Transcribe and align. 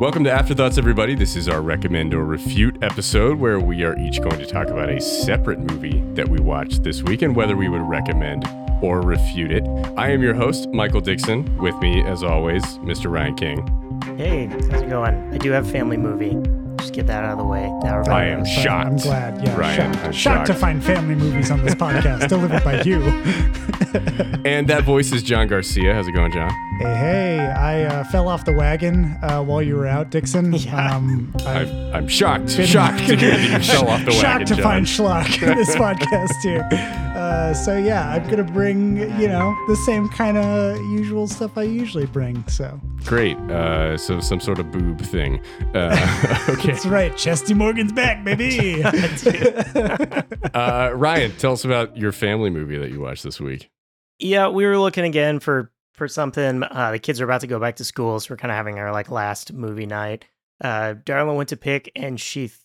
Welcome 0.00 0.24
to 0.24 0.32
Afterthoughts, 0.32 0.78
everybody. 0.78 1.14
This 1.14 1.36
is 1.36 1.46
our 1.46 1.60
recommend 1.60 2.14
or 2.14 2.24
refute 2.24 2.82
episode 2.82 3.38
where 3.38 3.60
we 3.60 3.84
are 3.84 3.94
each 3.98 4.22
going 4.22 4.38
to 4.38 4.46
talk 4.46 4.68
about 4.68 4.88
a 4.88 4.98
separate 4.98 5.58
movie 5.58 6.00
that 6.14 6.26
we 6.26 6.40
watched 6.40 6.84
this 6.84 7.02
week 7.02 7.20
and 7.20 7.36
whether 7.36 7.54
we 7.54 7.68
would 7.68 7.82
recommend 7.82 8.48
or 8.80 9.02
refute 9.02 9.52
it. 9.52 9.62
I 9.98 10.08
am 10.08 10.22
your 10.22 10.32
host, 10.32 10.70
Michael 10.70 11.02
Dixon. 11.02 11.54
With 11.58 11.76
me, 11.80 12.02
as 12.02 12.22
always, 12.22 12.64
Mr. 12.78 13.12
Ryan 13.12 13.34
King. 13.34 14.16
Hey, 14.16 14.46
how's 14.70 14.80
it 14.80 14.88
going? 14.88 15.34
I 15.34 15.36
do 15.36 15.50
have 15.50 15.68
a 15.68 15.70
family 15.70 15.98
movie. 15.98 16.59
Just 17.00 17.06
get 17.08 17.14
that 17.14 17.24
out 17.24 17.32
of 17.32 17.38
the 17.38 17.44
way. 17.44 17.70
Now 17.82 18.02
I 18.12 18.24
am 18.26 18.44
shocked. 18.44 18.86
I'm 18.86 18.96
glad. 18.96 19.42
Yeah, 19.46 19.56
Ryan, 19.56 19.92
shocked. 19.92 20.04
I'm 20.04 20.12
shocked 20.12 20.46
to 20.48 20.54
find 20.54 20.84
family 20.84 21.14
movies 21.14 21.50
on 21.50 21.64
this 21.64 21.74
podcast 21.86 22.28
delivered 22.28 22.62
by 22.64 22.82
you. 22.82 23.00
And 24.44 24.68
that 24.68 24.84
voice 24.84 25.12
is 25.12 25.22
John 25.22 25.48
Garcia. 25.48 25.92
How's 25.94 26.06
it 26.06 26.12
going, 26.12 26.30
John? 26.32 26.48
Hey, 26.78 26.94
hey! 26.94 27.38
I 27.40 27.82
uh, 27.82 28.04
fell 28.04 28.28
off 28.28 28.44
the 28.44 28.52
wagon 28.52 29.16
uh, 29.22 29.42
while 29.42 29.60
you 29.62 29.74
were 29.76 29.86
out, 29.86 30.10
Dixon. 30.10 30.52
Yeah. 30.60 30.94
Um, 30.96 31.34
i 31.44 31.60
I've 31.60 31.94
I'm 31.94 32.08
shocked. 32.08 32.56
been- 32.56 32.66
Shocked 32.66 32.98
to 33.08 33.16
hear 33.16 33.36
that 33.36 33.60
you 33.60 33.66
fell 33.66 33.88
off 33.88 34.04
the 34.04 34.12
shocked 34.12 34.22
wagon, 34.24 34.46
to 34.46 34.54
John. 34.54 34.62
find 34.62 34.86
schlock 34.86 35.42
in 35.42 35.56
this 35.56 35.74
podcast 35.74 36.40
here. 36.42 36.68
Uh, 37.30 37.54
so 37.54 37.76
yeah, 37.76 38.10
I'm 38.10 38.28
gonna 38.28 38.42
bring 38.42 38.96
you 39.20 39.28
know 39.28 39.56
the 39.68 39.76
same 39.76 40.08
kind 40.08 40.36
of 40.36 40.76
usual 40.90 41.28
stuff 41.28 41.56
I 41.56 41.62
usually 41.62 42.06
bring. 42.06 42.44
So 42.48 42.80
Great. 43.04 43.36
Uh, 43.36 43.96
so 43.96 44.18
some 44.18 44.40
sort 44.40 44.58
of 44.58 44.72
boob 44.72 45.00
thing. 45.00 45.40
Uh, 45.72 46.44
okay. 46.48 46.72
that's 46.72 46.86
right. 46.86 47.16
Chesty 47.16 47.54
Morgan's 47.54 47.92
back, 47.92 48.24
baby. 48.24 48.82
Uh, 50.52 50.90
Ryan, 50.94 51.30
tell 51.36 51.52
us 51.52 51.64
about 51.64 51.96
your 51.96 52.10
family 52.10 52.50
movie 52.50 52.76
that 52.76 52.90
you 52.90 53.00
watched 53.00 53.22
this 53.22 53.40
week. 53.40 53.70
Yeah, 54.18 54.48
we 54.48 54.66
were 54.66 54.76
looking 54.76 55.04
again 55.04 55.38
for 55.38 55.70
for 55.92 56.08
something. 56.08 56.64
Uh, 56.64 56.90
the 56.90 56.98
kids 56.98 57.20
are 57.20 57.24
about 57.24 57.42
to 57.42 57.46
go 57.46 57.60
back 57.60 57.76
to 57.76 57.84
school, 57.84 58.18
so 58.18 58.32
we're 58.32 58.38
kind 58.38 58.50
of 58.50 58.56
having 58.56 58.80
our 58.80 58.90
like 58.90 59.10
last 59.10 59.52
movie 59.52 59.86
night. 59.86 60.24
Uh, 60.60 60.94
Darla 61.04 61.34
went 61.34 61.48
to 61.50 61.56
pick, 61.56 61.90
and 61.94 62.20
she, 62.20 62.48
th- 62.48 62.59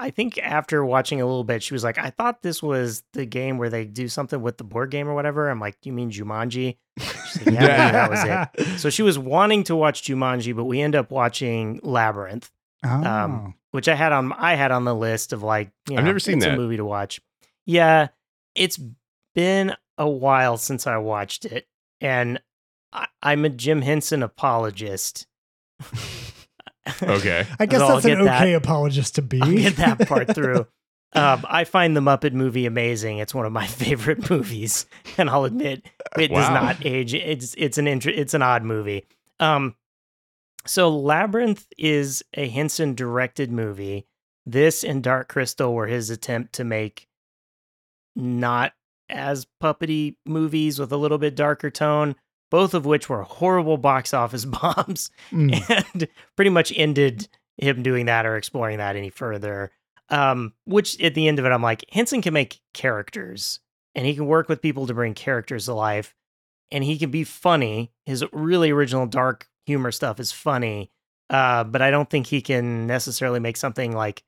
I 0.00 0.10
think 0.10 0.38
after 0.38 0.84
watching 0.84 1.20
a 1.20 1.26
little 1.26 1.44
bit, 1.44 1.62
she 1.62 1.74
was 1.74 1.84
like, 1.84 1.98
"I 1.98 2.10
thought 2.10 2.42
this 2.42 2.62
was 2.62 3.02
the 3.12 3.26
game 3.26 3.58
where 3.58 3.68
they 3.68 3.84
do 3.84 4.08
something 4.08 4.40
with 4.40 4.56
the 4.56 4.64
board 4.64 4.90
game 4.90 5.08
or 5.08 5.14
whatever." 5.14 5.50
I'm 5.50 5.60
like, 5.60 5.76
"You 5.84 5.92
mean 5.92 6.10
Jumanji?" 6.10 6.78
She's 6.98 7.46
like, 7.46 7.54
yeah, 7.54 7.60
maybe 7.60 7.92
that 7.92 8.10
was 8.10 8.24
it. 8.58 8.66
So 8.78 8.90
she 8.90 9.02
was 9.02 9.18
wanting 9.18 9.64
to 9.64 9.76
watch 9.76 10.02
Jumanji, 10.02 10.56
but 10.56 10.64
we 10.64 10.80
end 10.80 10.96
up 10.96 11.10
watching 11.10 11.80
Labyrinth. 11.82 12.50
Oh. 12.84 12.88
Um, 12.88 13.54
which 13.72 13.88
I 13.88 13.94
had 13.94 14.12
on 14.12 14.32
I 14.32 14.54
had 14.54 14.70
on 14.70 14.84
the 14.84 14.94
list 14.94 15.32
of 15.32 15.42
like 15.42 15.70
you 15.88 15.94
know, 15.94 16.00
I've 16.00 16.06
never 16.06 16.18
seen 16.18 16.38
it's 16.38 16.46
that. 16.46 16.54
a 16.54 16.56
movie 16.56 16.78
to 16.78 16.84
watch. 16.84 17.20
Yeah, 17.66 18.08
it's 18.54 18.80
been 19.34 19.76
a 19.98 20.08
while 20.08 20.56
since 20.56 20.86
I 20.86 20.96
watched 20.96 21.44
it, 21.44 21.68
and 22.00 22.40
I, 22.92 23.06
I'm 23.22 23.44
a 23.44 23.50
Jim 23.50 23.82
Henson 23.82 24.22
apologist. 24.22 25.26
Okay. 27.02 27.46
I 27.58 27.66
guess 27.66 27.80
So 27.80 27.88
that's 27.88 28.04
an 28.04 28.18
get 28.18 28.24
that- 28.24 28.42
okay 28.42 28.54
apologist 28.54 29.14
to 29.16 29.22
be. 29.22 29.40
I'll 29.40 29.52
get 29.52 29.76
that 29.76 30.08
part 30.08 30.34
through. 30.34 30.66
Um, 31.12 31.44
I 31.48 31.64
find 31.64 31.96
the 31.96 32.00
Muppet 32.00 32.32
movie 32.34 32.66
amazing. 32.66 33.18
It's 33.18 33.34
one 33.34 33.44
of 33.44 33.50
my 33.52 33.66
favorite 33.82 34.30
movies, 34.30 34.86
and 35.18 35.28
I'll 35.28 35.44
admit 35.44 35.84
it 36.16 36.28
does 36.28 36.48
not 36.50 36.84
age. 36.86 37.14
It's 37.14 37.54
it's 37.58 37.78
an 37.78 37.88
int- 37.88 38.06
it's 38.06 38.32
an 38.34 38.42
odd 38.42 38.62
movie. 38.62 39.06
Um, 39.40 39.74
so 40.66 40.88
Labyrinth 40.96 41.66
is 41.76 42.22
a 42.34 42.48
Henson 42.48 42.94
directed 42.94 43.50
movie. 43.50 44.06
This 44.46 44.84
and 44.84 45.02
Dark 45.02 45.28
Crystal 45.28 45.72
were 45.74 45.86
his 45.88 46.10
attempt 46.10 46.52
to 46.54 46.64
make 46.64 47.08
not 48.16 48.72
as 49.08 49.46
puppety 49.62 50.16
movies 50.26 50.78
with 50.78 50.92
a 50.92 50.96
little 50.96 51.18
bit 51.18 51.34
darker 51.34 51.70
tone. 51.70 52.14
Both 52.50 52.74
of 52.74 52.84
which 52.84 53.08
were 53.08 53.22
horrible 53.22 53.76
box 53.78 54.12
office 54.12 54.44
bombs 54.46 55.10
Mm. 55.32 55.86
and 55.92 56.08
pretty 56.36 56.50
much 56.50 56.72
ended 56.76 57.28
him 57.56 57.82
doing 57.82 58.06
that 58.06 58.26
or 58.26 58.36
exploring 58.36 58.78
that 58.78 58.96
any 58.96 59.10
further. 59.10 59.70
Um, 60.08 60.54
which 60.64 61.00
at 61.00 61.14
the 61.14 61.28
end 61.28 61.38
of 61.38 61.44
it, 61.44 61.52
I'm 61.52 61.62
like, 61.62 61.84
Henson 61.90 62.20
can 62.22 62.34
make 62.34 62.60
characters 62.74 63.60
and 63.94 64.04
he 64.06 64.14
can 64.14 64.26
work 64.26 64.48
with 64.48 64.60
people 64.62 64.86
to 64.88 64.94
bring 64.94 65.14
characters 65.14 65.66
to 65.66 65.74
life 65.74 66.14
and 66.72 66.82
he 66.82 66.98
can 66.98 67.10
be 67.10 67.22
funny. 67.24 67.92
His 68.06 68.24
really 68.32 68.70
original 68.70 69.06
dark 69.06 69.48
humor 69.66 69.92
stuff 69.92 70.18
is 70.18 70.32
funny. 70.32 70.90
Uh, 71.28 71.62
but 71.62 71.80
I 71.80 71.92
don't 71.92 72.10
think 72.10 72.26
he 72.26 72.40
can 72.42 72.88
necessarily 72.88 73.38
make 73.38 73.56
something 73.56 73.92
like 73.92 74.24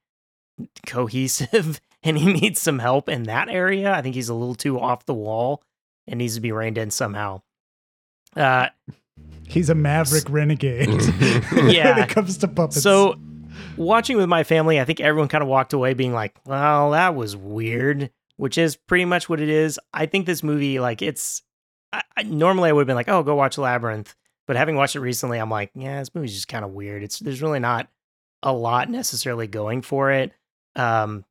cohesive 0.86 1.80
and 2.02 2.18
he 2.18 2.32
needs 2.32 2.60
some 2.60 2.78
help 2.78 3.08
in 3.08 3.24
that 3.24 3.48
area. 3.48 3.92
I 3.92 4.02
think 4.02 4.14
he's 4.14 4.28
a 4.28 4.34
little 4.34 4.54
too 4.54 4.78
off 4.78 5.06
the 5.06 5.14
wall 5.14 5.62
and 6.06 6.18
needs 6.18 6.34
to 6.36 6.40
be 6.40 6.52
reined 6.52 6.78
in 6.78 6.90
somehow. 6.90 7.42
Uh, 8.36 8.68
He's 9.46 9.68
a 9.68 9.74
maverick 9.74 10.24
renegade. 10.30 10.88
Yeah. 10.88 11.94
when 11.94 12.04
it 12.04 12.08
comes 12.08 12.38
to 12.38 12.48
puppets. 12.48 12.82
So, 12.82 13.16
watching 13.76 14.16
with 14.16 14.28
my 14.28 14.44
family, 14.44 14.80
I 14.80 14.84
think 14.84 15.00
everyone 15.00 15.28
kind 15.28 15.42
of 15.42 15.48
walked 15.48 15.72
away 15.74 15.92
being 15.94 16.14
like, 16.14 16.34
"Well, 16.46 16.92
that 16.92 17.14
was 17.14 17.36
weird," 17.36 18.10
which 18.36 18.56
is 18.56 18.76
pretty 18.76 19.04
much 19.04 19.28
what 19.28 19.40
it 19.40 19.50
is. 19.50 19.78
I 19.92 20.06
think 20.06 20.24
this 20.24 20.42
movie, 20.42 20.80
like, 20.80 21.02
it's 21.02 21.42
I, 21.92 22.02
I, 22.16 22.22
normally 22.22 22.70
I 22.70 22.72
would 22.72 22.82
have 22.82 22.86
been 22.86 22.96
like, 22.96 23.08
"Oh, 23.10 23.22
go 23.22 23.34
watch 23.34 23.58
Labyrinth," 23.58 24.14
but 24.46 24.56
having 24.56 24.76
watched 24.76 24.96
it 24.96 25.00
recently, 25.00 25.38
I'm 25.38 25.50
like, 25.50 25.70
"Yeah, 25.74 25.98
this 25.98 26.14
movie's 26.14 26.34
just 26.34 26.48
kind 26.48 26.64
of 26.64 26.70
weird." 26.70 27.02
It's 27.02 27.18
there's 27.18 27.42
really 27.42 27.60
not 27.60 27.88
a 28.42 28.52
lot 28.52 28.88
necessarily 28.88 29.46
going 29.46 29.82
for 29.82 30.10
it. 30.10 30.32
Um, 30.76 31.26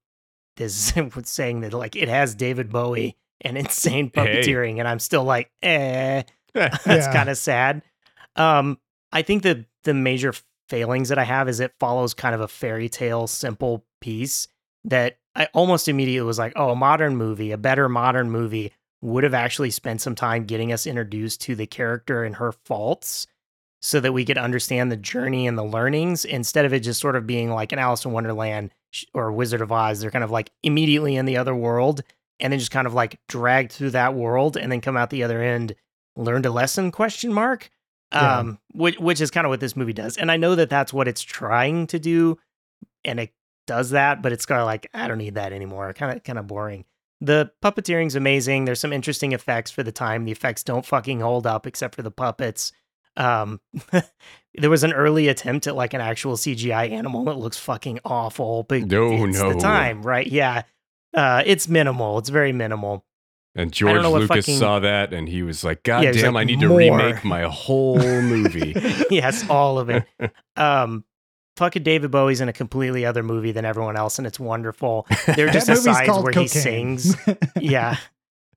this 0.57 0.95
is 0.97 1.11
saying 1.23 1.61
that 1.61 1.73
like 1.73 1.95
it 1.95 2.07
has 2.07 2.35
David 2.35 2.69
Bowie 2.69 3.17
and 3.41 3.57
insane 3.57 4.11
Hey. 4.13 4.22
puppeteering, 4.22 4.78
and 4.78 4.88
I'm 4.88 5.00
still 5.00 5.23
like, 5.23 5.50
eh 5.63 6.22
that's 6.85 6.85
Yeah. 6.88 7.13
kind 7.13 7.29
of 7.29 7.38
sad. 7.38 7.81
Um, 8.35 8.78
I 9.12 9.22
think 9.22 9.44
that 9.44 9.66
the 9.84 9.94
major 9.94 10.34
failings 10.69 11.09
that 11.09 11.17
I 11.17 11.23
have 11.23 11.50
is 11.50 11.59
it 11.59 11.73
follows 11.79 12.13
kind 12.13 12.34
of 12.34 12.41
a 12.41 12.47
fairy 12.47 12.88
tale 12.89 13.28
simple 13.28 13.85
piece 14.00 14.47
that 14.85 15.17
I 15.35 15.47
almost 15.53 15.88
immediately 15.88 16.25
was 16.25 16.40
like, 16.40 16.53
oh, 16.56 16.69
a 16.72 16.75
modern 16.75 17.16
movie, 17.17 17.51
a 17.51 17.57
better 17.57 17.90
modern 17.90 18.31
movie 18.31 18.72
would 19.01 19.23
have 19.23 19.34
actually 19.34 19.72
spent 19.72 20.00
some 20.01 20.16
time 20.16 20.45
getting 20.45 20.72
us 20.72 20.85
introduced 20.85 21.41
to 21.41 21.56
the 21.56 21.66
character 21.66 22.23
and 22.23 22.35
her 22.35 22.51
faults 22.51 23.28
so 23.81 24.00
that 24.00 24.13
we 24.13 24.23
could 24.23 24.38
understand 24.38 24.91
the 24.91 24.97
journey 24.97 25.47
and 25.47 25.57
the 25.57 25.63
learnings 25.63 26.23
instead 26.23 26.66
of 26.66 26.73
it 26.73 26.81
just 26.81 27.01
sort 27.01 27.16
of 27.16 27.25
being 27.25 27.50
like 27.50 27.72
an 27.72 27.79
Alice 27.79 28.06
in 28.06 28.11
Wonderland 28.11 28.72
or 29.13 29.31
Wizard 29.31 29.61
of 29.61 29.72
Oz. 29.72 30.00
They're 30.01 30.11
kind 30.11 30.23
of 30.23 30.29
like 30.31 30.51
immediately 30.63 31.16
in 31.16 31.25
the 31.25 31.38
other 31.38 31.56
world 31.56 32.01
and 32.40 32.53
then 32.53 32.59
just 32.59 32.72
kind 32.72 32.85
of 32.85 32.94
like 32.94 33.19
dragged 33.28 33.72
through 33.72 33.91
that 33.91 34.13
world 34.13 34.56
and 34.56 34.72
then 34.72 34.81
come 34.81 34.97
out 34.97 35.09
the 35.09 35.23
other 35.23 35.41
end 35.41 35.75
learned 36.21 36.45
a 36.45 36.51
lesson 36.51 36.91
question 36.91 37.33
mark 37.33 37.69
Yeah. 38.13 38.39
um 38.39 38.59
which 38.73 38.97
which 38.99 39.21
is 39.21 39.31
kind 39.31 39.45
of 39.45 39.49
what 39.49 39.59
this 39.59 39.75
movie 39.75 39.93
does 39.93 40.17
and 40.17 40.31
i 40.31 40.37
know 40.37 40.55
that 40.55 40.69
that's 40.69 40.93
what 40.93 41.07
it's 41.07 41.21
trying 41.21 41.87
to 41.87 41.99
do 41.99 42.37
and 43.03 43.19
it 43.19 43.31
does 43.67 43.91
that 43.91 44.21
but 44.21 44.31
it's 44.31 44.45
kind 44.45 44.59
of 44.61 44.65
like 44.65 44.89
i 44.93 45.07
don't 45.07 45.17
need 45.17 45.35
that 45.35 45.53
anymore 45.53 45.93
kind 45.93 46.15
of 46.17 46.23
kind 46.23 46.37
of 46.39 46.47
boring 46.47 46.85
the 47.21 47.51
puppeteering's 47.63 48.15
amazing 48.15 48.65
there's 48.65 48.79
some 48.79 48.91
interesting 48.93 49.31
effects 49.31 49.69
for 49.71 49.83
the 49.83 49.91
time 49.91 50.25
the 50.25 50.31
effects 50.31 50.63
don't 50.63 50.85
fucking 50.85 51.19
hold 51.19 51.45
up 51.47 51.67
except 51.67 51.95
for 51.95 52.01
the 52.01 52.11
puppets 52.11 52.71
um 53.17 53.59
there 54.55 54.69
was 54.69 54.83
an 54.83 54.93
early 54.93 55.27
attempt 55.27 55.67
at 55.67 55.75
like 55.75 55.93
an 55.93 56.01
actual 56.01 56.35
cgi 56.35 56.89
animal 56.91 57.25
that 57.25 57.37
looks 57.37 57.57
fucking 57.57 57.99
awful 58.05 58.63
but 58.63 58.81
No, 58.83 59.25
it's 59.25 59.39
no. 59.39 59.53
the 59.53 59.59
time 59.59 60.01
right 60.01 60.25
yeah 60.27 60.63
uh 61.13 61.43
it's 61.45 61.67
minimal 61.67 62.17
it's 62.17 62.29
very 62.29 62.51
minimal 62.53 63.05
And 63.56 63.72
George 63.73 63.94
don't 63.95 64.03
know 64.03 64.12
what 64.12 64.22
Lucas 64.22 64.45
fucking- 64.45 64.57
saw 64.59 64.79
that 64.79 65.13
and 65.13 65.28
he 65.28 65.44
was 65.44 65.63
like, 65.63 65.84
God 65.84 66.03
Yeah, 66.03 66.12
damn, 66.13 66.34
like, 66.35 66.41
I 66.41 66.45
need 66.45 66.62
to 66.62 66.69
remake 66.69 67.23
my 67.25 67.41
whole 67.44 67.97
movie. 68.00 68.73
yes, 69.09 69.47
all 69.50 69.78
of 69.79 69.89
it. 69.89 70.06
Um, 70.56 71.03
fucking 71.57 71.84
David 71.84 72.11
Bowie's 72.11 72.40
in 72.41 72.47
a 72.50 72.53
completely 72.53 73.06
other 73.06 73.23
movie 73.23 73.51
than 73.51 73.66
everyone 73.66 73.95
else, 73.97 74.17
and 74.20 74.25
it's 74.28 74.40
wonderful. 74.40 75.05
There 75.35 75.47
are 75.47 75.52
just 75.52 75.67
movie's 75.67 75.87
asides 75.87 76.08
called 76.08 76.23
where 76.23 76.34
he 76.34 76.47
sings. 76.47 77.16
Yeah, 77.59 77.97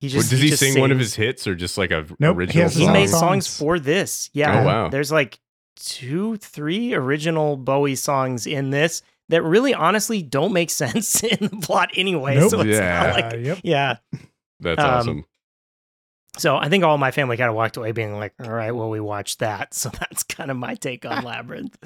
he 0.01 0.09
just 0.09 0.31
Does 0.31 0.41
he, 0.41 0.51
just 0.51 0.61
sing 0.61 0.81
one 0.81 0.93
of 0.93 0.99
his 0.99 1.15
hits 1.15 1.47
or 1.47 1.55
just 1.55 1.77
like 1.79 1.91
a 1.91 2.05
Nope, 2.19 2.19
he 2.21 2.27
original 2.27 2.63
has 2.65 2.75
his 2.75 2.87
He 2.87 2.93
made 2.93 3.09
songs. 3.09 3.47
songs 3.47 3.59
for 3.59 3.79
this. 3.79 4.31
Yeah. 4.33 4.61
Oh, 4.61 4.65
wow. 4.67 4.89
There's 4.91 5.11
like 5.13 5.39
two, 5.77 6.37
three 6.37 6.95
original 6.95 7.57
Bowie 7.57 7.95
songs 7.97 8.47
in 8.47 8.71
this 8.71 9.03
that 9.29 9.43
really, 9.43 9.73
honestly, 9.75 10.23
don't 10.23 10.53
make 10.53 10.71
sense 10.71 11.23
in 11.25 11.39
the 11.41 11.57
plot 11.63 11.91
anyway. 11.97 12.37
Nope. 12.37 12.51
So 12.51 12.61
it's 12.61 12.71
Yeah. 12.79 13.03
not 13.03 13.09
Uh, 13.09 13.13
like, 13.37 13.45
yep. 13.45 13.59
yeah. 13.65 13.97
That's 14.61 14.81
Um, 14.81 14.87
awesome. 14.91 15.25
So 16.37 16.57
I 16.57 16.69
think 16.69 16.83
all 16.83 16.99
my 16.99 17.11
family 17.13 17.37
kind 17.37 17.49
of 17.49 17.55
walked 17.55 17.77
away 17.77 17.93
being 17.93 18.17
like, 18.19 18.35
all 18.43 18.51
right, 18.51 18.73
well, 18.73 18.91
we 18.91 19.01
watched 19.01 19.39
that. 19.39 19.73
So 19.75 19.89
that's 19.91 20.23
kind 20.25 20.51
of 20.51 20.57
my 20.57 20.75
take 20.75 21.05
on 21.07 21.23
Labyrinth. 21.25 21.79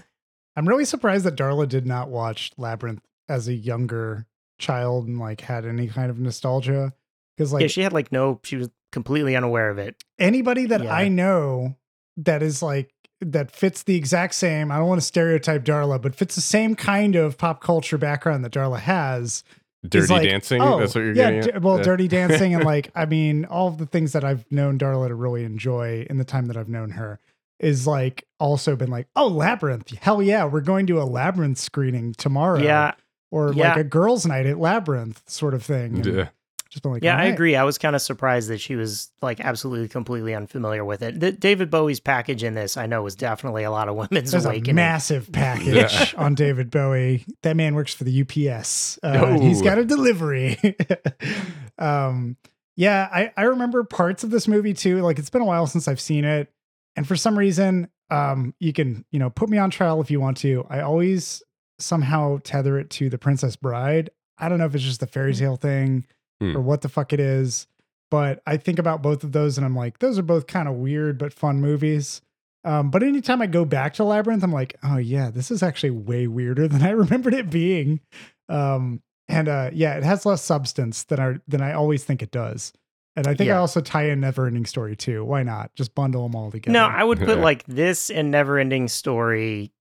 I'm 0.57 0.67
really 0.67 0.85
surprised 0.87 1.25
that 1.25 1.37
Darla 1.37 1.69
did 1.69 1.87
not 1.87 2.09
watch 2.09 2.53
Labyrinth 2.57 3.03
as 3.29 3.47
a 3.47 3.55
younger 3.55 4.27
child 4.59 5.07
and 5.07 5.19
like 5.19 5.43
had 5.43 5.65
any 5.67 5.87
kind 5.89 6.11
of 6.11 6.19
nostalgia. 6.19 6.95
Because 7.37 7.53
like 7.53 7.63
yeah, 7.63 7.69
she 7.69 7.83
had 7.83 7.93
like 7.93 8.11
no, 8.11 8.41
she 8.43 8.57
was 8.57 8.71
completely 8.91 9.37
unaware 9.37 9.69
of 9.71 9.79
it. 9.79 10.03
anybody 10.19 10.65
that 10.67 10.83
Yeah. 10.83 10.93
I 10.95 11.09
know 11.09 11.77
that 12.17 12.43
is 12.43 12.63
like 12.63 12.91
that 13.21 13.51
fits 13.51 13.83
the 13.83 13.97
exact 13.97 14.35
same, 14.35 14.71
I 14.73 14.79
don't 14.79 14.87
want 14.89 15.01
to 15.01 15.07
stereotype 15.07 15.65
Darla, 15.65 16.01
but 16.01 16.15
fits 16.15 16.35
the 16.37 16.41
same 16.41 16.75
kind 16.75 17.17
of 17.17 17.37
pop 17.37 17.61
culture 17.61 17.99
background 17.99 18.45
that 18.45 18.53
Darla 18.53 18.79
has. 18.81 19.45
Is 19.85 19.91
Dirty 19.91 20.13
like, 20.13 20.23
Dancing? 20.29 20.61
oh, 20.63 20.79
That's 20.81 20.95
what 20.95 21.03
you're 21.05 21.15
yeah, 21.15 21.31
getting 21.31 21.41
d- 21.43 21.51
at? 21.53 21.63
well, 21.63 21.77
Yeah. 21.79 21.83
Dirty 21.85 22.09
Dancing 22.19 22.55
and 22.55 22.65
like 22.65 22.91
I 22.95 23.07
mean 23.07 23.45
all 23.47 23.69
of 23.69 23.79
the 23.79 23.87
things 23.87 24.13
that 24.13 24.25
I've 24.25 24.45
known 24.51 24.79
Darla 24.79 25.09
to 25.09 25.15
really 25.15 25.45
enjoy 25.45 26.07
in 26.11 26.17
the 26.19 26.25
time 26.25 26.47
that 26.47 26.57
I've 26.57 26.69
known 26.69 26.91
her. 26.91 27.21
is 27.61 27.87
like 27.89 28.25
also 28.39 28.77
been 28.77 28.91
like, 28.91 29.09
oh, 29.17 29.27
Labyrinth. 29.27 29.91
Hell 29.99 30.23
yeah, 30.23 30.45
we're 30.45 30.61
going 30.61 30.87
to 30.87 31.01
a 31.01 31.05
Labyrinth 31.05 31.59
screening 31.59 32.13
tomorrow. 32.15 32.61
Yeah. 32.61 32.93
Or 33.33 33.53
Yeah. 33.53 33.71
like 33.71 33.79
a 33.79 33.85
girls' 33.85 34.25
night 34.27 34.47
at 34.47 34.59
Labyrinth 34.59 35.23
sort 35.29 35.55
of 35.55 35.63
thing. 35.65 35.97
And 35.97 36.07
Yeah. 36.07 36.29
Just 36.71 36.83
been 36.83 36.93
like, 36.93 37.03
Yeah, 37.03 37.15
all 37.15 37.21
I 37.21 37.25
agree. 37.25 37.57
I 37.57 37.65
was 37.65 37.79
kind 37.79 37.97
of 37.97 38.03
surprised 38.03 38.51
that 38.51 38.61
she 38.61 38.77
was 38.77 39.11
like 39.23 39.41
absolutely 39.41 39.89
completely 39.89 40.35
unfamiliar 40.35 40.85
with 40.85 41.01
it. 41.03 41.19
The, 41.19 41.33
David 41.33 41.71
Bowie's 41.71 41.99
package 42.01 42.45
in 42.45 42.53
this, 42.55 42.77
I 42.77 42.85
know, 42.87 43.03
was 43.03 43.15
definitely 43.15 43.65
a 43.65 43.71
lot 43.71 43.89
of 43.89 43.97
women's 43.97 44.33
There's 44.33 44.45
a 44.45 44.49
awakening. 44.51 44.77
massive 44.77 45.33
package 45.33 45.75
Yeah. 45.75 46.07
on 46.19 46.35
David 46.35 46.71
Bowie. 46.71 47.25
That 47.43 47.57
man 47.57 47.75
works 47.75 47.95
for 47.95 48.05
the 48.05 48.21
UPS. 48.23 48.99
Uh, 49.03 49.39
He's 49.41 49.63
got 49.63 49.79
a 49.79 49.85
delivery. 49.87 50.59
um, 51.79 52.37
yeah, 52.77 53.09
I, 53.13 53.33
I 53.37 53.43
remember 53.45 53.83
parts 53.85 54.25
of 54.25 54.31
this 54.31 54.47
movie 54.47 54.75
too. 54.75 55.01
Like 55.01 55.19
it's 55.19 55.31
been 55.31 55.43
a 55.43 55.47
while 55.47 55.67
since 55.67 55.89
I've 55.89 56.01
seen 56.01 56.25
it, 56.25 56.53
and 56.97 57.07
for 57.07 57.17
some 57.17 57.37
reason, 57.39 57.89
um, 58.11 58.55
you 58.61 58.73
can 58.73 59.05
you 59.11 59.19
know 59.19 59.31
put 59.31 59.49
me 59.49 59.59
on 59.59 59.71
trial 59.71 60.01
if 60.01 60.11
you 60.11 60.21
want 60.21 60.37
to. 60.39 60.65
I 60.69 60.81
always 60.81 61.43
somehow 61.79 62.39
tether 62.45 62.79
it 62.79 62.91
to 62.91 63.09
the 63.11 63.19
Princess 63.19 63.57
Bride. 63.57 64.11
I 64.39 64.49
don't 64.49 64.59
know 64.59 64.67
if 64.67 64.75
it's 64.75 64.85
just 64.85 65.01
the 65.01 65.07
fairy 65.07 65.35
tale 65.35 65.57
thing 65.57 66.07
Hmm. 66.41 66.57
or 66.57 66.61
what 66.61 66.83
the 66.83 66.89
fuck 66.89 67.13
it 67.13 67.21
is, 67.21 67.67
but 68.11 68.43
I 68.47 68.57
think 68.57 68.79
about 68.79 69.03
both 69.03 69.25
of 69.25 69.33
those 69.33 69.59
and 69.59 69.65
I'm 69.65 69.77
like, 69.77 69.99
those 69.99 70.19
are 70.19 70.23
both 70.23 70.47
kind 70.47 70.69
of 70.69 70.75
weird 70.75 71.19
but 71.19 71.33
fun 71.33 71.61
movies. 71.61 72.23
Um, 72.65 72.91
but 72.91 73.03
anytime 73.03 73.41
I 73.41 73.47
go 73.47 73.65
back 73.65 73.95
to 73.95 74.05
Labyrinth, 74.05 74.43
I'm 74.43 74.53
like, 74.53 74.77
oh 74.83 74.97
yeah, 74.97 75.31
this 75.31 75.51
is 75.51 75.63
actually 75.63 75.91
way 75.91 76.27
weirder 76.27 76.69
than 76.69 76.83
I 76.87 76.91
remembered 76.91 77.35
it 77.35 77.51
being. 77.51 78.01
Um, 78.49 79.03
and 79.29 79.49
uh, 79.49 79.71
yeah, 79.73 79.95
it 79.95 80.05
has 80.05 80.25
less 80.25 80.43
substance 80.43 81.05
than 81.05 81.21
I 81.21 81.35
than 81.47 81.61
I 81.61 81.73
always 81.73 82.05
think 82.05 82.23
it 82.23 82.31
does. 82.31 82.73
And 83.15 83.27
I 83.27 83.35
think 83.35 83.51
I 83.51 83.57
also 83.57 83.81
tie 83.81 84.11
in 84.11 84.21
Neverending 84.21 84.67
Story 84.67 84.95
too. 84.95 85.25
Why 85.25 85.43
not? 85.43 85.75
Just 85.75 85.93
bundle 85.95 86.23
them 86.23 86.37
all 86.37 86.53
together. 86.53 86.73
No, 86.73 86.87
I 86.87 87.03
would 87.03 87.19
put 87.25 87.39
like 87.39 87.65
this 87.65 88.11
and 88.11 88.33
Neverending 88.33 88.89
Story 88.89 89.73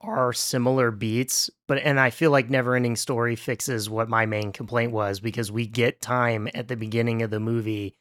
are 0.00 0.32
similar 0.32 0.90
beats, 0.90 1.50
but 1.66 1.78
and 1.78 1.98
I 1.98 2.10
feel 2.10 2.30
like 2.30 2.48
Neverending 2.48 2.96
Story 2.96 3.34
fixes 3.36 3.90
what 3.90 4.08
my 4.08 4.26
main 4.26 4.52
complaint 4.52 4.92
was 4.92 5.20
because 5.20 5.50
we 5.50 5.66
get 5.66 6.00
time 6.00 6.48
at 6.54 6.68
the 6.68 6.76
beginning 6.76 7.22
of 7.22 7.30
the 7.30 7.40
movie 7.40 7.94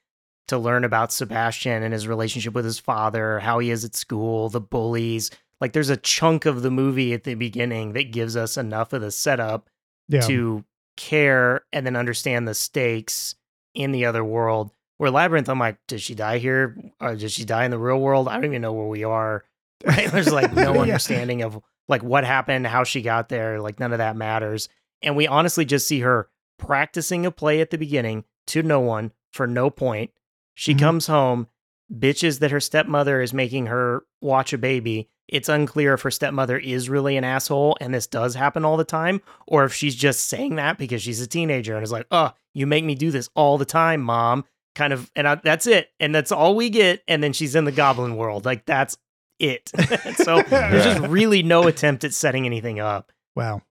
to 0.48 0.58
learn 0.58 0.84
about 0.84 1.12
Sebastian 1.12 1.84
and 1.84 1.94
his 1.94 2.08
relationship 2.08 2.54
with 2.54 2.66
his 2.66 2.80
father, 2.80 3.40
how 3.40 3.60
he 3.60 3.72
is 3.72 3.84
at 3.84 3.96
school, 3.96 4.50
the 4.50 4.62
bullies. 4.62 5.32
Like 5.60 5.74
there's 5.74 5.90
a 5.90 5.98
chunk 5.98 6.46
of 6.46 6.62
the 6.62 6.72
movie 6.72 7.14
at 7.14 7.24
the 7.24 7.36
beginning 7.36 7.94
that 7.94 8.12
gives 8.12 8.38
us 8.38 8.58
enough 8.58 8.94
of 8.94 9.02
the 9.02 9.12
setup 9.12 9.70
yeah. 10.08 10.22
to 10.22 10.64
care 10.96 11.66
and 11.74 11.86
then 11.86 11.96
understand 11.96 12.48
the 12.48 12.54
stakes 12.54 13.36
in 13.74 13.92
the 13.92 14.06
other 14.06 14.24
world. 14.24 14.72
Where 14.98 15.12
Labyrinth, 15.12 15.50
I'm 15.50 15.60
like, 15.60 15.78
does 15.88 16.02
she 16.02 16.16
die 16.16 16.38
here? 16.38 16.78
Or 17.02 17.16
does 17.16 17.32
she 17.32 17.44
die 17.46 17.66
in 17.66 17.72
the 17.72 17.78
real 17.80 18.00
world? 18.00 18.28
I 18.28 18.36
don't 18.36 18.46
even 18.46 18.62
know 18.62 18.74
where 18.74 18.88
we 18.88 19.04
are. 19.04 19.44
Right? 19.86 20.12
There's 20.12 20.34
like 20.34 20.54
no 20.54 20.74
Yeah. 20.74 20.82
understanding 20.82 21.44
of 21.44 21.60
like 21.88 22.04
what 22.04 22.24
happened, 22.24 22.68
how 22.68 22.84
she 22.84 23.02
got 23.02 23.30
there. 23.30 23.60
Like 23.60 23.80
none 23.80 23.92
of 23.92 23.98
that 24.00 24.16
matters. 24.16 24.70
And 25.02 25.16
we 25.16 25.28
honestly 25.28 25.66
just 25.66 25.88
see 25.88 26.02
her 26.02 26.30
practicing 26.58 27.26
a 27.26 27.32
play 27.32 27.62
at 27.62 27.70
the 27.70 27.78
beginning 27.78 28.24
to 28.48 28.64
no 28.64 28.80
one 28.80 29.12
for 29.32 29.46
no 29.48 29.70
point. 29.70 30.12
She 30.56 30.74
Mhm. 30.74 30.80
comes 30.80 31.08
home, 31.08 31.48
bitches 31.94 32.40
that 32.40 32.52
her 32.52 32.60
stepmother 32.60 33.22
is 33.22 33.34
making 33.34 33.68
her 33.68 34.04
watch 34.22 34.54
a 34.54 34.58
baby. 34.58 35.10
It's 35.28 35.50
unclear 35.50 35.94
if 35.94 36.02
her 36.02 36.12
stepmother 36.12 36.58
is 36.58 36.90
really 36.90 37.18
an 37.18 37.24
asshole 37.24 37.78
and 37.82 37.94
this 37.94 38.08
does 38.08 38.36
happen 38.36 38.64
all 38.66 38.78
the 38.78 38.84
time, 38.86 39.22
or 39.46 39.66
if 39.66 39.74
she's 39.74 39.96
just 39.96 40.26
saying 40.28 40.56
that 40.56 40.78
because 40.78 41.02
she's 41.04 41.22
a 41.22 41.28
teenager 41.28 41.76
and 41.76 41.84
is 41.84 41.92
like, 41.92 42.08
oh, 42.12 42.32
you 42.54 42.66
make 42.66 42.86
me 42.86 42.96
do 42.96 43.12
this 43.12 43.30
all 43.36 43.58
the 43.58 43.66
time, 43.66 44.02
mom. 44.02 44.46
Kind 44.74 44.94
of, 44.94 45.12
and 45.16 45.28
I, 45.28 45.36
that's 45.36 45.68
it. 45.68 45.90
And 46.00 46.14
that's 46.16 46.32
all 46.32 46.56
we 46.56 46.70
get. 46.70 47.04
And 47.08 47.22
then 47.22 47.34
she's 47.34 47.56
in 47.56 47.66
the 47.66 47.72
goblin 47.72 48.16
world. 48.16 48.46
Like, 48.46 48.66
that's 48.66 48.98
it. 49.40 49.70
so 50.16 50.42
there's 50.42 50.84
just 50.84 51.02
really 51.08 51.44
no 51.44 51.68
attempt 51.68 52.04
at 52.04 52.14
setting 52.14 52.46
anything 52.46 52.80
up. 52.80 53.12
Wow. 53.36 53.62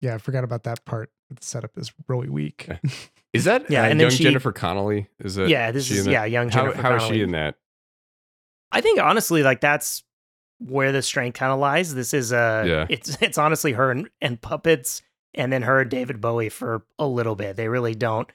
Yeah, 0.00 0.14
I 0.14 0.18
forgot 0.18 0.44
about 0.44 0.64
that 0.64 0.84
part. 0.84 1.10
The 1.30 1.36
setup 1.40 1.76
is 1.78 1.92
really 2.08 2.28
weak. 2.28 2.68
Is 3.32 3.44
that 3.44 3.68
Yeah, 3.70 3.82
uh, 3.82 3.86
and 3.86 3.98
then 3.98 4.04
young 4.06 4.10
she- 4.16 4.22
Jennifer 4.24 4.52
Connelly? 4.52 5.08
Is 5.18 5.34
that 5.34 5.48
yeah, 5.48 5.72
this 5.72 5.90
is, 5.90 6.00
in 6.00 6.04
that? 6.04 6.10
yeah, 6.12 6.24
young 6.24 6.50
How, 6.50 6.62
Jennifer 6.66 6.82
how 6.82 6.94
is 6.96 7.02
she 7.04 7.20
in 7.22 7.32
that? 7.32 7.56
I 8.70 8.80
think 8.80 9.00
honestly, 9.00 9.42
like 9.42 9.60
that's 9.60 10.04
where 10.60 10.92
the 10.92 11.02
strength 11.02 11.36
kind 11.38 11.52
of 11.52 11.58
lies. 11.58 11.94
This 11.94 12.14
is 12.14 12.32
uh 12.32 12.64
Yeah. 12.66 12.86
it's 12.88 13.20
it's 13.20 13.38
honestly 13.38 13.72
her 13.72 13.90
and, 13.90 14.08
and 14.20 14.40
puppets, 14.40 15.02
and 15.34 15.52
then 15.52 15.62
her 15.62 15.80
and 15.80 15.90
David 15.90 16.20
Bowie 16.20 16.48
for 16.48 16.84
a 16.98 17.06
little 17.06 17.34
bit. 17.34 17.56
They 17.56 17.66
really 17.68 17.94
don't 17.96 18.30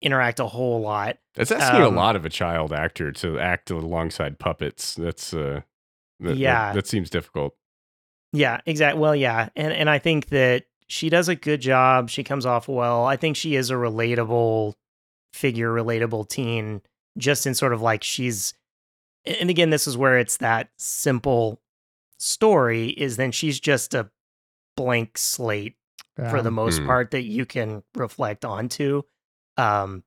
interact 0.00 0.40
a 0.40 0.46
whole 0.46 0.80
lot. 0.80 1.18
That's 1.34 1.50
asking 1.50 1.82
Um, 1.82 1.92
a 1.94 1.96
lot 1.96 2.16
of 2.16 2.24
a 2.24 2.30
child 2.30 2.72
actor 2.72 3.12
to 3.12 3.38
act 3.38 3.70
alongside 3.70 4.38
puppets. 4.38 4.94
That's 4.94 5.34
uh, 5.34 5.60
that, 6.20 6.36
Yeah. 6.36 6.68
that, 6.68 6.74
that 6.74 6.86
seems 6.86 7.10
difficult. 7.10 7.54
Yeah, 8.32 8.60
exactly. 8.66 9.00
Well, 9.00 9.16
yeah, 9.16 9.48
and 9.56 9.72
and 9.72 9.88
I 9.88 9.98
think 9.98 10.26
that 10.28 10.64
she 10.86 11.08
does 11.08 11.28
a 11.28 11.34
good 11.34 11.60
job. 11.60 12.10
She 12.10 12.22
comes 12.24 12.44
off 12.44 12.68
well. 12.68 13.04
I 13.06 13.16
think 13.16 13.36
she 13.36 13.54
is 13.56 13.70
a 13.70 13.74
relatable 13.74 14.74
figure, 15.32 15.70
relatable 15.72 16.28
teen, 16.28 16.82
just 17.16 17.46
in 17.46 17.54
sort 17.54 17.72
of 17.72 17.80
like 17.80 18.02
she's. 18.04 18.52
And 19.24 19.48
again, 19.50 19.70
this 19.70 19.86
is 19.86 19.96
where 19.96 20.18
it's 20.18 20.36
that 20.38 20.68
simple 20.76 21.62
story. 22.18 22.88
Is 22.88 23.16
then 23.16 23.32
she's 23.32 23.58
just 23.60 23.94
a 23.94 24.10
blank 24.76 25.16
slate 25.18 25.76
for 26.30 26.42
the 26.42 26.50
most 26.50 26.80
Hmm. 26.80 26.86
part 26.86 27.10
that 27.12 27.22
you 27.22 27.46
can 27.46 27.82
reflect 27.94 28.44
onto, 28.44 29.02
um, 29.56 30.02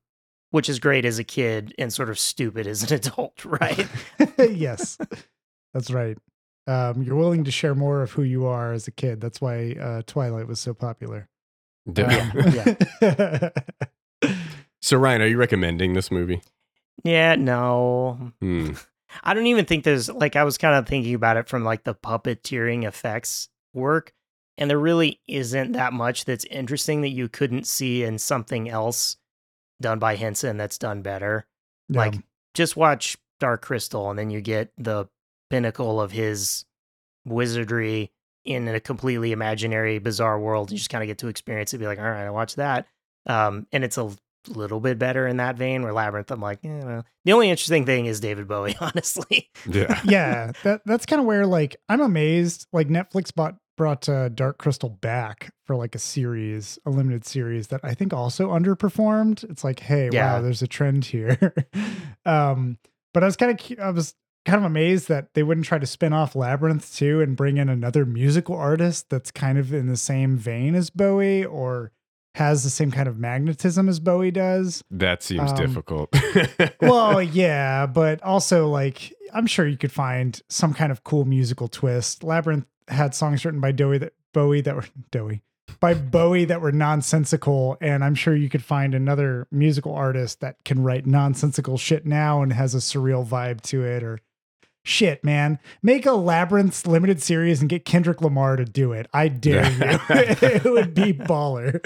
which 0.50 0.68
is 0.68 0.78
great 0.78 1.04
as 1.06 1.18
a 1.18 1.24
kid 1.24 1.74
and 1.78 1.92
sort 1.92 2.10
of 2.10 2.18
stupid 2.18 2.66
as 2.66 2.82
an 2.82 2.92
adult, 2.98 3.44
right? 3.44 3.88
yes, 4.38 4.98
that's 5.74 5.90
right. 5.90 6.16
Um, 6.66 7.02
you're 7.02 7.16
willing 7.16 7.44
to 7.44 7.50
share 7.50 7.74
more 7.74 8.02
of 8.02 8.12
who 8.12 8.22
you 8.22 8.46
are 8.46 8.72
as 8.72 8.86
a 8.86 8.92
kid. 8.92 9.20
That's 9.20 9.40
why 9.40 9.72
uh, 9.80 10.02
Twilight 10.06 10.46
was 10.46 10.60
so 10.60 10.74
popular. 10.74 11.28
Yeah. 11.92 12.30
Um, 13.02 13.50
so 14.80 14.96
Ryan, 14.96 15.22
are 15.22 15.26
you 15.26 15.36
recommending 15.36 15.94
this 15.94 16.10
movie? 16.10 16.42
yeah, 17.04 17.34
no, 17.34 18.32
Hmm. 18.40 18.72
I 19.24 19.34
don't 19.34 19.46
even 19.46 19.66
think 19.66 19.84
there's 19.84 20.08
like 20.08 20.36
I 20.36 20.44
was 20.44 20.56
kind 20.56 20.74
of 20.74 20.86
thinking 20.88 21.14
about 21.14 21.36
it 21.36 21.46
from 21.48 21.64
like 21.64 21.84
the 21.84 21.94
puppeteering 21.94 22.84
effects 22.86 23.48
work, 23.74 24.12
and 24.56 24.70
there 24.70 24.78
really 24.78 25.20
isn't 25.28 25.72
that 25.72 25.92
much 25.92 26.24
that's 26.24 26.44
interesting 26.46 27.02
that 27.02 27.10
you 27.10 27.28
couldn't 27.28 27.66
see 27.66 28.04
in 28.04 28.18
something 28.18 28.70
else 28.70 29.16
done 29.82 29.98
by 29.98 30.16
Henson 30.16 30.56
that's 30.56 30.78
done 30.78 31.02
better. 31.02 31.44
yeah. 31.90 31.98
Like 31.98 32.14
just 32.54 32.74
watch 32.76 33.18
Dark 33.38 33.60
Crystal, 33.62 34.08
and 34.08 34.18
then 34.18 34.30
you 34.30 34.40
get 34.40 34.72
the 34.78 35.06
pinnacle 35.52 36.00
of 36.00 36.10
his 36.12 36.64
wizardry 37.26 38.10
in 38.44 38.66
a 38.68 38.80
completely 38.80 39.32
imaginary, 39.32 39.98
bizarre 39.98 40.40
world. 40.40 40.70
You 40.70 40.78
just 40.78 40.90
kind 40.90 41.02
of 41.04 41.08
get 41.08 41.18
to 41.18 41.28
experience 41.28 41.74
it. 41.74 41.78
Be 41.78 41.86
like, 41.86 41.98
all 41.98 42.04
right, 42.10 42.24
I 42.26 42.30
watched 42.30 42.56
that, 42.56 42.86
um, 43.26 43.66
and 43.72 43.84
it's 43.84 43.98
a 43.98 44.10
little 44.48 44.80
bit 44.80 44.98
better 44.98 45.26
in 45.28 45.36
that 45.36 45.56
vein. 45.56 45.82
Where 45.82 45.92
Labyrinth, 45.92 46.30
I'm 46.30 46.40
like, 46.40 46.60
eh, 46.64 46.80
well. 46.84 47.04
the 47.24 47.32
only 47.32 47.50
interesting 47.50 47.86
thing 47.86 48.06
is 48.06 48.18
David 48.18 48.48
Bowie, 48.48 48.76
honestly. 48.80 49.50
Yeah. 49.68 50.00
yeah, 50.04 50.52
that 50.64 50.80
that's 50.86 51.06
kind 51.06 51.20
of 51.20 51.26
where 51.26 51.46
like 51.46 51.76
I'm 51.88 52.00
amazed. 52.00 52.66
Like 52.72 52.88
Netflix 52.88 53.32
bought 53.34 53.56
brought 53.76 54.08
uh, 54.08 54.28
Dark 54.30 54.58
Crystal 54.58 54.88
back 54.90 55.52
for 55.66 55.76
like 55.76 55.94
a 55.94 55.98
series, 55.98 56.78
a 56.84 56.90
limited 56.90 57.24
series 57.24 57.68
that 57.68 57.80
I 57.84 57.94
think 57.94 58.12
also 58.12 58.50
underperformed. 58.50 59.44
It's 59.50 59.64
like, 59.64 59.80
hey, 59.80 60.08
Yeah. 60.12 60.34
wow, 60.34 60.42
there's 60.42 60.62
a 60.62 60.66
trend 60.66 61.04
here. 61.04 61.54
um, 62.26 62.78
but 63.14 63.22
I 63.22 63.26
was 63.26 63.36
kind 63.36 63.52
of 63.60 63.78
I 63.78 63.90
was 63.90 64.14
kind 64.44 64.58
of 64.58 64.64
amazed 64.64 65.08
that 65.08 65.34
they 65.34 65.42
wouldn't 65.42 65.66
try 65.66 65.78
to 65.78 65.86
spin 65.86 66.12
off 66.12 66.34
Labyrinth 66.34 66.94
too 66.94 67.20
and 67.20 67.36
bring 67.36 67.56
in 67.58 67.68
another 67.68 68.04
musical 68.04 68.56
artist 68.56 69.08
that's 69.10 69.30
kind 69.30 69.58
of 69.58 69.72
in 69.72 69.86
the 69.86 69.96
same 69.96 70.36
vein 70.36 70.74
as 70.74 70.90
Bowie 70.90 71.44
or 71.44 71.92
has 72.34 72.64
the 72.64 72.70
same 72.70 72.90
kind 72.90 73.08
of 73.08 73.18
magnetism 73.18 73.88
as 73.88 74.00
Bowie 74.00 74.30
does. 74.30 74.82
That 74.90 75.22
seems 75.22 75.50
Um, 75.52 75.56
difficult. 75.56 76.14
well, 76.80 77.22
yeah, 77.22 77.86
but 77.86 78.22
also 78.22 78.68
like 78.68 79.12
I'm 79.34 79.46
sure 79.46 79.66
you 79.66 79.76
could 79.76 79.92
find 79.92 80.40
some 80.48 80.74
kind 80.74 80.90
of 80.90 81.04
cool 81.04 81.24
musical 81.24 81.68
twist. 81.68 82.24
Labyrinth 82.24 82.66
had 82.88 83.14
songs 83.14 83.44
written 83.44 83.60
by 83.60 83.72
Bowie 83.72 83.98
that 83.98 84.12
Bowie 84.32 84.60
that 84.62 84.74
were 84.74 84.84
Bowie 85.12 85.42
by 85.80 85.94
Bowie 85.94 86.44
that 86.46 86.60
were 86.60 86.72
nonsensical, 86.72 87.76
and 87.80 88.04
I'm 88.04 88.14
sure 88.14 88.34
you 88.36 88.48
could 88.48 88.62
find 88.64 88.94
another 88.94 89.46
musical 89.50 89.94
artist 89.94 90.40
that 90.40 90.56
can 90.64 90.82
write 90.82 91.06
nonsensical 91.06 91.76
shit 91.78 92.06
now 92.06 92.42
and 92.42 92.52
has 92.52 92.74
a 92.74 92.78
surreal 92.78 93.26
vibe 93.26 93.60
to 93.62 93.84
it. 93.84 94.02
Or 94.02 94.18
shit, 94.84 95.22
man, 95.24 95.58
make 95.82 96.06
a 96.06 96.12
Labyrinth 96.12 96.86
limited 96.86 97.22
series 97.22 97.60
and 97.60 97.68
get 97.68 97.84
Kendrick 97.84 98.20
Lamar 98.20 98.56
to 98.56 98.64
do 98.64 98.92
it. 98.92 99.06
I 99.12 99.28
dare 99.28 99.64
you. 99.70 99.78
it 100.10 100.64
would 100.64 100.94
be 100.94 101.12
baller. 101.12 101.80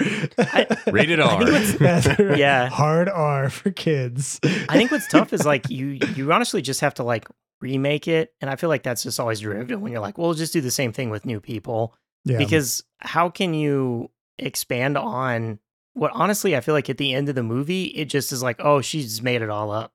Rated 0.91 1.19
I 1.19 1.37
think 1.39 1.81
R. 1.81 1.81
what's- 1.81 2.19
right. 2.19 2.37
Yeah. 2.37 2.69
hard 2.69 3.09
R 3.09 3.49
for 3.49 3.71
kids. 3.71 4.39
I 4.43 4.77
think 4.77 4.91
what's 4.91 5.07
tough 5.07 5.33
is 5.33 5.45
like 5.45 5.69
you 5.69 5.99
you 6.15 6.31
honestly 6.31 6.61
just 6.61 6.81
have 6.81 6.95
to 6.95 7.03
like 7.03 7.27
remake 7.61 8.07
it, 8.07 8.33
and 8.41 8.49
I 8.49 8.55
feel 8.55 8.69
like 8.69 8.83
that's 8.83 9.03
just 9.03 9.19
always 9.19 9.39
derivative 9.39 9.81
when 9.81 9.91
you're 9.91 10.01
like, 10.01 10.17
well, 10.17 10.33
just 10.33 10.53
do 10.53 10.61
the 10.61 10.71
same 10.71 10.93
thing 10.93 11.09
with 11.09 11.25
new 11.25 11.39
people. 11.39 11.95
Yeah. 12.25 12.37
Because 12.37 12.83
how 12.99 13.29
can 13.29 13.53
you 13.53 14.11
expand 14.37 14.97
on 14.97 15.59
what 15.93 16.11
honestly 16.13 16.55
I 16.55 16.61
feel 16.61 16.75
like 16.75 16.89
at 16.89 16.97
the 16.97 17.13
end 17.13 17.27
of 17.27 17.33
the 17.35 17.41
movie 17.43 17.85
it 17.85 18.05
just 18.05 18.31
is 18.31 18.43
like, 18.43 18.57
oh, 18.59 18.81
she's 18.81 19.21
made 19.21 19.41
it 19.41 19.49
all 19.49 19.71
up. 19.71 19.93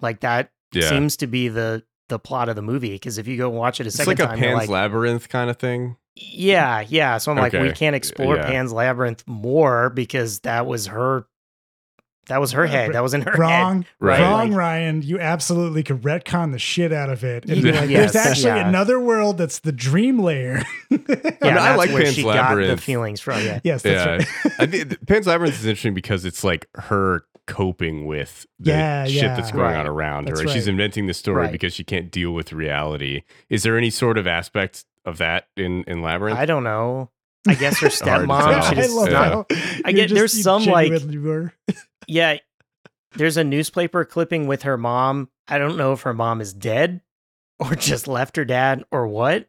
Like 0.00 0.20
that 0.20 0.50
yeah. 0.72 0.88
seems 0.88 1.16
to 1.18 1.26
be 1.26 1.48
the 1.48 1.82
the 2.08 2.18
plot 2.18 2.48
of 2.48 2.56
the 2.56 2.62
movie 2.62 2.90
because 2.92 3.18
if 3.18 3.26
you 3.26 3.36
go 3.36 3.48
watch 3.50 3.80
it 3.80 3.84
a 3.84 3.86
It's 3.88 3.96
second 3.96 4.10
like 4.10 4.18
a 4.20 4.26
time, 4.26 4.38
you're 4.38 4.48
Pan's 4.48 4.58
like, 4.60 4.68
Labyrinth 4.68 5.28
kind 5.28 5.50
of 5.50 5.56
thing. 5.58 5.96
yeah, 6.14 6.84
yeah. 6.88 7.18
So 7.18 7.32
I'm 7.32 7.38
like, 7.38 7.52
we 7.52 7.72
can't 7.72 7.96
explore 7.96 8.36
Yeah. 8.36 8.46
Pan's 8.46 8.72
Labyrinth 8.72 9.24
more 9.26 9.90
because 9.90 10.40
that 10.40 10.66
was 10.66 10.86
her. 10.86 11.26
That 12.28 12.40
was 12.40 12.50
her 12.52 12.64
uh, 12.64 12.68
head. 12.68 12.92
That 12.92 13.04
was 13.04 13.14
in 13.14 13.20
her 13.22 13.30
head. 13.30 13.38
Wrong, 13.38 13.84
Right. 14.00 14.20
wrong, 14.20 14.50
Like- 14.50 14.58
Ryan. 14.58 15.02
You 15.02 15.20
absolutely 15.20 15.84
could 15.84 16.02
retcon 16.02 16.50
the 16.50 16.58
shit 16.58 16.92
out 16.92 17.08
of 17.08 17.22
it. 17.22 17.44
And 17.48 17.62
Yeah, 17.62 17.80
like, 17.82 17.90
yes, 17.90 18.12
there's 18.14 18.26
actually 18.26 18.60
yeah. 18.60 18.68
another 18.68 18.98
world 18.98 19.38
that's 19.38 19.60
the 19.60 19.70
dream 19.72 20.18
layer. 20.20 20.62
Yeah, 20.90 21.54
mean, 21.54 21.58
I 21.58 21.76
like 21.76 21.90
where 21.90 22.02
Pan's 22.02 22.14
she 22.16 22.22
got 22.24 22.32
the 22.32 22.56
Labyrinth. 22.56 22.80
feelings 22.82 23.20
from. 23.20 23.44
Yeah, 23.44 23.60
yes, 23.62 23.82
that's 23.82 24.26
yeah, 24.26 24.40
right. 24.50 24.54
I 24.58 24.66
think 24.66 25.06
Pan's 25.06 25.26
Labyrinth 25.28 25.54
is 25.54 25.64
interesting 25.66 25.94
because 25.94 26.24
it's 26.24 26.42
like 26.42 26.66
her 26.74 27.24
coping 27.46 28.06
with 28.06 28.46
the 28.58 28.70
Yeah, 28.70 29.04
shit 29.06 29.14
yeah. 29.22 29.36
that's 29.36 29.50
going 29.52 29.64
on 29.66 29.72
Right. 29.74 29.86
around 29.86 30.28
her. 30.28 30.34
Right? 30.34 30.50
She's 30.50 30.66
inventing 30.68 31.06
the 31.06 31.14
story 31.14 31.42
Right. 31.42 31.52
because 31.52 31.72
she 31.72 31.84
can't 31.84 32.10
deal 32.10 32.32
with 32.32 32.52
reality. 32.52 33.22
Is 33.48 33.62
there 33.62 33.76
any 33.78 33.90
sort 33.90 34.18
of 34.18 34.26
aspect 34.26 34.84
of 35.04 35.18
that 35.18 35.48
in 35.56 35.84
in 35.84 36.02
Labyrinth? 36.02 36.38
I 36.38 36.46
don't 36.46 36.64
know. 36.64 37.10
I 37.48 37.54
guess 37.54 37.78
her 37.80 37.86
stepmom. 37.88 38.26
tell. 38.40 38.62
She 38.62 38.68
I 38.68 38.74
just 38.74 38.94
love 38.96 39.08
Yeah. 39.10 39.42
I 39.84 39.92
get- 39.92 40.08
just- 40.08 40.14
there's 40.14 40.42
some, 40.42 40.64
like- 40.64 40.92
yeah. 42.08 42.38
There's 43.14 43.36
a 43.36 43.44
newspaper 43.44 44.04
clipping 44.04 44.46
with 44.46 44.62
her 44.62 44.76
mom. 44.76 45.30
I 45.48 45.58
don't 45.58 45.76
know 45.76 45.92
if 45.92 46.02
her 46.02 46.12
mom 46.12 46.40
is 46.40 46.52
dead 46.52 47.00
or 47.58 47.74
just 47.74 48.06
left 48.08 48.36
her 48.36 48.44
dad 48.44 48.84
or 48.90 49.06
what. 49.06 49.48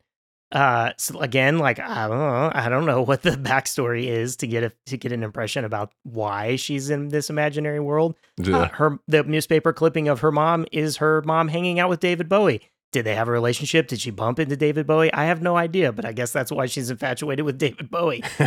Uh, 0.52 0.92
so 0.98 1.20
again, 1.20 1.58
like 1.60 1.78
I 1.80 2.08
don't 2.08 2.18
know. 2.18 2.52
I 2.54 2.70
don't 2.70 2.86
know 2.86 3.02
what 3.06 3.22
the 3.22 3.32
backstory 3.32 4.06
is 4.08 4.38
to 4.38 4.48
get 4.48 4.64
a 4.64 4.72
to 4.86 4.98
get 4.98 5.12
an 5.12 5.24
impression 5.24 5.66
about 5.66 5.92
why 6.04 6.56
she's 6.56 6.90
in 6.90 7.10
this 7.10 7.30
imaginary 7.30 7.80
world. 7.82 8.16
The- 8.38 8.54
Uh, 8.58 8.68
her 8.70 9.00
the 9.08 9.24
newspaper 9.24 9.74
clipping 9.74 10.08
of 10.08 10.22
her 10.22 10.32
mom 10.32 10.66
is 10.72 10.98
her 10.98 11.22
mom 11.24 11.50
hanging 11.50 11.80
out 11.80 11.90
with 11.90 12.00
David 12.00 12.30
Bowie. 12.30 12.62
Did 12.94 13.04
they 13.06 13.16
have 13.16 13.28
a 13.28 13.32
relationship? 13.32 13.90
Did 13.90 14.00
she 14.00 14.12
bump 14.12 14.40
into 14.40 14.56
David 14.56 14.88
Bowie? 14.88 15.12
I 15.14 15.26
have 15.26 15.42
no 15.42 15.58
idea, 15.58 15.92
but 15.92 16.06
I 16.06 16.14
guess 16.14 16.32
that's 16.32 16.54
why 16.54 16.68
she's 16.68 16.90
infatuated 16.90 17.44
with 17.44 17.58
David 17.66 17.92
Bowie. 17.92 18.24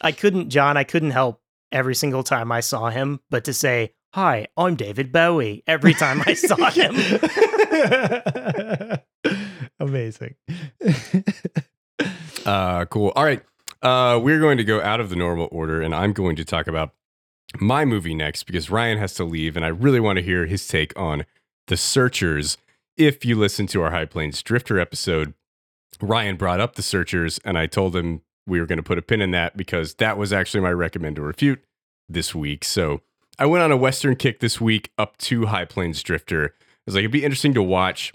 I 0.00 0.10
couldn't, 0.10 0.50
John, 0.50 0.76
I 0.76 0.82
couldn't 0.82 1.12
help 1.12 1.40
every 1.70 1.94
single 1.94 2.24
time 2.24 2.50
I 2.50 2.58
saw 2.58 2.90
him, 2.90 3.20
but 3.30 3.44
to 3.44 3.52
say, 3.54 3.94
Hi, 4.14 4.48
I'm 4.58 4.74
David 4.74 5.12
Bowie 5.12 5.62
every 5.68 5.94
time 5.94 6.22
I 6.26 6.34
saw 6.34 6.68
him. 6.70 6.96
Amazing. 9.82 10.36
Uh, 12.44 12.84
cool. 12.86 13.12
All 13.14 13.22
right. 13.22 13.40
Uh, 13.82 14.18
we're 14.20 14.40
going 14.40 14.58
to 14.58 14.64
go 14.64 14.80
out 14.80 14.98
of 14.98 15.10
the 15.10 15.16
normal 15.16 15.48
order, 15.52 15.80
and 15.80 15.94
I'm 15.94 16.12
going 16.12 16.34
to 16.34 16.44
talk 16.44 16.66
about 16.66 16.92
my 17.60 17.84
movie 17.84 18.14
next 18.14 18.44
because 18.44 18.68
Ryan 18.68 18.98
has 18.98 19.14
to 19.14 19.24
leave, 19.24 19.56
and 19.56 19.64
I 19.64 19.68
really 19.68 20.00
want 20.00 20.16
to 20.16 20.24
hear 20.24 20.46
his 20.46 20.66
take 20.66 20.96
on 20.98 21.24
The 21.68 21.76
Searchers. 21.76 22.58
If 22.96 23.24
you 23.24 23.36
listen 23.36 23.68
to 23.68 23.82
our 23.82 23.92
High 23.92 24.06
Plains 24.06 24.42
Drifter 24.42 24.80
episode, 24.80 25.34
Ryan 26.00 26.36
brought 26.36 26.60
up 26.60 26.74
The 26.74 26.82
Searchers, 26.82 27.38
and 27.44 27.56
I 27.56 27.66
told 27.66 27.94
him 27.94 28.22
we 28.46 28.58
were 28.58 28.66
going 28.66 28.78
to 28.78 28.82
put 28.82 28.98
a 28.98 29.02
pin 29.02 29.20
in 29.20 29.30
that 29.32 29.56
because 29.56 29.94
that 29.94 30.18
was 30.18 30.32
actually 30.32 30.62
my 30.62 30.72
recommend 30.72 31.18
or 31.18 31.22
refute 31.22 31.62
this 32.08 32.34
week. 32.34 32.64
So 32.64 33.02
I 33.38 33.46
went 33.46 33.62
on 33.62 33.70
a 33.70 33.76
Western 33.76 34.16
kick 34.16 34.40
this 34.40 34.60
week 34.60 34.90
up 34.98 35.16
to 35.18 35.46
High 35.46 35.64
Plains 35.64 36.02
Drifter. 36.02 36.54
I 36.60 36.80
was 36.86 36.94
like, 36.96 37.02
it'd 37.02 37.12
be 37.12 37.24
interesting 37.24 37.54
to 37.54 37.62
watch 37.62 38.12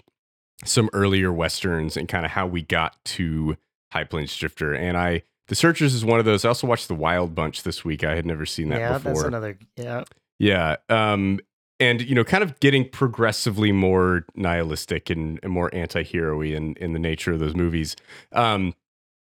some 0.64 0.90
earlier 0.92 1.32
Westerns 1.32 1.96
and 1.96 2.08
kind 2.08 2.24
of 2.24 2.32
how 2.32 2.46
we 2.46 2.62
got 2.62 2.96
to 3.04 3.56
High 3.92 4.04
Plains 4.04 4.36
Drifter. 4.36 4.74
And 4.74 4.96
I, 4.96 5.22
The 5.48 5.54
Searchers 5.54 5.94
is 5.94 6.04
one 6.04 6.18
of 6.18 6.24
those. 6.24 6.44
I 6.44 6.48
also 6.48 6.66
watched 6.66 6.88
The 6.88 6.94
Wild 6.94 7.34
Bunch 7.34 7.62
this 7.62 7.84
week. 7.84 8.04
I 8.04 8.14
had 8.14 8.26
never 8.26 8.46
seen 8.46 8.68
that 8.70 8.80
yeah, 8.80 8.92
before. 8.98 9.14
that's 9.14 9.24
another. 9.24 9.58
Yeah, 9.76 10.04
Yeah. 10.38 10.76
Um, 10.88 11.40
and 11.80 12.02
you 12.02 12.14
know, 12.14 12.24
kind 12.24 12.42
of 12.42 12.58
getting 12.60 12.88
progressively 12.88 13.72
more 13.72 14.26
nihilistic 14.34 15.10
and, 15.10 15.38
and 15.42 15.52
more 15.52 15.72
anti-hero 15.74 16.40
in 16.40 16.74
in 16.74 16.92
the 16.92 16.98
nature 16.98 17.32
of 17.32 17.38
those 17.38 17.54
movies. 17.54 17.94
Um, 18.32 18.74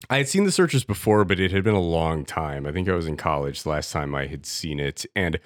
I 0.09 0.17
had 0.17 0.27
seen 0.27 0.43
The 0.43 0.51
Searchers 0.51 0.83
before, 0.83 1.25
but 1.25 1.39
it 1.39 1.51
had 1.51 1.63
been 1.63 1.75
a 1.75 1.79
long 1.79 2.23
time. 2.25 2.65
I 2.65 2.71
think 2.71 2.87
I 2.87 2.93
was 2.93 3.07
in 3.07 3.17
college 3.17 3.63
the 3.63 3.69
last 3.69 3.91
time 3.91 4.15
I 4.15 4.27
had 4.27 4.45
seen 4.45 4.79
it, 4.79 5.05
and 5.15 5.39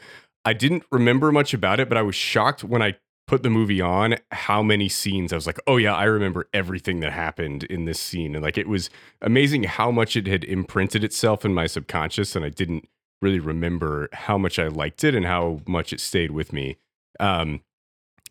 I 0.45 0.53
didn't 0.53 0.83
remember 0.91 1.31
much 1.31 1.53
about 1.53 1.79
it. 1.79 1.89
But 1.89 1.98
I 1.98 2.01
was 2.01 2.15
shocked 2.15 2.63
when 2.63 2.81
I 2.81 2.95
put 3.32 3.44
the 3.44 3.50
movie 3.50 3.80
on 3.80 4.18
how 4.34 4.62
many 4.62 4.90
scenes 4.90 5.32
I 5.32 5.38
was 5.38 5.48
like, 5.48 5.58
oh 5.66 5.78
yeah, 5.78 5.96
I 5.96 6.04
remember 6.04 6.50
everything 6.54 7.00
that 7.00 7.14
happened 7.14 7.64
in 7.64 7.86
this 7.86 7.98
scene, 7.98 8.36
and 8.36 8.44
like 8.44 8.58
it 8.58 8.68
was 8.68 8.90
amazing 9.22 9.64
how 9.64 9.90
much 9.90 10.18
it 10.18 10.28
had 10.28 10.44
imprinted 10.44 11.02
itself 11.02 11.46
in 11.46 11.54
my 11.54 11.66
subconscious, 11.66 12.36
and 12.36 12.44
I 12.44 12.50
didn't 12.50 12.90
really 13.22 13.40
remember 13.40 14.10
how 14.12 14.38
much 14.38 14.60
I 14.60 14.68
liked 14.68 15.06
it 15.06 15.16
and 15.16 15.26
how 15.26 15.62
much 15.66 15.94
it 15.94 16.02
stayed 16.02 16.32
with 16.32 16.52
me. 16.52 16.76
Um, 17.22 17.62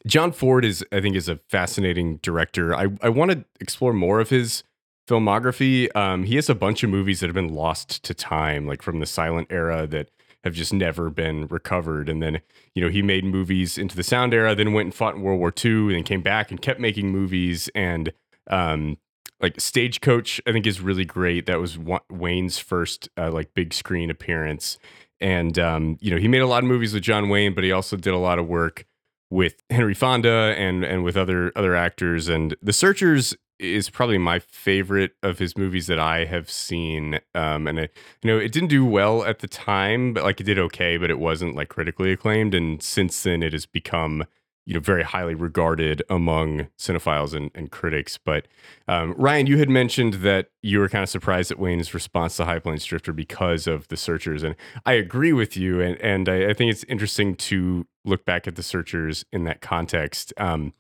John 0.07 0.33
Ford 0.33 0.67
is, 0.67 0.85
I 0.93 1.01
think, 1.01 1.17
is 1.17 1.31
a 1.31 1.41
fascinating 1.49 2.19
director. 2.19 2.77
I, 2.77 2.89
I 3.01 3.09
want 3.09 3.31
to 3.31 3.47
explore 3.59 3.95
more 3.95 4.21
of 4.21 4.29
his 4.29 4.65
filmography. 5.09 5.89
Um, 5.97 6.25
he 6.25 6.37
has 6.37 6.51
a 6.51 6.55
bunch 6.55 6.83
of 6.83 6.91
movies 6.91 7.21
that 7.21 7.29
have 7.29 7.35
been 7.35 7.55
lost 7.55 8.03
to 8.05 8.13
time, 8.13 8.67
like 8.67 8.83
from 8.83 9.01
the 9.01 9.07
silent 9.07 9.49
era 9.51 9.87
that 9.87 10.11
have 10.45 10.55
just 10.55 10.73
never 10.73 11.11
been 11.11 11.47
recovered. 11.47 12.09
And 12.09 12.23
then, 12.23 12.41
you 12.75 12.83
know, 12.83 12.89
he 12.89 13.03
made 13.03 13.25
movies 13.25 13.77
into 13.77 13.97
the 13.97 14.03
sound 14.03 14.33
era, 14.33 14.55
then 14.55 14.73
went 14.73 14.87
and 14.87 14.95
fought 14.95 15.17
in 15.17 15.23
World 15.23 15.39
War 15.39 15.53
II, 15.65 15.87
and 15.87 15.95
then 15.97 16.03
came 16.03 16.23
back 16.23 16.51
and 16.51 16.61
kept 16.61 16.81
making 16.81 17.11
movies. 17.11 17.69
And 17.75 18.13
um, 18.49 18.97
like 19.41 19.61
Stagecoach, 19.61 20.41
I 20.47 20.53
think 20.53 20.67
is 20.67 20.81
really 20.81 21.05
great. 21.05 21.47
That 21.47 21.61
was 21.61 21.79
Wa- 21.79 22.01
Wayne's 22.11 22.59
first 22.59 23.09
uh, 23.17 23.31
like 23.31 23.55
big 23.55 23.75
screen 23.75 24.11
appearance. 24.11 24.79
And 25.21 25.59
um, 25.59 25.99
you 26.01 26.11
know, 26.11 26.17
he 26.17 26.29
made 26.29 26.43
a 26.43 26.47
lot 26.47 26.63
of 26.63 26.69
movies 26.69 26.95
with 26.95 27.03
John 27.03 27.29
Wayne, 27.29 27.55
but 27.55 27.65
he 27.65 27.73
also 27.73 27.97
did 27.97 28.15
a 28.15 28.19
lot 28.19 28.39
of 28.39 28.47
work 28.47 28.87
with 29.31 29.63
Henry 29.71 29.95
Fonda 29.95 30.55
and 30.57 30.85
and 30.85 31.05
with 31.05 31.17
other 31.17 31.53
other 31.55 31.75
actors. 31.77 32.29
And 32.29 32.57
The 32.63 32.73
Searchers 32.73 33.35
is 33.61 33.91
probably 33.91 34.19
my 34.19 34.39
favorite 34.39 35.13
of 35.23 35.39
his 35.39 35.57
movies 35.57 35.87
that 35.87 35.99
I 35.99 36.25
have 36.25 36.51
seen. 36.51 37.21
Um, 37.35 37.67
and 37.67 37.79
it, 37.79 37.97
you 38.23 38.31
know, 38.31 38.39
it 38.39 38.53
didn't 38.53 38.71
do 38.71 38.85
well 38.85 39.23
at 39.25 39.41
the 39.41 39.49
time, 39.49 40.15
but 40.15 40.25
like 40.25 40.41
it 40.41 40.45
did 40.45 40.59
okay, 40.59 40.97
but 40.97 41.11
it 41.11 41.19
wasn't 41.19 41.55
like 41.55 41.69
critically 41.69 42.11
acclaimed. 42.11 42.55
And 42.55 42.83
since 42.83 43.23
then, 43.23 43.43
it 43.43 43.53
has 43.53 43.67
become 43.67 44.25
you 44.67 44.75
know 44.75 44.81
very 44.81 45.03
highly 45.03 45.35
regarded 45.35 46.03
among 46.09 46.69
cinephiles 46.79 47.35
and, 47.35 47.51
and 47.55 47.71
critics. 47.71 48.19
But 48.19 48.47
um, 48.89 49.15
Ryan, 49.17 49.47
you 49.47 49.59
had 49.59 49.69
mentioned 49.69 50.15
that 50.15 50.51
you 50.63 50.79
were 50.79 50.89
kind 50.89 51.03
of 51.03 51.09
surprised 51.09 51.51
at 51.51 51.59
Wayne's 51.59 51.93
response 51.93 52.37
to 52.37 52.45
High 52.45 52.61
Plains 52.61 52.85
Drifter 52.85 53.13
because 53.13 53.67
of 53.67 53.89
the 53.89 53.97
Searchers, 53.97 54.43
and 54.43 54.55
I 54.87 54.93
agree 54.93 55.33
with 55.33 55.57
you. 55.57 55.81
And 55.81 55.97
and 56.01 56.29
I, 56.29 56.51
I 56.51 56.55
think 56.55 56.71
it's 56.71 56.85
interesting 56.85 57.35
to 57.37 57.87
look 58.05 58.25
back 58.25 58.47
at 58.47 58.57
the 58.57 58.63
Searchers 58.63 59.25
in 59.33 59.45
that 59.45 59.61
context. 59.61 60.33
Um, 60.37 60.73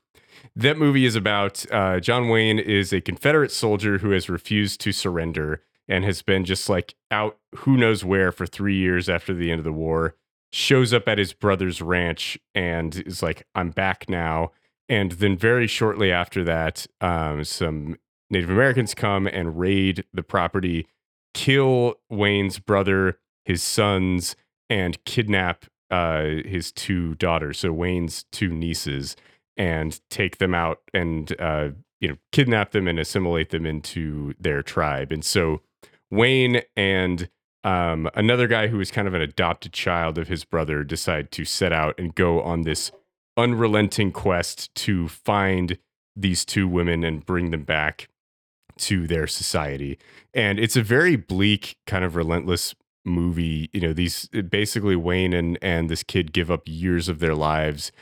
that 0.56 0.78
movie 0.78 1.04
is 1.04 1.16
about 1.16 1.64
uh, 1.70 2.00
John 2.00 2.28
Wayne 2.28 2.58
is 2.58 2.92
a 2.92 3.00
Confederate 3.00 3.52
soldier 3.52 3.98
who 3.98 4.10
has 4.10 4.28
refused 4.28 4.80
to 4.82 4.92
surrender 4.92 5.62
and 5.88 6.04
has 6.04 6.22
been 6.22 6.44
just 6.44 6.68
like 6.68 6.94
out 7.10 7.38
who 7.56 7.76
knows 7.76 8.04
where 8.04 8.32
for 8.32 8.46
three 8.46 8.76
years 8.76 9.08
after 9.08 9.34
the 9.34 9.50
end 9.50 9.58
of 9.58 9.64
the 9.64 9.72
war. 9.72 10.14
Shows 10.52 10.92
up 10.92 11.06
at 11.08 11.18
his 11.18 11.32
brother's 11.32 11.80
ranch 11.80 12.38
and 12.54 13.02
is 13.06 13.22
like, 13.22 13.46
"I'm 13.54 13.70
back 13.70 14.08
now." 14.08 14.50
And 14.88 15.12
then 15.12 15.36
very 15.36 15.68
shortly 15.68 16.10
after 16.10 16.42
that, 16.42 16.86
um, 17.00 17.44
some 17.44 17.96
Native 18.30 18.50
Americans 18.50 18.94
come 18.94 19.28
and 19.28 19.58
raid 19.58 20.04
the 20.12 20.24
property, 20.24 20.88
kill 21.34 21.94
Wayne's 22.08 22.58
brother, 22.58 23.18
his 23.44 23.62
sons, 23.62 24.34
and 24.68 25.04
kidnap 25.04 25.66
uh, 25.90 26.24
his 26.44 26.72
two 26.72 27.14
daughters. 27.16 27.58
So 27.58 27.72
Wayne's 27.72 28.24
two 28.30 28.48
nieces, 28.48 29.16
and 29.56 30.00
take 30.10 30.38
them 30.38 30.54
out 30.54 30.78
and 30.94 31.38
uh, 31.40 31.70
you 32.00 32.08
know 32.08 32.16
kidnap 32.32 32.72
them 32.72 32.88
and 32.88 32.98
assimilate 32.98 33.50
them 33.50 33.66
into 33.66 34.34
their 34.38 34.62
tribe. 34.62 35.12
And 35.12 35.24
so 35.24 35.60
Wayne 36.10 36.62
and 36.76 37.28
um, 37.62 38.08
another 38.14 38.46
guy 38.46 38.68
who 38.68 38.80
is 38.80 38.90
kind 38.90 39.06
of 39.06 39.14
an 39.14 39.20
adopted 39.20 39.72
child 39.72 40.18
of 40.18 40.28
his 40.28 40.44
brother 40.44 40.82
decide 40.82 41.30
to 41.32 41.44
set 41.44 41.72
out 41.72 41.98
and 41.98 42.14
go 42.14 42.40
on 42.42 42.62
this 42.62 42.90
unrelenting 43.36 44.12
quest 44.12 44.74
to 44.74 45.08
find 45.08 45.78
these 46.16 46.44
two 46.44 46.66
women 46.66 47.04
and 47.04 47.26
bring 47.26 47.50
them 47.50 47.64
back 47.64 48.08
to 48.78 49.06
their 49.06 49.26
society. 49.26 49.98
And 50.32 50.58
it's 50.58 50.76
a 50.76 50.82
very 50.82 51.16
bleak, 51.16 51.76
kind 51.86 52.04
of 52.04 52.16
relentless 52.16 52.74
movie. 53.04 53.68
You 53.72 53.80
know, 53.80 53.92
these 53.92 54.28
basically 54.28 54.96
Wayne 54.96 55.32
and 55.32 55.58
and 55.60 55.88
this 55.88 56.02
kid 56.02 56.32
give 56.32 56.50
up 56.50 56.62
years 56.66 57.08
of 57.08 57.18
their 57.18 57.34
lives 57.34 57.92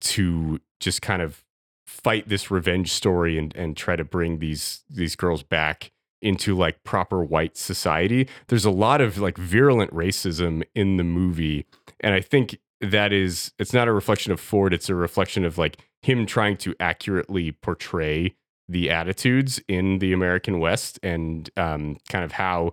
to 0.00 0.60
just 0.80 1.02
kind 1.02 1.22
of 1.22 1.44
fight 1.86 2.28
this 2.28 2.50
revenge 2.50 2.92
story 2.92 3.38
and 3.38 3.54
and 3.56 3.76
try 3.76 3.96
to 3.96 4.04
bring 4.04 4.38
these 4.38 4.84
these 4.90 5.16
girls 5.16 5.42
back 5.42 5.90
into 6.20 6.56
like 6.56 6.82
proper 6.84 7.22
white 7.22 7.56
society. 7.56 8.28
There's 8.48 8.64
a 8.64 8.70
lot 8.70 9.00
of 9.00 9.18
like 9.18 9.38
virulent 9.38 9.92
racism 9.92 10.62
in 10.74 10.96
the 10.96 11.04
movie 11.04 11.66
and 12.00 12.14
I 12.14 12.20
think 12.20 12.58
that 12.80 13.12
is 13.12 13.52
it's 13.58 13.72
not 13.72 13.88
a 13.88 13.92
reflection 13.92 14.32
of 14.32 14.40
Ford, 14.40 14.72
it's 14.72 14.88
a 14.88 14.94
reflection 14.94 15.44
of 15.44 15.58
like 15.58 15.78
him 16.02 16.26
trying 16.26 16.56
to 16.58 16.74
accurately 16.78 17.52
portray 17.52 18.34
the 18.68 18.90
attitudes 18.90 19.60
in 19.66 19.98
the 19.98 20.12
American 20.12 20.60
West 20.60 20.98
and 21.02 21.50
um, 21.56 21.96
kind 22.08 22.24
of 22.24 22.32
how 22.32 22.72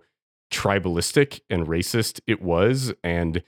tribalistic 0.52 1.40
and 1.50 1.68
racist 1.68 2.20
it 2.28 2.42
was. 2.42 2.94
And 3.04 3.42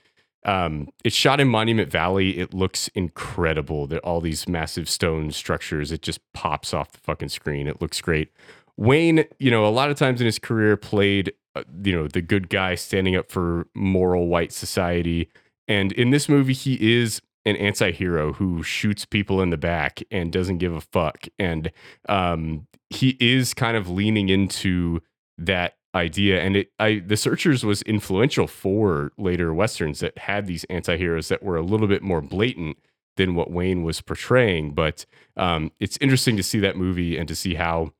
Um, 0.44 0.88
it's 1.04 1.16
shot 1.16 1.40
in 1.40 1.48
Monument 1.48 1.90
Valley. 1.90 2.38
It 2.38 2.54
looks 2.54 2.88
incredible. 2.94 3.86
That 3.86 4.00
all 4.00 4.20
these 4.20 4.48
massive 4.48 4.88
stone 4.88 5.30
structures. 5.32 5.92
It 5.92 6.02
just 6.02 6.20
pops 6.32 6.72
off 6.72 6.92
the 6.92 7.00
fucking 7.00 7.30
screen. 7.30 7.66
It 7.66 7.80
looks 7.80 8.00
great. 8.00 8.30
Wayne, 8.76 9.24
you 9.38 9.50
know, 9.50 9.66
a 9.66 9.70
lot 9.70 9.90
of 9.90 9.98
times 9.98 10.20
in 10.20 10.26
his 10.26 10.38
career 10.38 10.76
played, 10.76 11.32
uh, 11.56 11.64
you 11.82 11.92
know, 11.92 12.06
the 12.06 12.22
good 12.22 12.48
guy 12.48 12.76
standing 12.76 13.16
up 13.16 13.30
for 13.30 13.66
moral 13.74 14.28
white 14.28 14.52
society. 14.52 15.28
And 15.66 15.90
in 15.92 16.10
this 16.10 16.28
movie, 16.28 16.52
he 16.52 16.94
is 16.96 17.20
an 17.44 17.56
anti-hero 17.56 18.34
who 18.34 18.62
shoots 18.62 19.04
people 19.04 19.42
in 19.42 19.50
the 19.50 19.56
back 19.56 20.02
and 20.10 20.32
doesn't 20.32 20.58
give 20.58 20.74
a 20.74 20.80
fuck. 20.80 21.26
And 21.38 21.72
um, 22.08 22.66
he 22.90 23.16
is 23.18 23.54
kind 23.54 23.76
of 23.76 23.88
leaning 23.88 24.28
into 24.28 25.00
that 25.38 25.77
idea. 25.94 26.40
And 26.40 26.56
it, 26.56 26.72
I, 26.78 27.02
the 27.04 27.16
Searchers 27.16 27.64
was 27.64 27.82
influential 27.82 28.46
for 28.46 29.12
later 29.18 29.54
westerns 29.54 30.00
that 30.00 30.18
had 30.18 30.46
these 30.46 30.64
anti-heroes 30.64 31.28
that 31.28 31.42
were 31.42 31.56
a 31.56 31.62
little 31.62 31.86
bit 31.86 32.02
more 32.02 32.20
blatant 32.20 32.78
than 33.16 33.34
what 33.34 33.50
Wayne 33.50 33.82
was 33.82 34.00
portraying. 34.00 34.74
But 34.74 35.04
um, 35.36 35.72
it's 35.80 35.98
interesting 36.00 36.36
to 36.36 36.42
see 36.42 36.60
that 36.60 36.76
movie 36.76 37.18
and 37.18 37.28
to 37.28 37.34
see 37.34 37.54
how 37.54 37.92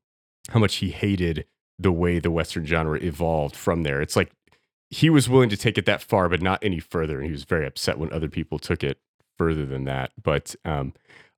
how 0.51 0.59
much 0.59 0.77
he 0.77 0.91
hated 0.91 1.45
the 1.79 1.93
way 1.93 2.19
the 2.19 2.31
western 2.31 2.65
genre 2.65 2.99
evolved 3.01 3.55
from 3.55 3.83
there. 3.83 4.01
It's 4.01 4.17
like 4.17 4.33
he 4.91 5.11
was 5.11 5.29
willing 5.29 5.51
to 5.51 5.57
take 5.57 5.77
it 5.77 5.85
that 5.87 6.03
far, 6.03 6.29
but 6.29 6.41
not 6.41 6.59
any 6.63 6.81
further, 6.81 7.19
and 7.19 7.27
he 7.27 7.33
was 7.33 7.45
very 7.45 7.67
upset 7.67 7.99
when 7.99 8.13
other 8.13 8.29
people 8.29 8.59
took 8.59 8.83
it 8.83 8.99
further 9.37 9.67
than 9.67 9.85
that. 9.85 10.13
But 10.23 10.57
um, 10.65 10.95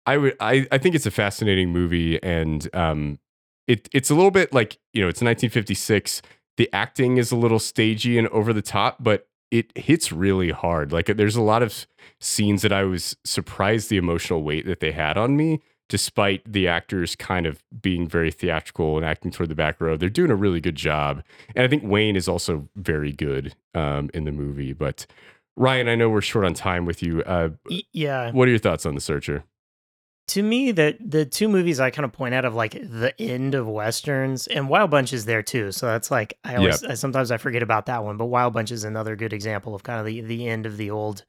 I 0.06 0.16
would 0.16 0.36
I, 0.40 0.66
I 0.70 0.78
think 0.78 0.94
it's 0.94 1.06
a 1.06 1.10
fascinating 1.10 1.70
movie, 1.70 2.22
and 2.22 2.68
um, 2.74 3.18
it 3.66 3.88
it's 3.92 4.10
a 4.10 4.14
little 4.14 4.30
bit 4.30 4.52
like 4.52 4.78
you 4.92 5.02
know 5.02 5.08
it's 5.08 5.20
1956. 5.20 6.22
The 6.56 6.68
acting 6.72 7.16
is 7.16 7.32
a 7.32 7.36
little 7.36 7.58
stagey 7.58 8.18
and 8.18 8.28
over 8.28 8.52
the 8.52 8.62
top, 8.62 8.96
but 9.00 9.28
it 9.50 9.76
hits 9.76 10.12
really 10.12 10.50
hard. 10.50 10.92
Like 10.92 11.06
there's 11.06 11.36
a 11.36 11.42
lot 11.42 11.62
of 11.62 11.86
scenes 12.20 12.62
that 12.62 12.72
I 12.72 12.84
was 12.84 13.16
surprised 13.24 13.90
the 13.90 13.96
emotional 13.96 14.42
weight 14.42 14.66
that 14.66 14.80
they 14.80 14.92
had 14.92 15.16
on 15.16 15.36
me 15.36 15.60
despite 15.90 16.40
the 16.50 16.68
actors 16.68 17.16
kind 17.16 17.46
of 17.46 17.62
being 17.82 18.06
very 18.06 18.30
theatrical 18.30 18.96
and 18.96 19.04
acting 19.04 19.32
toward 19.32 19.48
the 19.48 19.56
back 19.56 19.80
row. 19.80 19.96
They're 19.96 20.08
doing 20.08 20.30
a 20.30 20.36
really 20.36 20.60
good 20.60 20.76
job. 20.76 21.22
And 21.54 21.64
I 21.64 21.68
think 21.68 21.82
Wayne 21.84 22.14
is 22.14 22.28
also 22.28 22.68
very 22.76 23.12
good 23.12 23.56
um, 23.74 24.08
in 24.14 24.24
the 24.24 24.30
movie. 24.30 24.72
But 24.72 25.04
Ryan, 25.56 25.88
I 25.88 25.96
know 25.96 26.08
we're 26.08 26.20
short 26.20 26.44
on 26.44 26.54
time 26.54 26.86
with 26.86 27.02
you. 27.02 27.22
Uh, 27.24 27.50
yeah. 27.92 28.30
What 28.30 28.46
are 28.46 28.52
your 28.52 28.60
thoughts 28.60 28.86
on 28.86 28.94
The 28.94 29.00
Searcher? 29.00 29.42
To 30.30 30.42
me, 30.44 30.70
that 30.72 30.98
the 31.00 31.24
two 31.24 31.48
movies 31.48 31.80
I 31.80 31.90
kind 31.90 32.04
of 32.04 32.12
point 32.12 32.34
out 32.34 32.44
of 32.44 32.54
like 32.54 32.72
the 32.72 33.12
end 33.18 33.56
of 33.56 33.66
westerns, 33.66 34.46
and 34.46 34.68
Wild 34.68 34.90
Bunch 34.90 35.12
is 35.12 35.24
there 35.24 35.42
too. 35.42 35.72
So 35.72 35.86
that's 35.86 36.10
like 36.10 36.38
I 36.44 36.54
always 36.54 36.82
yep. 36.82 36.96
sometimes 36.98 37.32
I 37.32 37.36
forget 37.36 37.64
about 37.64 37.86
that 37.86 38.04
one, 38.04 38.16
but 38.16 38.26
Wild 38.26 38.54
Bunch 38.54 38.70
is 38.70 38.84
another 38.84 39.16
good 39.16 39.32
example 39.32 39.74
of 39.74 39.82
kind 39.82 39.98
of 39.98 40.06
the 40.06 40.20
the 40.20 40.46
end 40.46 40.66
of 40.66 40.76
the 40.76 40.90
old 40.90 41.24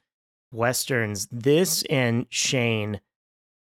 westerns. 0.51 1.27
This 1.31 1.81
mm-hmm. 1.81 1.93
and 1.95 2.25
Shane 2.29 3.01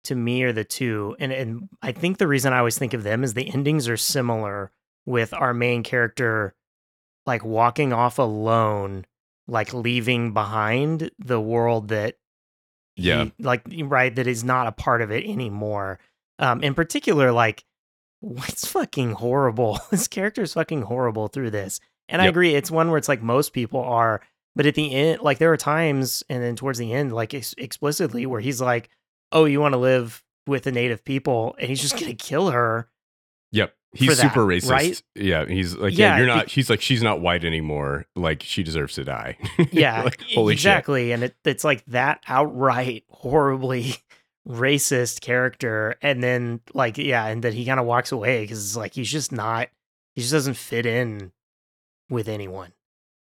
to 0.04 0.16
me 0.16 0.44
are 0.44 0.54
the 0.54 0.64
two. 0.64 1.16
And 1.20 1.32
and 1.32 1.70
I 1.82 1.94
think 1.94 2.18
the 2.18 2.28
reason 2.28 2.54
I 2.54 2.60
always 2.60 2.78
think 2.78 2.94
of 2.94 3.04
them 3.04 3.24
is 3.24 3.34
the 3.34 3.52
endings 3.52 3.88
are 3.88 3.98
similar 3.98 4.72
with 5.06 5.34
our 5.34 5.54
main 5.54 5.84
character 5.84 6.54
like 7.26 7.44
walking 7.44 7.94
off 7.94 8.20
alone, 8.20 9.06
like 9.48 9.74
leaving 9.74 10.34
behind 10.34 11.10
the 11.18 11.42
world 11.42 11.88
that 11.88 12.18
yeah, 12.96 13.26
he, 13.26 13.34
like 13.40 13.62
right 13.84 14.14
that 14.16 14.28
is 14.28 14.44
not 14.44 14.68
a 14.68 14.72
part 14.72 15.02
of 15.02 15.12
it 15.12 15.26
anymore. 15.26 16.00
Um, 16.40 16.64
in 16.64 16.74
particular, 16.74 17.32
like 17.32 17.64
what's 18.20 18.66
fucking 18.66 19.14
horrible. 19.14 19.80
This 19.92 20.08
character 20.08 20.42
is 20.44 20.54
fucking 20.54 20.84
horrible 20.84 21.28
through 21.28 21.52
this, 21.52 21.80
and 22.10 22.20
yep. 22.20 22.28
I 22.28 22.30
agree. 22.30 22.56
It's 22.56 22.72
one 22.72 22.90
where 22.90 22.98
it's 22.98 23.10
like 23.10 23.22
most 23.22 23.54
people 23.54 23.82
are, 23.82 24.22
but 24.56 24.66
at 24.66 24.76
the 24.76 24.94
end, 24.94 25.22
like 25.22 25.38
there 25.38 25.52
are 25.52 25.58
times, 25.58 26.24
and 26.30 26.44
then 26.44 26.56
towards 26.56 26.80
the 26.80 26.94
end, 26.94 27.14
like 27.14 27.34
ex- 27.34 27.56
explicitly, 27.58 28.26
where 28.26 28.42
he's 28.42 28.62
like, 28.62 28.90
oh, 29.32 29.46
you 29.46 29.60
want 29.60 29.74
to 29.74 29.80
live 29.80 30.24
with 30.48 30.64
the 30.64 30.72
native 30.72 31.04
people, 31.04 31.56
and 31.60 31.70
he's 31.70 31.82
just 31.82 32.00
gonna 32.00 32.14
kill 32.14 32.52
her. 32.52 32.90
He's 33.94 34.20
super 34.20 34.42
racist. 34.42 34.70
Right? 34.70 35.04
Yeah. 35.16 35.46
He's 35.46 35.76
like, 35.76 35.96
yeah, 35.96 36.16
yeah 36.16 36.18
you're 36.18 36.28
not, 36.28 36.50
he's 36.50 36.70
like, 36.70 36.82
she's 36.82 37.04
not 37.04 37.22
white 37.22 37.46
anymore. 37.46 38.08
Like, 38.16 38.42
she 38.42 38.64
deserves 38.64 38.96
to 38.96 39.04
die. 39.04 39.38
Yeah. 39.72 40.04
like, 40.04 40.22
exactly. 40.36 41.08
Shit. 41.08 41.14
And 41.14 41.24
it, 41.24 41.36
it's 41.46 41.64
like 41.64 41.86
that 41.86 42.22
outright, 42.28 43.04
horribly 43.10 43.96
racist 44.48 45.22
character. 45.22 45.96
And 46.02 46.24
then, 46.24 46.62
like, 46.74 46.98
yeah. 46.98 47.26
And 47.28 47.44
then 47.44 47.54
he 47.54 47.66
kind 47.66 47.80
of 47.80 47.86
walks 47.86 48.12
away 48.12 48.42
because 48.44 48.64
it's 48.64 48.76
like, 48.76 48.94
he's 48.96 49.12
just 49.12 49.32
not, 49.32 49.70
he 50.16 50.22
just 50.22 50.34
doesn't 50.34 50.58
fit 50.58 50.86
in 50.86 51.32
with 52.10 52.28
anyone. 52.28 52.74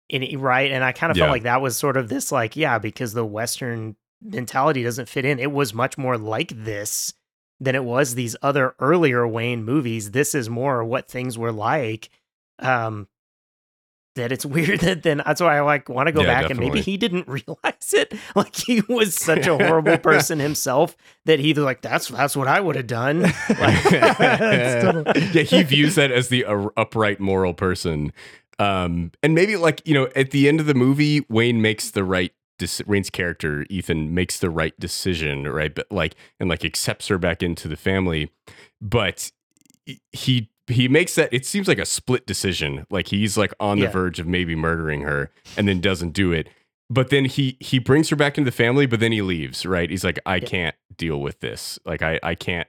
And, 0.09 0.41
right. 0.41 0.71
And 0.71 0.85
I 0.85 0.93
kind 0.93 1.11
of 1.11 1.17
yeah. 1.17 1.25
felt 1.25 1.33
like 1.33 1.43
that 1.43 1.61
was 1.61 1.77
sort 1.77 1.97
of 1.97 2.09
this, 2.09 2.31
like, 2.31 2.57
yeah, 2.57 2.79
because 2.79 3.13
the 3.13 3.25
Western 3.27 3.97
mentality 4.23 4.83
doesn't 4.83 5.09
fit 5.09 5.25
in. 5.25 5.39
It 5.41 5.53
was 5.53 5.75
much 5.75 5.99
more 5.99 6.17
like 6.17 6.53
this 6.55 7.13
than 7.61 7.75
it 7.75 7.85
was 7.85 8.15
these 8.15 8.37
other 8.43 8.75
earlier 8.81 9.29
Wayne 9.29 9.65
movies. 9.65 10.13
This 10.13 10.35
is 10.35 10.49
more 10.49 10.83
what 10.83 11.09
things 11.09 11.37
were 11.37 11.53
like. 11.53 12.09
Um, 12.59 13.07
that 14.17 14.33
it's 14.33 14.45
weird 14.47 14.81
that 14.81 15.03
then 15.03 15.23
that's 15.25 15.41
why 15.41 15.59
I 15.59 15.61
like 15.61 15.89
want 15.89 16.07
to 16.09 16.13
go 16.13 16.23
yeah, 16.23 16.27
back 16.27 16.43
definitely. 16.43 16.67
and 16.67 16.75
maybe 16.75 16.83
he 16.83 16.97
didn't 16.97 17.29
realize 17.29 17.93
it. 17.93 18.13
Like 18.35 18.57
he 18.57 18.83
was 18.89 19.15
such 19.15 19.47
a 19.47 19.57
horrible 19.57 19.99
person 20.11 20.39
himself 20.39 20.97
that 21.27 21.39
he 21.39 21.55
like 21.55 21.83
that's 21.83 22.09
that's 22.09 22.37
what 22.37 22.49
I 22.49 22.61
would 22.61 22.77
have 22.77 22.87
done. 22.87 23.23
Like, 23.23 23.91
yeah, 23.91 25.43
he 25.43 25.63
views 25.63 25.95
that 25.97 26.11
as 26.11 26.29
the 26.29 26.45
uh, 26.45 26.69
upright 26.77 27.21
moral 27.21 27.55
person. 27.55 28.13
Um, 28.59 29.13
and 29.23 29.35
maybe 29.35 29.57
like 29.57 29.81
you 29.87 29.95
know 29.95 30.09
at 30.15 30.33
the 30.33 30.49
end 30.49 30.61
of 30.61 30.67
the 30.67 30.75
movie, 30.75 31.25
Wayne 31.29 31.63
makes 31.63 31.91
the 31.91 32.05
right 32.05 32.33
Wayne's 32.87 33.11
character 33.11 33.67
Ethan 33.71 34.15
makes 34.15 34.39
the 34.39 34.51
right 34.51 34.79
decision, 34.79 35.45
right? 35.45 35.75
But 35.75 35.91
like 35.91 36.15
and 36.39 36.49
like 36.49 36.65
accepts 36.65 37.09
her 37.09 37.19
back 37.19 37.43
into 37.43 37.69
the 37.69 37.77
family, 37.77 38.31
but 38.81 39.31
he 40.13 40.51
he 40.67 40.89
makes 40.89 41.15
that 41.17 41.33
it 41.33 41.45
seems 41.45 41.69
like 41.69 41.79
a 41.79 41.87
split 41.87 42.27
decision. 42.27 42.87
Like 42.91 43.09
he's 43.09 43.37
like 43.37 43.53
on 43.61 43.79
the 43.79 43.85
yeah. 43.85 43.91
verge 43.91 44.19
of 44.21 44.27
maybe 44.27 44.55
murdering 44.55 45.03
her 45.03 45.31
and 45.57 45.69
then 45.69 45.81
doesn't 45.81 46.13
do 46.13 46.33
it. 46.33 46.49
But 46.89 47.11
then 47.11 47.25
he 47.25 47.57
he 47.61 47.79
brings 47.79 48.09
her 48.09 48.17
back 48.17 48.39
into 48.39 48.51
the 48.51 48.57
family, 48.57 48.87
but 48.87 49.01
then 49.01 49.13
he 49.13 49.23
leaves, 49.23 49.65
right? 49.65 49.89
He's 49.91 50.05
like, 50.05 50.19
I 50.27 50.37
yeah. 50.37 50.47
can't 50.47 50.77
deal 50.97 51.21
with 51.21 51.41
this. 51.41 51.79
Like 51.85 52.03
I 52.03 52.19
I 52.23 52.35
can't 52.35 52.69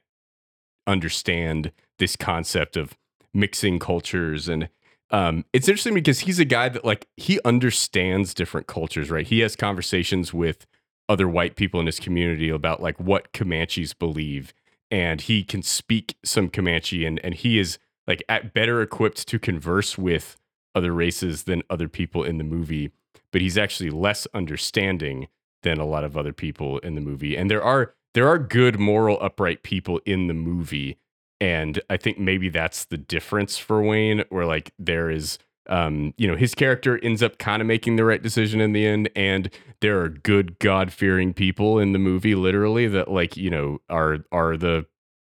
understand 0.87 1.71
this 1.99 2.15
concept 2.15 2.75
of 2.75 2.97
mixing 3.33 3.79
cultures 3.79 4.47
and 4.47 4.69
um, 5.11 5.45
it's 5.53 5.67
interesting 5.67 5.93
because 5.93 6.19
he's 6.21 6.39
a 6.39 6.45
guy 6.45 6.69
that 6.69 6.85
like 6.85 7.07
he 7.17 7.39
understands 7.43 8.33
different 8.33 8.67
cultures, 8.67 9.11
right? 9.11 9.27
He 9.27 9.39
has 9.41 9.55
conversations 9.55 10.33
with 10.33 10.65
other 11.09 11.27
white 11.27 11.55
people 11.55 11.79
in 11.79 11.85
his 11.85 11.99
community 11.99 12.49
about 12.49 12.81
like 12.81 12.99
what 12.99 13.33
Comanches 13.33 13.93
believe, 13.93 14.53
and 14.89 15.21
he 15.21 15.43
can 15.43 15.61
speak 15.61 16.15
some 16.23 16.49
Comanche, 16.49 17.05
and 17.05 17.19
and 17.23 17.35
he 17.35 17.59
is 17.59 17.77
like 18.07 18.23
at 18.29 18.53
better 18.53 18.81
equipped 18.81 19.27
to 19.27 19.37
converse 19.37 19.97
with 19.97 20.37
other 20.73 20.93
races 20.93 21.43
than 21.43 21.63
other 21.69 21.89
people 21.89 22.23
in 22.23 22.37
the 22.37 22.43
movie, 22.43 22.91
but 23.31 23.41
he's 23.41 23.57
actually 23.57 23.89
less 23.89 24.25
understanding 24.33 25.27
than 25.63 25.77
a 25.77 25.85
lot 25.85 26.03
of 26.03 26.17
other 26.17 26.33
people 26.33 26.79
in 26.79 26.95
the 26.95 27.01
movie. 27.01 27.35
And 27.35 27.51
there 27.51 27.63
are 27.63 27.93
there 28.13 28.27
are 28.27 28.39
good 28.39 28.79
moral 28.79 29.17
upright 29.21 29.63
people 29.63 29.99
in 30.05 30.27
the 30.27 30.33
movie 30.33 30.97
and 31.41 31.81
I 31.89 31.97
think 31.97 32.19
maybe 32.19 32.49
that's 32.49 32.85
the 32.85 32.97
difference 32.97 33.57
for 33.57 33.81
Wayne, 33.81 34.23
where 34.29 34.45
like 34.45 34.71
there 34.77 35.09
is, 35.09 35.39
um, 35.67 36.13
you 36.17 36.27
know, 36.27 36.35
his 36.35 36.53
character 36.53 36.99
ends 37.03 37.23
up 37.23 37.39
kind 37.39 37.61
of 37.63 37.67
making 37.67 37.95
the 37.95 38.05
right 38.05 38.21
decision 38.21 38.61
in 38.61 38.73
the 38.73 38.85
end, 38.85 39.09
and 39.15 39.49
there 39.81 39.99
are 40.01 40.07
good 40.07 40.59
God 40.59 40.93
fearing 40.93 41.33
people 41.33 41.79
in 41.79 41.93
the 41.93 41.99
movie, 41.99 42.35
literally 42.35 42.87
that 42.87 43.09
like 43.09 43.35
you 43.35 43.49
know 43.49 43.79
are 43.89 44.19
are 44.31 44.55
the 44.55 44.85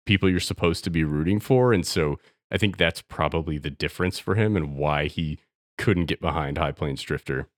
people 0.07 0.31
you're 0.31 0.41
supposed 0.41 0.83
to 0.85 0.91
be 0.91 1.05
rooting 1.05 1.41
for, 1.41 1.75
and 1.75 1.87
so 1.87 2.19
I 2.51 2.57
think 2.57 2.79
that's 2.79 3.03
probably 3.03 3.59
the 3.59 3.71
difference 3.71 4.19
for 4.19 4.35
him 4.35 4.57
and 4.57 4.77
why 4.77 5.07
he 5.09 5.39
couldn't 5.77 6.07
get 6.07 6.23
behind 6.23 6.57
High 6.57 6.73
Plains 6.73 7.03
Drifter. 7.03 7.49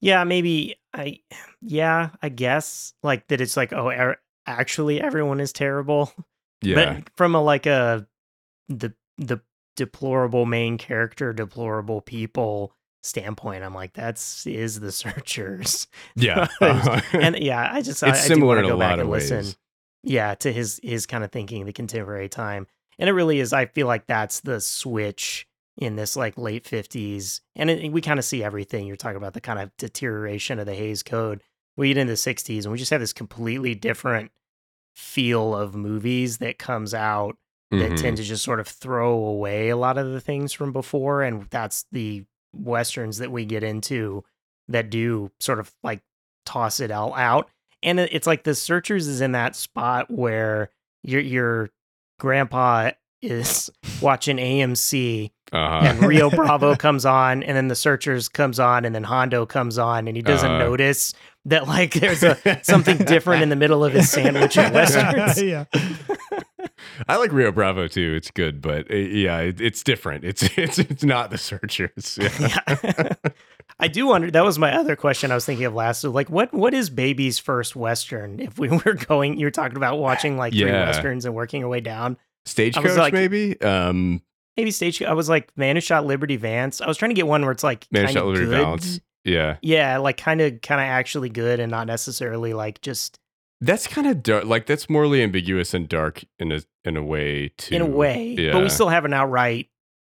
Yeah, 0.00 0.24
maybe 0.24 0.76
I 0.92 1.20
yeah, 1.62 2.10
I 2.22 2.28
guess 2.28 2.92
like 3.02 3.28
that 3.28 3.40
it's 3.40 3.56
like 3.56 3.72
oh 3.72 4.14
actually 4.48 5.00
everyone 5.00 5.40
is 5.40 5.52
terrible. 5.52 6.12
Yeah. 6.60 6.94
But 6.94 7.10
from 7.16 7.36
a 7.36 7.40
like 7.40 7.66
a 7.66 8.04
the 8.68 8.92
the 9.16 9.40
deplorable 9.76 10.44
main 10.44 10.76
character, 10.76 11.32
deplorable 11.32 12.00
people 12.00 12.72
standpoint, 13.04 13.62
I'm 13.62 13.74
like, 13.74 13.92
that's 13.92 14.44
is 14.44 14.80
the 14.80 14.90
searchers. 15.04 15.86
Yeah. 16.16 16.48
Uh-huh. 16.60 17.00
and 17.12 17.38
yeah, 17.38 17.70
I 17.72 17.80
just 17.80 18.02
it's 18.02 18.24
I, 18.24 18.26
similar 18.26 18.58
I 18.58 18.62
do 18.62 18.66
in 18.66 18.72
a 18.72 18.76
lot 18.76 18.98
of 18.98 19.06
ways. 19.06 19.30
Listen, 19.30 19.54
yeah, 20.02 20.34
to 20.34 20.52
his 20.52 20.80
his 20.82 21.06
kind 21.06 21.22
of 21.22 21.30
thinking, 21.30 21.64
the 21.64 21.72
contemporary 21.72 22.28
time. 22.28 22.66
And 22.98 23.08
it 23.08 23.12
really 23.12 23.38
is, 23.38 23.52
I 23.52 23.66
feel 23.66 23.86
like 23.86 24.08
that's 24.08 24.40
the 24.40 24.60
switch 24.60 25.46
in 25.76 25.94
this 25.94 26.16
like 26.16 26.36
late 26.36 26.64
50s. 26.64 27.40
And 27.54 27.70
it, 27.70 27.92
we 27.92 28.00
kind 28.00 28.18
of 28.18 28.24
see 28.24 28.42
everything. 28.42 28.86
You're 28.86 28.96
talking 28.96 29.16
about 29.16 29.34
the 29.34 29.40
kind 29.40 29.60
of 29.60 29.70
deterioration 29.76 30.58
of 30.58 30.66
the 30.66 30.74
Hays 30.74 31.04
Code. 31.04 31.42
We 31.78 31.88
get 31.88 31.96
into 31.96 32.12
the 32.12 32.16
60s 32.16 32.64
and 32.64 32.72
we 32.72 32.78
just 32.78 32.90
have 32.90 33.00
this 33.00 33.12
completely 33.12 33.74
different 33.74 34.32
feel 34.96 35.54
of 35.54 35.74
movies 35.74 36.38
that 36.38 36.58
comes 36.58 36.92
out 36.92 37.36
that 37.70 37.76
mm-hmm. 37.76 37.94
tend 37.94 38.16
to 38.16 38.22
just 38.22 38.44
sort 38.44 38.60
of 38.60 38.66
throw 38.66 39.14
away 39.14 39.68
a 39.68 39.76
lot 39.76 39.96
of 39.96 40.10
the 40.10 40.20
things 40.20 40.52
from 40.52 40.72
before 40.72 41.22
and 41.22 41.46
that's 41.50 41.84
the 41.92 42.24
westerns 42.52 43.18
that 43.18 43.30
we 43.30 43.44
get 43.44 43.62
into 43.62 44.24
that 44.68 44.90
do 44.90 45.30
sort 45.38 45.58
of 45.58 45.72
like 45.82 46.02
toss 46.44 46.80
it 46.80 46.90
all 46.90 47.14
out. 47.14 47.48
And 47.82 48.00
it's 48.00 48.26
like 48.26 48.42
the 48.42 48.54
Searchers 48.54 49.06
is 49.06 49.20
in 49.20 49.32
that 49.32 49.54
spot 49.54 50.10
where 50.10 50.70
your 51.04 51.20
your 51.20 51.70
grandpa 52.18 52.90
is 53.22 53.70
watching 54.00 54.36
AMC 54.36 55.30
Uh-huh. 55.52 55.80
and 55.86 56.02
Rio 56.04 56.30
Bravo 56.38 56.76
comes 56.76 57.04
on, 57.06 57.42
and 57.42 57.56
then 57.56 57.68
the 57.68 57.74
Searchers 57.74 58.28
comes 58.28 58.58
on, 58.60 58.84
and 58.84 58.94
then 58.94 59.04
Hondo 59.04 59.46
comes 59.46 59.78
on, 59.78 60.06
and 60.08 60.16
he 60.16 60.22
doesn't 60.22 60.50
Uh. 60.52 60.58
notice 60.58 61.14
that 61.46 61.66
like 61.66 61.94
there's 61.94 62.22
a 62.22 62.36
something 62.62 62.98
different 62.98 63.42
in 63.42 63.48
the 63.48 63.56
middle 63.56 63.84
of 63.84 63.92
his 63.92 64.10
sandwich 64.10 64.58
and 64.58 64.74
westerns. 64.74 65.40
yeah. 65.42 65.64
I 67.08 67.16
like 67.16 67.32
Rio 67.32 67.50
Bravo 67.52 67.88
too. 67.88 68.14
It's 68.16 68.30
good, 68.30 68.60
but 68.60 68.90
uh, 68.90 68.94
yeah, 68.94 69.38
it, 69.40 69.60
it's 69.60 69.82
different. 69.82 70.24
It's 70.24 70.42
it's 70.58 70.78
it's 70.78 71.04
not 71.04 71.30
the 71.30 71.38
Searchers. 71.38 72.18
Yeah. 72.20 72.64
Yeah. 72.82 73.12
I 73.80 73.86
do 73.88 74.06
wonder. 74.08 74.30
That 74.30 74.44
was 74.44 74.58
my 74.58 74.76
other 74.76 74.96
question 74.96 75.30
I 75.30 75.34
was 75.34 75.44
thinking 75.46 75.64
of 75.66 75.74
last. 75.74 76.00
So 76.00 76.10
like, 76.10 76.28
what 76.28 76.52
what 76.52 76.74
is 76.74 76.90
Baby's 76.90 77.38
first 77.38 77.74
western? 77.76 78.40
If 78.40 78.58
we 78.58 78.68
were 78.68 78.94
going, 78.94 79.38
you 79.38 79.46
were 79.46 79.50
talking 79.50 79.76
about 79.76 79.98
watching 79.98 80.36
like 80.36 80.52
three 80.52 80.70
westerns 80.70 81.24
and 81.24 81.34
working 81.34 81.60
your 81.60 81.68
way 81.70 81.80
down. 81.80 82.16
Stagecoach, 82.48 82.96
like- 82.96 83.12
maybe. 83.12 83.60
Um, 83.60 84.22
Maybe 84.56 84.72
stage. 84.72 85.00
I 85.02 85.12
was 85.12 85.28
like, 85.28 85.56
Man 85.56 85.76
Who 85.76 85.80
Shot 85.80 86.04
Liberty 86.04 86.34
Vance. 86.36 86.80
I 86.80 86.88
was 86.88 86.96
trying 86.96 87.10
to 87.10 87.14
get 87.14 87.28
one 87.28 87.42
where 87.42 87.52
it's 87.52 87.62
like 87.62 87.86
Man 87.92 88.06
Who 88.06 88.12
Shot 88.12 88.26
Liberty 88.26 88.46
good. 88.46 88.50
Valance. 88.58 89.00
yeah, 89.24 89.56
Yeah, 89.62 89.98
like 89.98 90.16
kind 90.16 90.40
of 90.40 90.60
kind 90.62 90.80
of 90.80 90.86
actually 90.86 91.28
good 91.28 91.60
and 91.60 91.70
not 91.70 91.86
necessarily 91.86 92.52
like 92.54 92.80
just 92.80 93.20
that's 93.60 93.86
kind 93.86 94.08
of 94.08 94.20
dark. 94.22 94.46
Like 94.46 94.66
that's 94.66 94.90
morally 94.90 95.22
ambiguous 95.22 95.74
and 95.74 95.88
dark 95.88 96.24
in 96.40 96.50
a 96.50 96.60
in 96.84 96.96
a 96.96 97.04
way 97.04 97.52
too. 97.56 97.76
in 97.76 97.82
a 97.82 97.86
way. 97.86 98.34
yeah. 98.36 98.52
But 98.52 98.64
we 98.64 98.68
still 98.68 98.88
have 98.88 99.04
an 99.04 99.12
outright 99.12 99.68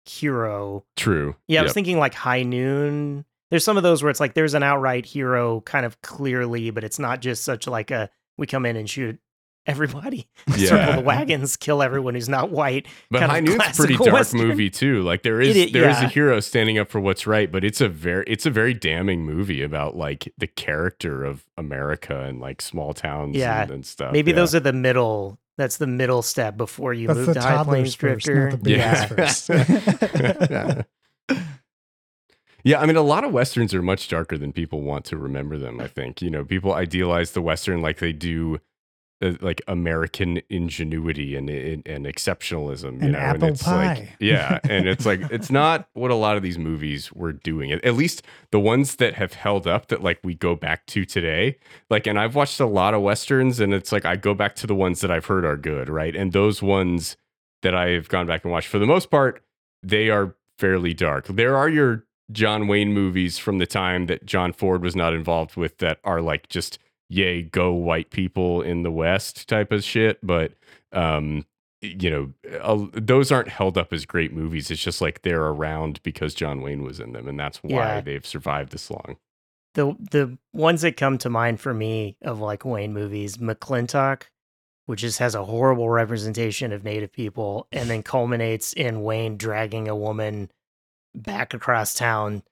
hero. 0.05 0.83
true. 0.97 1.35
Yeah, 1.47 1.61
I 1.61 1.63
was 1.63 1.73
thinking 1.73 1.97
like 1.97 2.13
High 2.13 2.43
Noon. 2.43 3.25
There's 3.49 3.63
some 3.63 3.77
of 3.77 3.83
those 3.83 4.03
where 4.03 4.09
it's 4.09 4.19
like 4.19 4.33
there's 4.33 4.55
an 4.55 4.63
outright 4.63 5.05
hero 5.05 5.61
kind 5.61 5.85
of 5.85 6.01
clearly, 6.01 6.69
but 6.71 6.83
it's 6.83 6.99
not 6.99 7.21
just 7.21 7.43
such 7.43 7.67
like 7.67 7.91
a 7.91 8.09
we 8.37 8.47
come 8.47 8.65
in 8.65 8.75
and 8.75 8.89
shoot 8.89 9.19
everybody, 9.65 10.27
circle 10.57 10.93
the 10.95 11.01
wagons, 11.01 11.55
kill 11.57 11.81
everyone 11.83 12.13
who's 12.15 12.29
not 12.29 12.49
white. 12.51 12.87
But 13.11 13.19
kind 13.19 13.31
High 13.31 13.39
Noon's 13.41 13.61
a 13.61 13.73
pretty 13.73 13.95
dark 13.97 14.11
Western. 14.13 14.47
movie 14.47 14.69
too. 14.69 15.01
Like 15.03 15.23
there 15.23 15.39
is 15.41 15.55
It 15.55 15.69
i- 15.69 15.71
there 15.71 15.89
is 15.89 15.99
yeah. 16.01 16.05
a 16.05 16.09
hero 16.09 16.39
standing 16.39 16.77
up 16.77 16.89
for 16.89 16.99
what's 16.99 17.25
right, 17.27 17.51
but 17.51 17.63
it's 17.63 17.81
a 17.81 17.87
very 17.89 18.23
it's 18.27 18.45
a 18.45 18.51
very 18.51 18.73
damning 18.73 19.25
movie 19.25 19.61
about 19.63 19.95
like 19.95 20.31
the 20.37 20.47
character 20.47 21.23
of 21.23 21.45
America 21.57 22.21
and 22.21 22.39
like 22.41 22.61
small 22.61 22.93
towns 22.93 23.35
Yeah. 23.35 23.63
and, 23.63 23.71
and 23.71 23.85
stuff. 23.85 24.11
Maybe 24.13 24.31
yeah. 24.31 24.35
those 24.37 24.53
are 24.55 24.59
the 24.59 24.73
middle. 24.73 25.39
That's 25.57 25.77
the 25.77 25.85
middle 25.87 26.23
step 26.23 26.57
before 26.57 26.93
you 26.95 27.07
That's 27.07 27.17
move 27.17 27.27
the 27.27 27.33
to 27.35 27.41
High 27.41 27.49
toddlers 27.57 27.95
Plains 27.95 28.25
first, 28.25 28.27
not 28.27 28.33
Drifter. 28.33 28.57
the 28.57 28.63
babies 28.63 28.77
Yeah. 28.79 29.05
first. 30.77 30.87
Yeah, 32.65 32.79
I 32.79 32.85
mean, 32.85 32.95
a 32.95 33.01
lot 33.01 33.25
of 33.25 33.33
westerns 33.33 33.73
are 33.73 33.81
much 33.81 34.07
darker 34.07 34.37
than 34.37 34.53
people 34.53 34.81
want 34.83 35.03
to 35.05 35.17
remember 35.17 35.57
them. 35.57 35.81
I 35.81 35.87
think 35.87 36.21
you 36.21 36.29
know 36.29 36.45
people 36.45 36.73
idealize 36.73 37.31
the 37.33 37.41
western 37.41 37.81
like 37.81 37.99
they 37.99 38.13
do, 38.13 38.59
uh, 39.23 39.33
like 39.41 39.61
American 39.67 40.41
ingenuity 40.49 41.35
and 41.35 41.49
and, 41.49 41.87
and 41.87 42.05
exceptionalism. 42.05 43.01
You 43.01 43.05
And 43.05 43.13
know, 43.13 43.19
apple 43.19 43.47
and 43.47 43.55
it's 43.55 43.67
like 43.67 44.15
yeah, 44.19 44.59
and 44.69 44.87
it's 44.87 45.05
like 45.05 45.21
it's 45.31 45.49
not 45.49 45.89
what 45.93 46.11
a 46.11 46.15
lot 46.15 46.37
of 46.37 46.43
these 46.43 46.59
movies 46.59 47.11
were 47.13 47.33
doing. 47.33 47.71
At 47.71 47.83
at 47.85 47.95
least 47.95 48.23
the 48.51 48.59
ones 48.59 48.97
that 48.97 49.15
have 49.15 49.33
held 49.33 49.67
up 49.67 49.87
that 49.87 50.03
like 50.03 50.19
we 50.23 50.35
go 50.35 50.55
back 50.55 50.85
to 50.87 51.05
today. 51.05 51.57
Like, 51.89 52.07
and 52.07 52.19
I've 52.19 52.35
watched 52.35 52.59
a 52.59 52.65
lot 52.67 52.93
of 52.93 53.01
westerns, 53.01 53.59
and 53.59 53.73
it's 53.73 53.91
like 53.91 54.05
I 54.05 54.15
go 54.17 54.33
back 54.33 54.55
to 54.57 54.67
the 54.67 54.75
ones 54.75 55.01
that 55.01 55.11
I've 55.11 55.25
heard 55.25 55.45
are 55.45 55.57
good, 55.57 55.89
right? 55.89 56.15
And 56.15 56.33
those 56.33 56.61
ones 56.61 57.17
that 57.63 57.75
I've 57.75 58.09
gone 58.09 58.27
back 58.27 58.43
and 58.43 58.51
watched 58.51 58.67
for 58.67 58.79
the 58.79 58.85
most 58.85 59.09
part, 59.09 59.43
they 59.81 60.09
are 60.09 60.35
fairly 60.59 60.93
dark. 60.93 61.27
There 61.27 61.55
are 61.57 61.69
your 61.69 62.05
John 62.31 62.67
Wayne 62.67 62.93
movies 62.93 63.37
from 63.37 63.57
the 63.57 63.65
time 63.67 64.07
that 64.07 64.25
John 64.25 64.53
Ford 64.53 64.81
was 64.81 64.95
not 64.95 65.13
involved 65.13 65.55
with 65.55 65.77
that 65.79 65.99
are 66.03 66.21
like 66.21 66.49
just 66.49 66.79
yay 67.13 67.41
go 67.43 67.71
white 67.73 68.09
people 68.11 68.61
in 68.61 68.83
the 68.83 68.91
west 68.91 69.47
type 69.47 69.71
of 69.71 69.83
shit, 69.83 70.19
but 70.25 70.53
um 70.91 71.45
you 71.81 72.09
know, 72.09 72.33
uh, 72.61 72.85
those 72.93 73.29
aren't 73.29 73.49
held 73.49 73.77
up 73.77 73.91
as 73.91 74.05
great 74.05 74.31
movies. 74.31 74.71
It's 74.71 74.81
just 74.81 75.01
like 75.01 75.21
they're 75.23 75.43
around 75.47 76.01
because 76.01 76.33
John 76.33 76.61
Wayne 76.61 76.81
was 76.81 77.01
in 77.01 77.11
them 77.11 77.27
and 77.27 77.37
that's 77.37 77.57
why 77.61 77.71
Yeah. 77.71 78.01
they've 78.01 78.25
survived 78.25 78.71
this 78.71 78.89
long. 78.89 79.17
the 79.75 79.93
the 80.11 80.37
ones 80.53 80.81
that 80.83 80.95
come 80.95 81.17
to 81.17 81.29
mind 81.29 81.59
for 81.59 81.73
me 81.73 82.15
of 82.21 82.39
like 82.39 82.63
Wayne 82.63 82.93
movies, 82.93 83.37
McLintock, 83.37 84.23
which 84.85 85.01
just 85.01 85.19
has 85.19 85.35
a 85.35 85.43
horrible 85.45 85.89
representation 85.89 86.71
of 86.71 86.83
Native 86.85 87.11
people, 87.11 87.67
and 87.71 87.89
then 87.89 88.01
culminates 88.03 88.71
in 88.73 89.01
Wayne 89.03 89.35
dragging 89.37 89.87
a 89.89 89.95
woman 89.95 90.51
back 91.15 91.53
across 91.53 91.93
town 91.95 92.43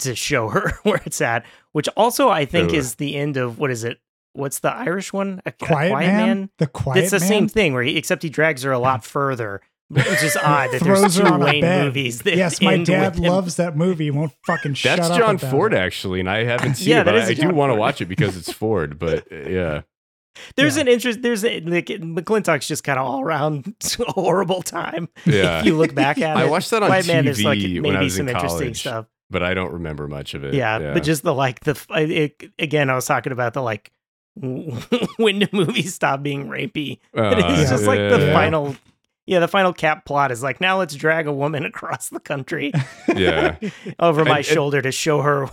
to 0.00 0.14
show 0.16 0.48
her 0.48 0.72
where 0.82 1.00
it's 1.06 1.20
at. 1.20 1.44
Which 1.72 1.88
also 1.96 2.30
I 2.30 2.46
think 2.46 2.70
Ugh. 2.70 2.74
is 2.76 2.96
the 2.96 3.14
end 3.16 3.36
of 3.36 3.58
what 3.60 3.70
is 3.70 3.84
it? 3.84 4.00
What's 4.34 4.60
the 4.60 4.72
Irish 4.74 5.12
one? 5.12 5.42
A, 5.44 5.50
a 5.50 5.52
Quiet, 5.52 5.92
man? 5.92 6.50
The 6.58 6.66
quiet 6.66 6.94
man. 6.96 7.02
It's 7.04 7.10
the 7.12 7.20
man? 7.20 7.28
same 7.28 7.48
thing 7.48 7.74
where 7.74 7.82
he, 7.82 7.96
except 7.96 8.22
he 8.22 8.28
drags 8.30 8.62
her 8.62 8.72
a 8.72 8.78
lot 8.78 9.04
further, 9.16 9.60
which 9.88 10.06
is 10.22 10.36
odd 10.42 10.70
that 10.72 10.80
there's 10.82 11.16
two 11.16 11.22
on 11.24 11.40
Wayne 11.40 11.60
bed. 11.60 11.84
movies. 11.86 12.22
That 12.22 12.36
Yes, 12.36 12.62
my 12.62 12.74
end 12.74 12.86
dad 12.86 13.14
with 13.16 13.24
him. 13.24 13.30
loves 13.30 13.56
that 13.56 13.76
movie. 13.76 14.04
He 14.04 14.10
won't 14.10 14.32
fucking 14.46 14.74
shut 14.74 14.98
That's 14.98 15.10
up 15.10 15.18
John 15.18 15.34
about 15.36 15.50
Ford 15.50 15.74
it. 15.74 15.78
actually, 15.78 16.20
and 16.20 16.30
I 16.30 16.44
haven't 16.44 16.74
seen 16.76 16.88
Yeah, 16.88 17.00
it, 17.02 17.04
but 17.04 17.16
I, 17.18 17.26
I 17.26 17.34
do 17.34 17.50
want 17.50 17.72
to 17.72 17.76
watch 17.76 18.00
it 18.00 18.06
because 18.06 18.36
it's 18.36 18.50
Ford. 18.52 18.98
But 18.98 19.30
uh, 19.30 19.48
yeah, 19.50 19.82
There's 20.56 20.76
Yeah. 20.76 20.82
an 20.82 20.88
interest. 20.88 21.20
There's 21.20 21.44
a, 21.44 21.60
like 21.60 21.86
McLintock's 21.88 22.66
just 22.66 22.84
kind 22.84 22.98
of 22.98 23.06
all 23.06 23.20
around 23.20 23.74
horrible 24.00 24.62
time. 24.62 25.10
Yeah. 25.26 25.60
if 25.60 25.66
you 25.66 25.76
look 25.76 25.94
back 25.94 26.16
at 26.18 26.38
I 26.38 26.44
it, 26.44 26.46
I 26.46 26.48
watched 26.50 26.70
that 26.70 26.82
on 26.82 26.88
White 26.88 27.06
Man, 27.06 27.26
there's 27.26 27.44
like 27.44 27.58
TV 27.58 27.62
maybe 27.74 27.80
when 27.80 27.96
I 27.96 28.02
was 28.02 28.16
some 28.16 28.28
in 28.30 28.34
interesting 28.34 28.58
college, 28.60 28.80
stuff. 28.80 29.06
but 29.28 29.42
I 29.42 29.52
don't 29.52 29.74
remember 29.74 30.08
much 30.08 30.32
of 30.32 30.42
it. 30.42 30.54
Yeah, 30.54 30.94
but 30.94 31.02
just 31.02 31.22
the 31.22 31.34
like 31.34 31.60
the 31.60 31.78
it, 31.90 32.50
again, 32.58 32.88
I 32.88 32.94
was 32.94 33.04
talking 33.04 33.32
about 33.32 33.52
the 33.52 33.60
like 33.62 33.92
when 35.16 35.38
the 35.40 35.48
movies 35.52 35.94
stop 35.94 36.22
being 36.22 36.46
rapey. 36.48 36.98
Uh, 37.16 37.34
it's 37.36 37.70
just 37.70 37.84
like 37.84 37.98
the 37.98 38.26
yeah. 38.26 38.32
final. 38.32 38.76
Yeah, 39.24 39.38
the 39.38 39.46
final 39.46 39.72
cap 39.72 40.04
plot 40.04 40.32
is 40.32 40.42
like 40.42 40.60
now 40.60 40.80
let's 40.80 40.96
drag 40.96 41.28
a 41.28 41.32
woman 41.32 41.64
across 41.72 42.08
the 42.08 42.18
country 42.18 42.72
yeah, 43.14 43.56
over 44.00 44.24
my 44.24 44.30
And- 44.30 44.36
and- 44.38 44.44
shoulder 44.46 44.82
to 44.82 44.90
show 44.90 45.22
her 45.22 45.48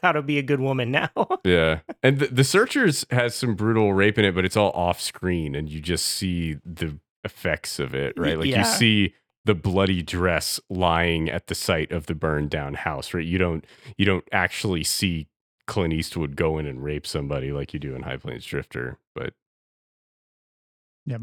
how 0.00 0.12
to 0.12 0.22
be 0.22 0.38
a 0.38 0.42
good 0.42 0.60
woman 0.60 0.92
now. 0.92 1.10
yeah. 1.44 1.80
And 2.04 2.20
the, 2.20 2.28
the 2.28 2.44
Searchers 2.44 3.04
has 3.10 3.34
some 3.34 3.56
brutal 3.56 3.92
rape 3.94 4.16
in 4.16 4.24
it, 4.24 4.34
but 4.34 4.44
it's 4.44 4.56
all 4.56 4.70
off 4.70 5.00
screen, 5.00 5.56
and 5.56 5.68
you 5.68 5.80
just 5.80 6.06
see 6.06 6.58
the 6.64 6.98
effects 7.24 7.80
of 7.80 7.94
it, 7.96 8.14
right? 8.16 8.38
Like 8.38 8.48
Yeah. 8.48 8.58
you 8.60 8.64
see 8.64 9.14
the 9.44 9.54
bloody 9.56 10.02
dress 10.02 10.60
lying 10.70 11.28
at 11.28 11.48
the 11.48 11.54
site 11.56 11.90
of 11.90 12.06
the 12.06 12.14
burned 12.14 12.50
down 12.50 12.74
house, 12.74 13.12
right? 13.12 13.26
You 13.26 13.38
don't 13.38 13.64
you 13.96 14.04
don't 14.06 14.24
actually 14.30 14.84
see 14.84 15.26
Clint 15.66 15.92
Eastwood 15.94 16.20
would 16.30 16.36
go 16.36 16.58
in 16.58 16.66
and 16.66 16.82
rape 16.82 17.06
somebody 17.06 17.52
like 17.52 17.72
you 17.74 17.80
do 17.80 17.94
in 17.94 18.02
High 18.02 18.16
Plains 18.16 18.44
Drifter, 18.44 18.98
but 19.14 19.32
Yep. 21.06 21.22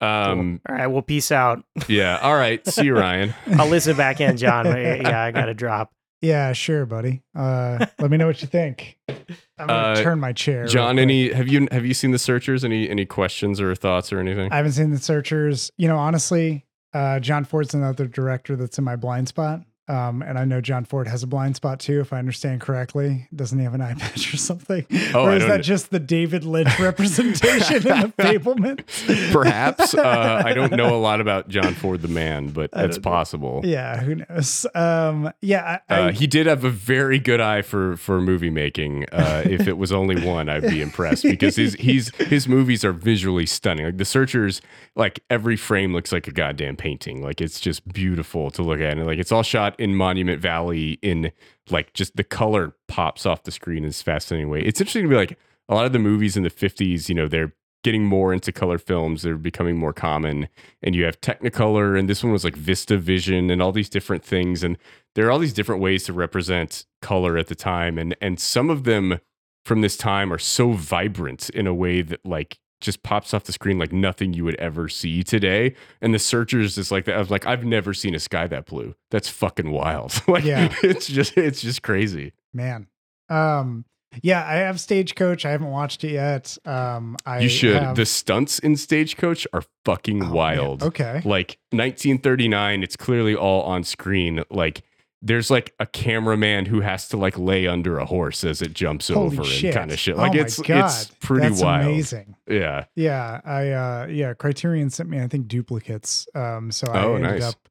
Um. 0.00 0.60
All 0.68 0.74
right, 0.74 0.86
well, 0.88 1.02
peace 1.02 1.30
out. 1.30 1.64
Yeah. 1.86 2.18
All 2.20 2.34
right. 2.36 2.66
See 2.66 2.86
you, 2.86 2.96
Ryan. 2.96 3.34
I'll 3.52 3.68
listen 3.68 3.96
back 3.96 4.20
in, 4.20 4.36
John. 4.36 4.66
yeah, 4.66 5.22
I 5.22 5.30
got 5.30 5.44
to 5.46 5.54
drop. 5.54 5.92
Yeah, 6.20 6.52
sure, 6.52 6.86
buddy. 6.86 7.22
Uh, 7.36 7.84
let 8.00 8.10
me 8.10 8.16
know 8.16 8.26
what 8.26 8.42
you 8.42 8.48
think. 8.48 8.98
I'm 9.08 9.66
gonna 9.68 9.72
Uh, 9.72 10.02
turn 10.02 10.18
my 10.20 10.32
chair. 10.32 10.66
John, 10.66 10.98
any 10.98 11.32
have 11.32 11.46
you 11.48 11.68
have 11.70 11.84
you 11.84 11.94
seen 11.94 12.10
the 12.12 12.18
Searchers? 12.18 12.64
Any 12.64 12.88
any 12.88 13.04
questions 13.06 13.60
or 13.60 13.74
thoughts 13.76 14.12
or 14.12 14.18
anything? 14.20 14.50
I 14.52 14.56
haven't 14.56 14.72
seen 14.72 14.90
the 14.90 14.98
Searchers. 14.98 15.70
You 15.78 15.86
know, 15.88 15.98
honestly, 15.98 16.64
uh, 16.94 17.20
John 17.20 17.44
Ford's 17.44 17.74
another 17.74 18.06
director 18.06 18.56
that's 18.56 18.78
in 18.78 18.84
my 18.84 18.96
blind 18.96 19.28
spot. 19.28 19.60
Um, 19.88 20.22
and 20.22 20.38
I 20.38 20.44
know 20.44 20.60
John 20.60 20.84
Ford 20.84 21.08
has 21.08 21.22
a 21.22 21.26
blind 21.26 21.56
spot 21.56 21.80
too, 21.80 22.00
if 22.00 22.12
I 22.12 22.18
understand 22.18 22.60
correctly. 22.60 23.28
Doesn't 23.34 23.58
he 23.58 23.64
have 23.64 23.74
an 23.74 23.80
eye 23.82 23.94
patch 23.94 24.32
or 24.32 24.36
something? 24.36 24.86
Oh, 25.14 25.24
or 25.26 25.32
is 25.36 25.44
that 25.44 25.62
just 25.62 25.90
the 25.90 25.98
David 25.98 26.44
Lynch 26.44 26.78
representation 26.78 27.76
in 27.76 27.82
the 27.82 28.12
Fabelman? 28.18 29.32
Perhaps. 29.32 29.94
Uh, 29.94 30.42
I 30.44 30.52
don't 30.54 30.72
know 30.72 30.94
a 30.94 30.98
lot 31.00 31.20
about 31.22 31.48
John 31.48 31.74
Ford 31.74 32.00
the 32.02 32.08
man, 32.08 32.48
but 32.50 32.70
I 32.72 32.82
that's 32.82 32.98
possible. 32.98 33.60
Yeah, 33.64 33.98
who 34.00 34.16
knows? 34.16 34.66
Um, 34.74 35.32
yeah, 35.40 35.80
I, 35.88 35.94
I, 35.94 36.00
Uh, 36.00 36.12
he 36.12 36.26
did 36.26 36.46
have 36.46 36.64
a 36.64 36.70
very 36.70 37.18
good 37.18 37.40
eye 37.40 37.62
for 37.62 37.96
for 37.96 38.20
movie 38.20 38.50
making. 38.50 39.06
Uh, 39.12 39.42
if 39.44 39.66
it 39.66 39.76
was 39.78 39.92
only 39.92 40.24
one, 40.24 40.48
I'd 40.48 40.62
be 40.62 40.80
impressed 40.80 41.24
because 41.24 41.56
his 41.56 41.74
he's 41.74 42.14
his 42.16 42.46
movies 42.48 42.84
are 42.84 42.92
visually 42.92 43.46
stunning. 43.46 43.84
Like 43.86 43.98
The 43.98 44.04
Searchers, 44.04 44.62
like 44.94 45.20
every 45.28 45.56
frame 45.56 45.92
looks 45.92 46.12
like 46.12 46.28
a 46.28 46.32
goddamn 46.32 46.76
painting. 46.76 47.22
Like 47.22 47.40
it's 47.40 47.58
just 47.60 47.86
beautiful 47.92 48.50
to 48.52 48.62
look 48.62 48.78
at, 48.80 48.96
and 48.96 49.06
like 49.06 49.18
it's 49.18 49.32
all 49.32 49.42
shot 49.42 49.71
in 49.78 49.94
Monument 49.94 50.40
Valley. 50.40 50.98
In 51.02 51.32
like 51.70 51.92
just 51.92 52.16
the 52.16 52.24
color 52.24 52.74
pops 52.88 53.26
off 53.26 53.44
the 53.44 53.52
screen 53.52 53.78
in 53.78 53.84
this 53.84 54.02
fascinating 54.02 54.48
way. 54.48 54.60
It's 54.60 54.80
interesting 54.80 55.04
to 55.04 55.08
be 55.08 55.16
like 55.16 55.38
a 55.68 55.74
lot 55.74 55.86
of 55.86 55.92
the 55.92 55.98
movies 55.98 56.36
in 56.36 56.42
the 56.42 56.50
fifties. 56.50 57.08
You 57.08 57.14
know, 57.14 57.28
they're 57.28 57.52
getting 57.84 58.04
more 58.04 58.32
into 58.32 58.52
color 58.52 58.78
films. 58.78 59.22
They're 59.22 59.36
becoming 59.36 59.76
more 59.76 59.92
common, 59.92 60.48
and 60.82 60.94
you 60.94 61.04
have 61.04 61.20
Technicolor, 61.20 61.98
and 61.98 62.08
this 62.08 62.22
one 62.22 62.32
was 62.32 62.44
like 62.44 62.54
VistaVision, 62.54 63.50
and 63.50 63.60
all 63.60 63.72
these 63.72 63.88
different 63.88 64.24
things, 64.24 64.62
and 64.62 64.78
there 65.14 65.26
are 65.26 65.30
all 65.30 65.38
these 65.38 65.52
different 65.52 65.80
ways 65.80 66.04
to 66.04 66.12
represent 66.12 66.86
color 67.00 67.36
at 67.36 67.48
the 67.48 67.54
time 67.54 67.98
and 67.98 68.16
and 68.20 68.40
some 68.40 68.70
of 68.70 68.84
them 68.84 69.18
from 69.64 69.80
this 69.80 69.96
time 69.96 70.32
are 70.32 70.38
so 70.38 70.72
vibrant 70.72 71.48
in 71.50 71.66
a 71.66 71.74
way 71.74 72.02
that 72.02 72.24
like 72.24 72.58
just 72.82 73.02
pops 73.02 73.32
off 73.32 73.44
the 73.44 73.52
screen 73.52 73.78
like 73.78 73.92
nothing 73.92 74.34
you 74.34 74.44
would 74.44 74.56
ever 74.56 74.88
see 74.88 75.22
today 75.22 75.74
and 76.00 76.12
the 76.12 76.18
searchers 76.18 76.76
is 76.76 76.90
like 76.92 77.04
that 77.06 77.14
i 77.14 77.18
was 77.18 77.30
like 77.30 77.46
i've 77.46 77.64
never 77.64 77.94
seen 77.94 78.14
a 78.14 78.18
sky 78.18 78.46
that 78.46 78.66
blue 78.66 78.94
that's 79.10 79.28
fucking 79.28 79.70
wild 79.70 80.12
like 80.28 80.44
Yeah. 80.44 80.72
it's 80.82 81.06
just 81.06 81.36
it's 81.38 81.62
just 81.62 81.82
crazy 81.82 82.32
man, 82.52 82.88
Um, 83.30 83.84
yeah, 84.22 84.46
I 84.46 84.56
have 84.56 84.78
Stagecoach. 84.78 85.46
I 85.46 85.50
haven't 85.52 85.70
watched 85.70 86.04
it 86.04 86.10
yet. 86.12 86.58
Um, 86.66 87.16
I 87.24 87.38
you 87.40 87.48
should. 87.48 87.82
have- 87.82 87.96
The 87.96 88.04
stunts 88.04 88.58
in 88.58 88.76
Stagecoach 88.76 89.46
are 89.54 89.62
fucking 89.86 90.20
Oh, 90.22 90.26
man. 90.26 90.34
wild. 90.34 90.82
Okay. 90.82 91.22
Like 91.24 91.56
1939, 91.70 92.82
it's 92.82 92.96
clearly 92.96 93.34
all 93.34 93.62
on 93.62 93.84
screen. 93.84 94.42
Like 94.50 94.82
there's 95.24 95.50
like 95.50 95.72
a 95.78 95.86
cameraman 95.86 96.66
who 96.66 96.80
has 96.80 97.08
to 97.10 97.16
like 97.16 97.38
lay 97.38 97.66
under 97.66 97.98
a 97.98 98.04
horse 98.04 98.42
as 98.42 98.60
it 98.60 98.74
jumps 98.74 99.08
Holy 99.08 99.26
over 99.38 99.44
shit. 99.44 99.66
and 99.66 99.74
kind 99.74 99.92
of 99.92 99.98
shit. 99.98 100.14
Oh 100.16 100.18
Like 100.18 100.34
my 100.34 100.40
it's 100.40 100.60
God. 100.60 100.84
it's 100.86 101.04
pretty 101.20 101.48
That's 101.48 101.62
wild. 101.62 101.86
amazing. 101.86 102.34
Yeah. 102.48 102.84
Yeah, 102.96 103.40
I 103.44 103.70
uh 103.70 104.06
yeah, 104.10 104.34
Criterion 104.34 104.90
sent 104.90 105.08
me 105.08 105.20
I 105.20 105.28
think 105.28 105.46
duplicates. 105.48 106.26
Um 106.34 106.72
so 106.72 106.88
I 106.90 107.04
Oh, 107.04 107.14
ended 107.14 107.30
nice. 107.32 107.42
up 107.44 107.68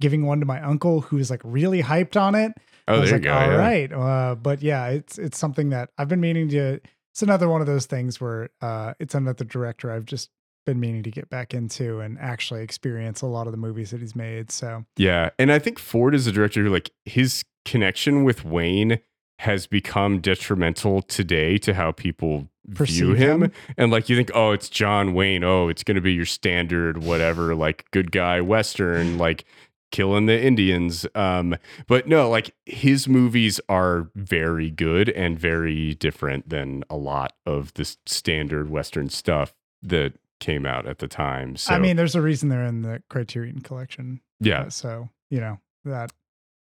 giving 0.00 0.24
one 0.26 0.40
to 0.40 0.46
my 0.46 0.60
uncle 0.62 1.00
who's 1.00 1.28
like 1.30 1.40
really 1.44 1.82
hyped 1.82 2.20
on 2.20 2.34
it. 2.34 2.52
Oh, 2.88 2.94
I 2.94 2.98
was 3.00 3.10
there 3.10 3.18
like, 3.18 3.24
you 3.24 3.30
go. 3.30 3.34
"All 3.36 3.46
yeah. 3.50 3.56
right." 3.56 3.92
Uh 3.92 4.34
but 4.36 4.62
yeah, 4.62 4.86
it's 4.88 5.18
it's 5.18 5.38
something 5.38 5.70
that 5.70 5.90
I've 5.98 6.08
been 6.08 6.20
meaning 6.20 6.48
to 6.50 6.80
it's 7.12 7.22
another 7.22 7.48
one 7.48 7.60
of 7.60 7.66
those 7.66 7.86
things 7.86 8.20
where 8.20 8.48
uh 8.60 8.94
it's 9.00 9.14
another 9.14 9.44
director 9.44 9.90
I've 9.90 10.04
just 10.06 10.30
been 10.64 10.80
meaning 10.80 11.02
to 11.02 11.10
get 11.10 11.28
back 11.28 11.54
into 11.54 12.00
and 12.00 12.18
actually 12.18 12.62
experience 12.62 13.22
a 13.22 13.26
lot 13.26 13.46
of 13.46 13.52
the 13.52 13.58
movies 13.58 13.90
that 13.90 14.00
he's 14.00 14.16
made. 14.16 14.50
So 14.50 14.84
Yeah, 14.96 15.30
and 15.38 15.52
I 15.52 15.58
think 15.58 15.78
Ford 15.78 16.14
is 16.14 16.26
a 16.26 16.32
director 16.32 16.62
who 16.62 16.70
like 16.70 16.90
his 17.04 17.44
connection 17.64 18.24
with 18.24 18.44
Wayne 18.44 19.00
has 19.40 19.66
become 19.66 20.20
detrimental 20.20 21.02
today 21.02 21.58
to 21.58 21.74
how 21.74 21.90
people 21.90 22.48
view 22.66 23.14
him. 23.14 23.44
him? 23.44 23.52
And 23.76 23.90
like 23.90 24.08
you 24.08 24.16
think, 24.16 24.30
oh, 24.34 24.52
it's 24.52 24.68
John 24.68 25.14
Wayne. 25.14 25.42
Oh, 25.42 25.68
it's 25.68 25.82
going 25.82 25.96
to 25.96 26.00
be 26.00 26.12
your 26.12 26.26
standard 26.26 27.02
whatever, 27.02 27.54
like 27.54 27.90
good 27.90 28.12
guy 28.12 28.40
western, 28.40 29.18
like 29.18 29.44
killing 29.90 30.26
the 30.26 30.40
Indians. 30.40 31.06
Um, 31.14 31.56
but 31.86 32.06
no, 32.06 32.28
like 32.30 32.54
his 32.66 33.08
movies 33.08 33.60
are 33.68 34.10
very 34.14 34.70
good 34.70 35.08
and 35.10 35.38
very 35.38 35.94
different 35.94 36.48
than 36.48 36.84
a 36.88 36.96
lot 36.96 37.34
of 37.44 37.74
the 37.74 37.96
standard 38.06 38.70
western 38.70 39.08
stuff 39.08 39.54
that 39.82 40.14
came 40.42 40.66
out 40.66 40.86
at 40.86 40.98
the 40.98 41.08
time. 41.08 41.56
So 41.56 41.72
I 41.72 41.78
mean, 41.78 41.96
there's 41.96 42.14
a 42.14 42.20
reason 42.20 42.50
they're 42.50 42.64
in 42.64 42.82
the 42.82 43.02
Criterion 43.08 43.60
collection. 43.60 44.20
yeah, 44.40 44.62
Uh, 44.64 44.70
so, 44.70 45.08
you 45.30 45.40
know, 45.40 45.58
that 45.84 46.12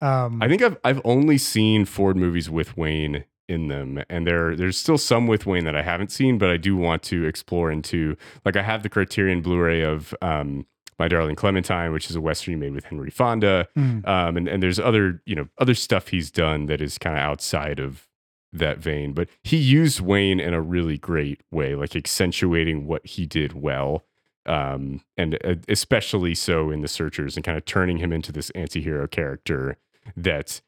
um 0.02 0.42
I 0.42 0.48
think 0.48 0.62
I've 0.64 0.78
I've 0.84 1.02
only 1.04 1.38
seen 1.38 1.86
Ford 1.86 2.18
movies 2.18 2.50
with 2.50 2.76
Wayne 2.76 3.26
in 3.48 3.68
them, 3.68 4.04
and 4.10 4.26
there 4.28 4.56
there's 4.56 4.78
still 4.78 4.98
some 4.98 5.28
with 5.28 5.46
Wayne 5.46 5.66
that 5.66 5.76
I 5.76 5.82
haven't 5.84 6.12
seen, 6.12 6.38
but 6.38 6.50
I 6.50 6.58
do 6.58 6.76
want 6.76 7.04
to 7.04 7.26
explore 7.26 7.72
into. 7.72 8.16
Like 8.46 8.56
I 8.56 8.62
have 8.64 8.84
the 8.84 8.90
Criterion 8.90 9.42
Blu-ray 9.42 9.82
of 9.84 10.14
um, 10.22 10.66
My 11.00 11.08
Darling 11.08 11.36
Clementine, 11.36 11.92
which 11.94 12.10
is 12.10 12.16
a 12.16 12.22
western 12.22 12.54
he 12.56 12.60
made 12.60 12.74
with 12.74 12.86
Henry 12.86 13.10
Fonda, 13.10 13.68
mm, 13.78 14.06
um, 14.08 14.38
and 14.38 14.48
and 14.48 14.62
there's 14.62 14.80
other 14.80 15.22
you 15.26 15.36
know 15.36 15.48
other 15.58 15.76
stuff 15.76 16.10
he's 16.10 16.30
done 16.32 16.66
that 16.68 16.82
is 16.82 16.98
kind 16.98 17.16
of 17.16 17.22
outside 17.22 17.80
of 17.80 18.08
that 18.54 18.80
vein, 18.80 19.14
but 19.14 19.28
he 19.44 19.58
used 19.58 20.00
Wayne 20.00 20.40
in 20.40 20.54
a 20.54 20.62
really 20.62 20.98
great 20.98 21.42
way, 21.52 21.76
like 21.76 21.96
accentuating 21.96 22.88
what 22.88 23.06
he 23.06 23.26
did 23.26 23.54
well. 23.54 24.06
Um, 24.46 25.02
and 25.18 25.38
uh, 25.44 25.56
especially 25.68 26.34
so 26.34 26.72
in 26.72 26.82
the 26.82 26.88
searchers 26.88 27.36
and 27.36 27.44
kind 27.44 27.58
of 27.58 27.66
turning 27.66 27.98
him 27.98 28.14
into 28.14 28.32
this 28.32 28.50
anti-hero 28.52 29.06
character 29.06 29.76
that 30.16 30.62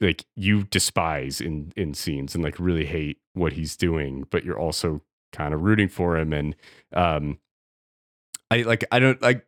like 0.00 0.24
you 0.34 0.64
despise 0.64 1.40
in 1.40 1.72
in 1.76 1.94
scenes 1.94 2.34
and 2.34 2.44
like 2.44 2.58
really 2.58 2.84
hate 2.84 3.18
what 3.34 3.54
he's 3.54 3.76
doing 3.76 4.24
but 4.30 4.44
you're 4.44 4.58
also 4.58 5.02
kind 5.32 5.54
of 5.54 5.62
rooting 5.62 5.88
for 5.88 6.16
him 6.16 6.32
and 6.32 6.54
um 6.92 7.38
i 8.50 8.62
like 8.62 8.84
i 8.92 8.98
don't 8.98 9.20
like 9.22 9.46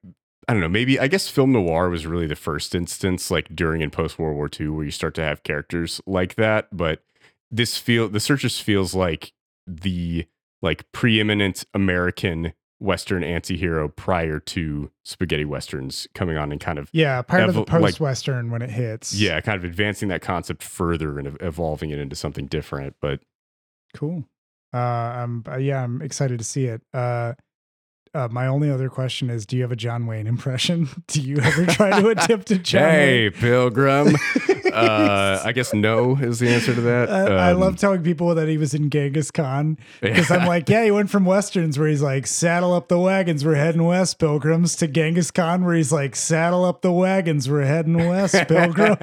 i 0.49 0.53
don't 0.53 0.61
know 0.61 0.69
maybe 0.69 0.99
i 0.99 1.07
guess 1.07 1.29
film 1.29 1.53
noir 1.53 1.89
was 1.89 2.07
really 2.07 2.27
the 2.27 2.37
first 2.37 2.75
instance 2.75 3.31
like 3.31 3.55
during 3.55 3.83
and 3.83 3.93
post 3.93 4.19
world 4.19 4.37
war 4.37 4.49
ii 4.61 4.69
where 4.69 4.85
you 4.85 4.91
start 4.91 5.15
to 5.15 5.23
have 5.23 5.43
characters 5.43 6.01
like 6.07 6.35
that 6.37 6.69
but 6.75 7.03
this 7.51 7.77
feel 7.77 8.09
the 8.09 8.21
searchers 8.21 8.61
feels 8.61 8.95
like 8.95 9.33
the 9.67 10.27
like 10.63 10.91
preeminent 10.93 11.65
american 11.75 12.53
western 12.81 13.25
anti-hero 13.25 13.89
prior 13.89 14.39
to 14.39 14.91
spaghetti 15.05 15.45
westerns 15.45 16.07
coming 16.15 16.37
on 16.37 16.53
and 16.53 16.61
kind 16.61 16.79
of 16.79 16.89
yeah, 16.93 17.21
part 17.23 17.43
of 17.49 17.55
the 17.55 17.65
post 17.65 17.99
western 17.99 18.51
when 18.51 18.63
it 18.63 18.71
hits. 18.71 19.15
yeah, 19.15 19.41
kind 19.41 19.57
of 19.59 19.65
advancing 19.65 20.09
that 20.09 20.23
concept 20.23 20.63
further 20.63 21.19
and 21.19 21.37
evolving 21.41 21.91
it 21.91 21.99
into 21.99 22.15
something 22.15 22.47
different. 22.47 22.95
But 23.01 23.21
Cool. 23.95 24.25
Uh, 24.73 24.77
I'm 24.77 25.45
uh, 25.49 25.57
yeah, 25.57 25.83
I'm 25.83 26.03
excited 26.03 26.39
to 26.39 26.45
see 26.45 26.67
it. 26.67 26.83
Uh, 26.93 27.33
uh, 28.19 28.29
my 28.31 28.47
only 28.49 28.69
other 28.71 28.89
question 28.91 29.31
is, 29.31 29.47
do 29.47 29.57
you 29.57 29.63
have 29.63 29.71
a 29.71 29.77
John 29.77 30.07
Wayne 30.07 30.27
impression? 30.27 30.89
Do 31.07 31.21
you 31.21 31.39
ever 31.39 31.67
try 31.67 32.01
to 32.01 32.09
attempt 32.09 32.51
a 32.51 32.59
John 32.59 32.83
hey, 32.83 33.29
Wayne? 33.29 33.33
Pilgrim. 33.33 34.17
uh, 34.73 35.41
I 35.45 35.53
guess 35.53 35.73
no 35.73 36.17
is 36.17 36.41
the 36.41 36.49
answer 36.49 36.75
to 36.75 36.81
that. 36.81 37.11
I, 37.11 37.49
I 37.49 37.53
Um, 37.53 37.61
love 37.61 37.77
telling 37.77 38.03
people 38.03 38.35
that 38.35 38.49
he 38.49 38.59
was 38.59 38.75
in 38.75 38.91
Genghis 38.91 39.31
Khan 39.31 39.79
because 40.01 40.31
I'm 40.31 40.47
like, 40.47 40.69
yeah, 40.69 40.85
he 40.85 40.91
went 40.91 41.11
from 41.11 41.25
westerns 41.25 41.79
where 41.79 41.89
he's 41.89 42.03
like, 42.03 42.27
saddle 42.27 42.73
up 42.73 42.89
the 42.89 42.99
wagons, 42.99 43.45
we're 43.45 43.55
heading 43.55 43.85
west, 43.85 44.19
pilgrims, 44.19 44.75
to 44.77 44.89
Genghis 44.89 45.31
Khan 45.31 45.65
where 45.65 45.77
he's 45.77 45.93
like, 45.93 46.17
saddle 46.17 46.65
up 46.65 46.83
the 46.83 46.93
wagons, 46.93 47.49
we're 47.49 47.65
heading 47.65 48.09
west, 48.09 48.35
pilgrims. 48.49 48.99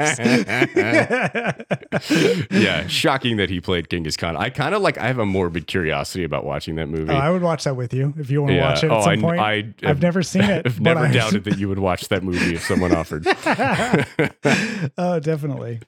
yeah, 2.51 2.87
shocking 2.87 3.37
that 3.37 3.49
he 3.49 3.61
played 3.61 3.89
Genghis 3.89 4.17
Khan. 4.17 4.35
I 4.35 4.49
kind 4.49 4.75
of 4.75 4.81
like. 4.81 4.97
I 4.97 5.07
have 5.07 5.19
a 5.19 5.25
morbid 5.25 5.67
curiosity 5.67 6.23
about 6.23 6.45
watching 6.45 6.75
that 6.75 6.87
movie. 6.87 7.11
Oh, 7.11 7.15
I 7.15 7.29
would 7.29 7.41
watch 7.41 7.63
that 7.65 7.75
with 7.75 7.93
you 7.93 8.13
if 8.17 8.29
you 8.31 8.41
want 8.41 8.51
to 8.51 8.55
yeah. 8.55 8.69
watch 8.69 8.83
it 8.83 8.91
oh, 8.91 9.01
some 9.05 9.13
I, 9.13 9.21
point. 9.21 9.39
I, 9.39 9.89
I've 9.89 10.01
never 10.01 10.23
seen 10.23 10.43
it. 10.43 10.63
I've 10.65 10.79
never 10.81 11.07
doubted 11.11 11.43
that 11.45 11.57
you 11.57 11.69
would 11.69 11.79
watch 11.79 12.07
that 12.09 12.23
movie 12.23 12.55
if 12.55 12.63
someone 12.63 12.93
offered. 12.93 13.25
oh, 14.97 15.19
definitely. 15.19 15.81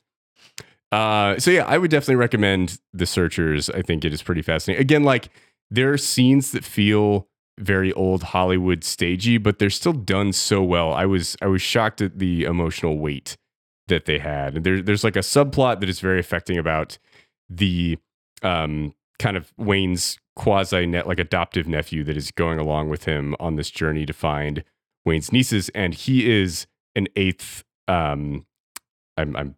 Uh, 0.92 1.38
so 1.38 1.52
yeah, 1.52 1.66
I 1.66 1.78
would 1.78 1.92
definitely 1.92 2.16
recommend 2.16 2.80
The 2.94 3.06
Searchers. 3.06 3.70
I 3.70 3.82
think 3.82 4.06
it 4.06 4.14
is 4.14 4.24
pretty 4.24 4.42
fascinating. 4.42 4.82
Again, 4.82 5.04
like 5.04 5.30
there 5.70 5.92
are 5.92 5.98
scenes 5.98 6.52
that 6.52 6.64
feel 6.64 7.28
very 7.60 7.92
old 7.94 8.24
Hollywood 8.24 8.84
stagey, 8.84 9.38
but 9.38 9.60
they're 9.60 9.70
still 9.70 9.94
done 9.94 10.32
so 10.32 10.64
well. 10.64 10.94
I 10.94 11.06
was 11.06 11.36
I 11.42 11.48
was 11.48 11.62
shocked 11.62 12.02
at 12.02 12.20
the 12.20 12.44
emotional 12.44 12.98
weight 12.98 13.36
that 13.88 14.06
they 14.06 14.20
had. 14.20 14.56
And 14.56 14.66
there, 14.66 14.82
there's 14.82 15.04
like 15.04 15.16
a 15.16 15.20
subplot 15.20 15.80
that 15.80 15.90
is 15.90 16.00
very 16.00 16.20
affecting 16.20 16.58
about 16.58 16.98
the 17.50 17.98
um 18.44 18.94
kind 19.20 19.38
of 19.38 19.54
Wayne's 19.58 20.18
quasi 20.36 20.86
net 20.86 21.08
like 21.08 21.20
adoptive 21.20 21.68
nephew 21.68 22.04
that 22.04 22.16
is 22.16 22.32
going 22.32 22.60
along 22.60 22.90
with 22.90 23.06
him 23.06 23.36
on 23.40 23.56
this 23.56 23.72
journey 23.72 24.06
to 24.06 24.14
find 24.14 24.64
Wayne's 25.06 25.32
nieces, 25.32 25.70
and 25.70 25.94
he 25.94 26.30
is 26.30 26.68
an 26.96 27.08
eighth 27.16 27.64
um 27.88 28.46
I'm 29.18 29.36
I'm 29.36 29.56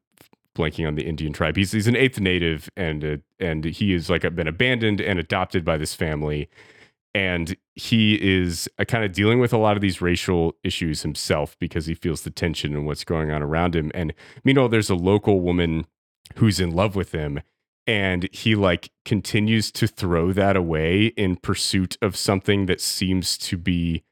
blanking 0.58 0.88
on 0.88 0.96
the 0.96 1.06
Indian 1.06 1.34
tribe. 1.34 1.56
He's 1.56 1.72
he's 1.72 1.88
an 1.88 1.96
eighth 1.96 2.20
native, 2.20 2.70
and 2.76 3.04
uh, 3.04 3.18
and 3.40 3.66
he 3.66 3.94
is 3.94 4.10
like 4.10 4.22
been 4.36 4.48
abandoned 4.48 5.02
and 5.02 5.20
adopted 5.20 5.64
by 5.64 5.78
this 5.78 5.94
family, 5.94 6.50
and 7.14 7.56
he 7.76 8.16
is 8.16 8.70
uh, 8.78 8.86
kind 8.86 9.04
of 9.04 9.12
dealing 9.12 9.40
with 9.40 9.54
a 9.54 9.58
lot 9.58 9.78
of 9.78 9.82
these 9.82 10.02
racial 10.02 10.56
issues 10.64 11.02
himself 11.02 11.58
because 11.60 11.86
he 11.86 11.94
feels 11.94 12.22
the 12.22 12.30
tension 12.30 12.76
and 12.76 12.86
what's 12.86 13.04
going 13.04 13.32
on 13.32 13.42
around 13.42 13.76
him. 13.76 13.92
And 13.96 14.14
meanwhile, 14.44 14.70
there's 14.70 14.90
a 14.90 14.96
local 14.96 15.42
woman 15.42 15.86
who's 16.36 16.60
in 16.60 16.72
love 16.72 16.96
with 16.96 17.12
him. 17.12 17.40
And 17.90 18.30
he 18.32 18.56
like 18.56 18.92
continues 19.04 19.72
to 19.74 19.88
throw 19.88 20.32
that 20.34 20.56
away 20.56 21.08
in 21.18 21.36
pursuit 21.38 21.98
of 22.02 22.16
something 22.16 22.68
that 22.68 22.80
seems 22.82 23.38
to 23.40 23.58
be 23.58 24.04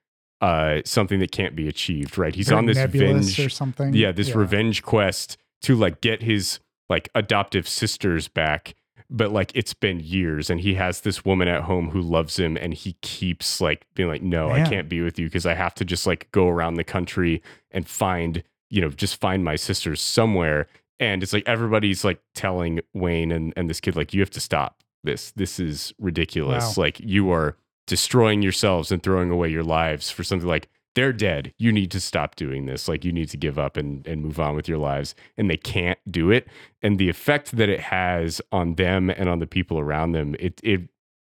uh 0.42 0.82
something 0.86 1.20
that 1.20 1.32
can't 1.32 1.56
be 1.56 1.68
achieved. 1.68 2.18
Right? 2.18 2.34
He's 2.36 2.50
Very 2.50 2.58
on 2.58 2.66
this 2.66 2.78
nebulous 2.78 3.36
venge 3.36 3.40
or 3.40 3.50
something. 3.50 3.94
yeah 3.94 4.12
this 4.12 4.34
revenge 4.36 4.84
quest 4.84 5.38
to 5.64 5.76
like 5.76 6.02
get 6.02 6.22
his 6.24 6.60
like 6.90 7.10
adoptive 7.16 7.68
sisters 7.68 8.28
back 8.28 8.76
but 9.10 9.32
like 9.32 9.52
it's 9.56 9.74
been 9.74 10.00
years 10.00 10.50
and 10.50 10.60
he 10.62 10.74
has 10.76 11.02
this 11.02 11.24
woman 11.24 11.48
at 11.48 11.64
home 11.64 11.90
who 11.92 12.02
loves 12.02 12.38
him 12.38 12.58
and 12.58 12.74
he 12.74 12.94
keeps 13.02 13.62
like 13.62 13.86
being 13.96 14.10
like 14.10 14.22
no 14.22 14.50
i 14.52 14.62
can't 14.64 14.90
be 14.90 15.02
with 15.02 15.18
you 15.18 15.26
because 15.28 15.46
i 15.46 15.54
have 15.54 15.74
to 15.74 15.86
just 15.86 16.06
like 16.06 16.30
go 16.32 16.48
around 16.48 16.74
the 16.76 16.84
country 16.84 17.42
and 17.72 17.88
find 17.88 18.44
you 18.70 18.82
know 18.82 18.90
just 18.90 19.20
find 19.20 19.44
my 19.44 19.56
sisters 19.56 20.02
somewhere 20.02 20.68
and 21.00 21.24
it's 21.24 21.34
like 21.34 21.44
everybody's 21.48 22.04
like 22.04 22.20
telling 22.36 22.80
wayne 22.94 23.32
and, 23.32 23.54
and 23.56 23.70
this 23.70 23.80
kid 23.80 23.96
like 23.96 24.14
you 24.14 24.20
have 24.22 24.30
to 24.32 24.40
stop 24.40 24.84
this 25.04 25.32
this 25.32 25.60
is 25.60 25.94
ridiculous 26.00 26.78
Wow. 26.78 26.84
like 26.84 27.00
you 27.00 27.32
are 27.32 27.56
destroying 27.86 28.42
yourselves 28.42 28.92
and 28.92 29.02
throwing 29.02 29.30
away 29.32 29.50
your 29.50 29.64
lives 29.64 30.10
for 30.12 30.24
something 30.24 30.48
like 30.48 30.68
they're 30.96 31.14
dead. 31.14 31.54
You 31.60 31.72
need 31.72 31.92
to 31.92 32.00
stop 32.02 32.36
doing 32.36 32.66
this. 32.66 32.88
Like 32.88 33.06
you 33.06 33.12
need 33.12 33.30
to 33.30 33.38
give 33.38 33.60
up 33.60 33.78
and, 33.78 34.06
and 34.08 34.24
move 34.24 34.40
on 34.40 34.56
with 34.56 34.68
your 34.68 34.80
lives. 34.80 35.14
And 35.38 35.48
they 35.48 35.56
can't 35.56 36.00
do 36.10 36.32
it. 36.32 36.48
And 36.82 36.98
the 36.98 37.08
effect 37.08 37.56
that 37.56 37.70
it 37.70 37.80
has 37.82 38.42
on 38.52 38.76
them 38.76 39.12
and 39.12 39.30
on 39.30 39.38
the 39.38 39.46
people 39.46 39.78
around 39.80 40.14
them, 40.14 40.36
it 40.40 40.60
it 40.64 40.90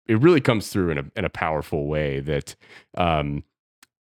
it 0.07 0.18
really 0.18 0.40
comes 0.40 0.68
through 0.70 0.90
in 0.92 0.99
a 0.99 1.05
in 1.14 1.27
a 1.27 1.29
powerful 1.29 1.87
way 1.87 2.20
that 2.20 2.57
um 2.96 3.44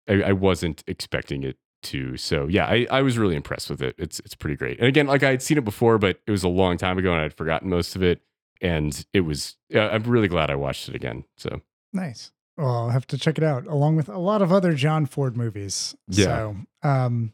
I, 0.07 0.21
I 0.21 0.31
wasn't 0.33 0.83
expecting 0.85 1.41
it 1.43 1.57
to. 1.83 2.17
So 2.17 2.47
yeah, 2.47 2.65
I, 2.65 2.87
I 2.89 3.01
was 3.01 3.17
really 3.17 3.35
impressed 3.35 3.69
with 3.69 3.81
it. 3.81 3.95
It's 3.97 4.19
it's 4.21 4.35
pretty 4.35 4.55
great. 4.55 4.79
And 4.79 4.87
again, 4.87 5.07
like 5.07 5.23
I 5.23 5.31
had 5.31 5.41
seen 5.41 5.57
it 5.57 5.65
before, 5.65 5.97
but 5.97 6.19
it 6.25 6.31
was 6.31 6.43
a 6.43 6.49
long 6.49 6.77
time 6.77 6.97
ago 6.97 7.11
and 7.11 7.21
I'd 7.21 7.33
forgotten 7.33 7.69
most 7.69 7.95
of 7.95 8.03
it. 8.03 8.21
And 8.61 9.05
it 9.13 9.21
was 9.21 9.55
uh, 9.73 9.79
I'm 9.89 10.03
really 10.03 10.27
glad 10.27 10.49
I 10.49 10.55
watched 10.55 10.89
it 10.89 10.95
again. 10.95 11.25
So 11.37 11.61
Nice. 11.93 12.31
Well, 12.57 12.75
I'll 12.75 12.89
have 12.89 13.05
to 13.07 13.17
check 13.17 13.37
it 13.37 13.43
out 13.43 13.67
along 13.67 13.97
with 13.97 14.09
a 14.09 14.17
lot 14.17 14.41
of 14.41 14.51
other 14.51 14.73
John 14.73 15.05
Ford 15.05 15.37
movies. 15.37 15.95
Yeah. 16.07 16.25
So, 16.25 16.55
um. 16.83 17.33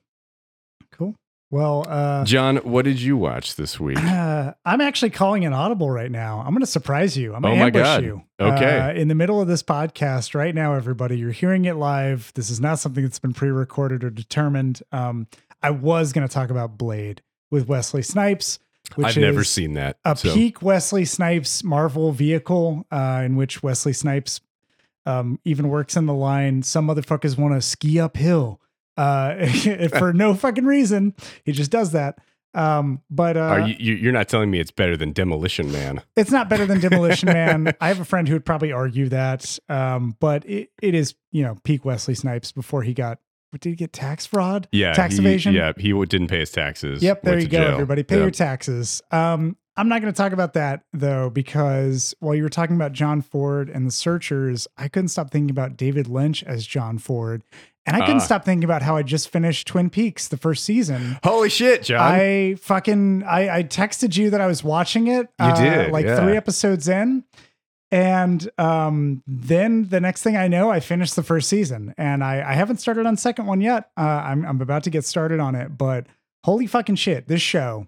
Well, 1.54 1.86
uh, 1.88 2.26
John, 2.26 2.58
what 2.58 2.84
did 2.84 3.00
you 3.00 3.16
watch 3.16 3.58
this 3.58 3.80
week? 3.80 4.00
uh, 4.04 4.54
I'm 4.66 4.82
actually 4.82 5.12
calling 5.12 5.46
an 5.46 5.54
audible 5.54 5.92
right 5.92 6.10
now. 6.10 6.39
I'm 6.39 6.50
going 6.52 6.62
to 6.62 6.66
surprise 6.66 7.16
you. 7.16 7.36
I'm 7.36 7.44
going 7.44 7.54
Oh 7.54 7.56
to 7.58 7.60
my 7.60 7.66
ambush 7.68 7.84
God. 7.84 8.04
you. 8.04 8.24
Okay. 8.39 8.80
Uh, 8.80 8.94
in 8.94 9.08
the 9.08 9.13
middle 9.13 9.39
of 9.39 9.48
this 9.48 9.62
podcast 9.62 10.34
right 10.34 10.56
now, 10.56 10.74
everybody, 10.74 11.16
you're 11.16 11.30
hearing 11.32 11.66
it 11.66 11.76
live. 11.76 12.32
This 12.34 12.50
is 12.50 12.60
not 12.60 12.80
something 12.80 13.04
that's 13.04 13.20
been 13.20 13.34
pre-recorded 13.36 14.04
or 14.04 14.10
determined. 14.10 14.82
Um, 14.92 15.28
I 15.62 15.70
was 15.70 16.12
going 16.12 16.28
to 16.28 16.34
talk 16.34 16.50
about 16.50 16.76
Blade 16.76 17.22
with 17.52 17.68
Wesley 17.68 18.02
Snipes, 18.02 18.58
which 18.96 19.06
I've 19.06 19.18
never 19.18 19.44
seen 19.44 19.76
that. 19.76 19.98
a 20.04 20.18
so- 20.18 20.34
peak 20.34 20.63
Wesley 20.63 21.06
Snipes 21.06 21.63
Marvel 21.63 22.12
vehicle 22.13 22.88
uh, 22.89 23.22
in 23.24 23.36
which 23.36 23.62
Wesley 23.62 23.94
Snipes 23.94 24.42
um, 25.06 25.39
even 25.46 25.70
works 25.70 25.96
in 25.96 26.08
the 26.08 26.16
line. 26.16 26.63
Some 26.63 26.88
motherfuckers 26.88 27.38
want 27.38 27.54
to 27.54 27.62
ski 27.62 28.00
uphill 28.00 28.60
uh, 28.97 29.45
for 29.97 30.13
no 30.13 30.34
fucking 30.34 30.65
reason. 30.65 31.13
He 31.43 31.51
just 31.51 31.71
does 31.71 31.91
that. 31.91 32.19
Um, 32.56 33.01
but 33.10 33.36
uh, 33.36 33.39
Are 33.39 33.60
you, 33.62 33.75
you? 33.79 33.93
You're 33.95 34.12
not 34.13 34.29
telling 34.29 34.51
me 34.51 34.60
it's 34.60 34.69
better 34.69 34.95
than 34.95 35.12
Demolition 35.12 35.71
Man? 35.71 36.03
it's 36.15 36.29
not 36.29 36.49
better 36.49 36.65
than 36.67 36.79
Demolition 36.79 37.27
Man. 37.34 37.73
I 37.82 37.88
have 37.88 37.99
a 37.99 38.06
friend 38.06 38.27
who 38.27 38.36
would 38.36 38.45
probably 38.45 38.71
argue 38.71 39.10
that, 39.10 39.58
um, 39.69 40.15
but 40.19 40.45
it, 40.47 40.69
it 40.82 40.93
is 40.93 41.15
you 41.32 41.43
know 41.43 41.56
peak 41.63 41.84
Wesley 41.84 42.13
Snipes 42.13 42.51
before 42.51 42.84
he 42.84 42.93
got. 42.93 43.19
What 43.49 43.62
did 43.62 43.69
he 43.69 43.75
get? 43.75 43.93
Tax 43.93 44.25
fraud? 44.25 44.67
Yeah, 44.71 44.93
Tax 44.93 45.15
he- 45.15 45.19
evasion? 45.21 45.53
Yeah, 45.53 45.73
he 45.77 45.93
didn't 46.06 46.27
pay 46.27 46.39
his 46.39 46.51
taxes. 46.51 47.01
Yep, 47.03 47.21
there 47.23 47.39
you 47.39 47.47
go, 47.47 47.58
jail. 47.60 47.71
everybody. 47.73 48.01
Pay 48.03 48.15
Yeah. 48.17 48.21
your 48.23 48.32
taxes. 48.32 49.01
Um, 49.12 49.58
I'm 49.75 49.89
not 49.89 50.01
going 50.01 50.13
to 50.13 50.17
talk 50.17 50.32
about 50.34 50.53
that 50.53 50.84
though, 50.93 51.29
because 51.32 52.13
while 52.19 52.36
you 52.36 52.43
were 52.43 52.49
talking 52.49 52.75
about 52.75 52.93
John 52.93 53.21
Ford 53.21 53.69
and 53.69 53.86
the 53.88 53.91
Searchers, 53.91 54.67
I 54.77 54.88
couldn't 54.88 55.10
stop 55.10 55.32
thinking 55.32 55.49
about 55.49 55.77
David 55.77 56.08
Lynch 56.08 56.43
as 56.43 56.65
John 56.67 56.97
Ford, 56.99 57.43
and 57.86 57.96
I 57.98 58.00
couldn't 58.02 58.22
Ah. 58.22 58.26
stop 58.26 58.46
thinking 58.46 58.63
about 58.63 58.82
how 58.82 58.96
I 58.96 59.04
just 59.04 59.30
finished 59.30 59.67
Twin 59.67 59.89
Peaks, 59.89 60.28
the 60.28 60.38
first 60.38 60.63
season. 60.63 61.17
Holy 61.24 61.50
shit, 61.50 61.84
John! 61.84 62.00
I 62.02 62.56
fucking 62.60 63.24
I, 63.24 63.58
I 63.60 63.63
texted 63.63 64.15
you 64.17 64.30
that 64.30 64.41
I 64.41 64.48
was 64.48 64.63
watching 64.63 65.08
it. 65.08 65.28
You 65.39 65.46
uh, 65.46 65.56
did, 65.62 65.91
like 65.91 66.06
yeah. 66.06 66.19
three 66.24 66.38
episodes 66.38 66.88
in. 66.88 67.24
And 67.91 68.50
um, 68.58 69.22
then 69.28 69.88
the 69.89 70.00
next 70.00 70.24
thing 70.24 70.36
I 70.36 70.48
know, 70.48 70.72
I 70.72 70.80
finished 70.80 71.15
the 71.15 71.22
first 71.22 71.48
season, 71.48 71.93
and 71.96 72.24
I, 72.24 72.41
I 72.41 72.54
haven't 72.54 72.78
started 72.78 73.06
on 73.06 73.17
second 73.17 73.46
one 73.46 73.62
yet. 73.62 73.91
Uh, 73.96 74.02
I'm 74.02 74.43
I'm 74.46 74.60
about 74.62 74.84
to 74.86 74.89
get 74.89 75.06
started 75.06 75.39
on 75.39 75.54
it, 75.54 75.78
but 75.78 76.08
holy 76.43 76.65
fucking 76.65 76.96
shit, 76.96 77.28
this 77.28 77.41
show! 77.41 77.88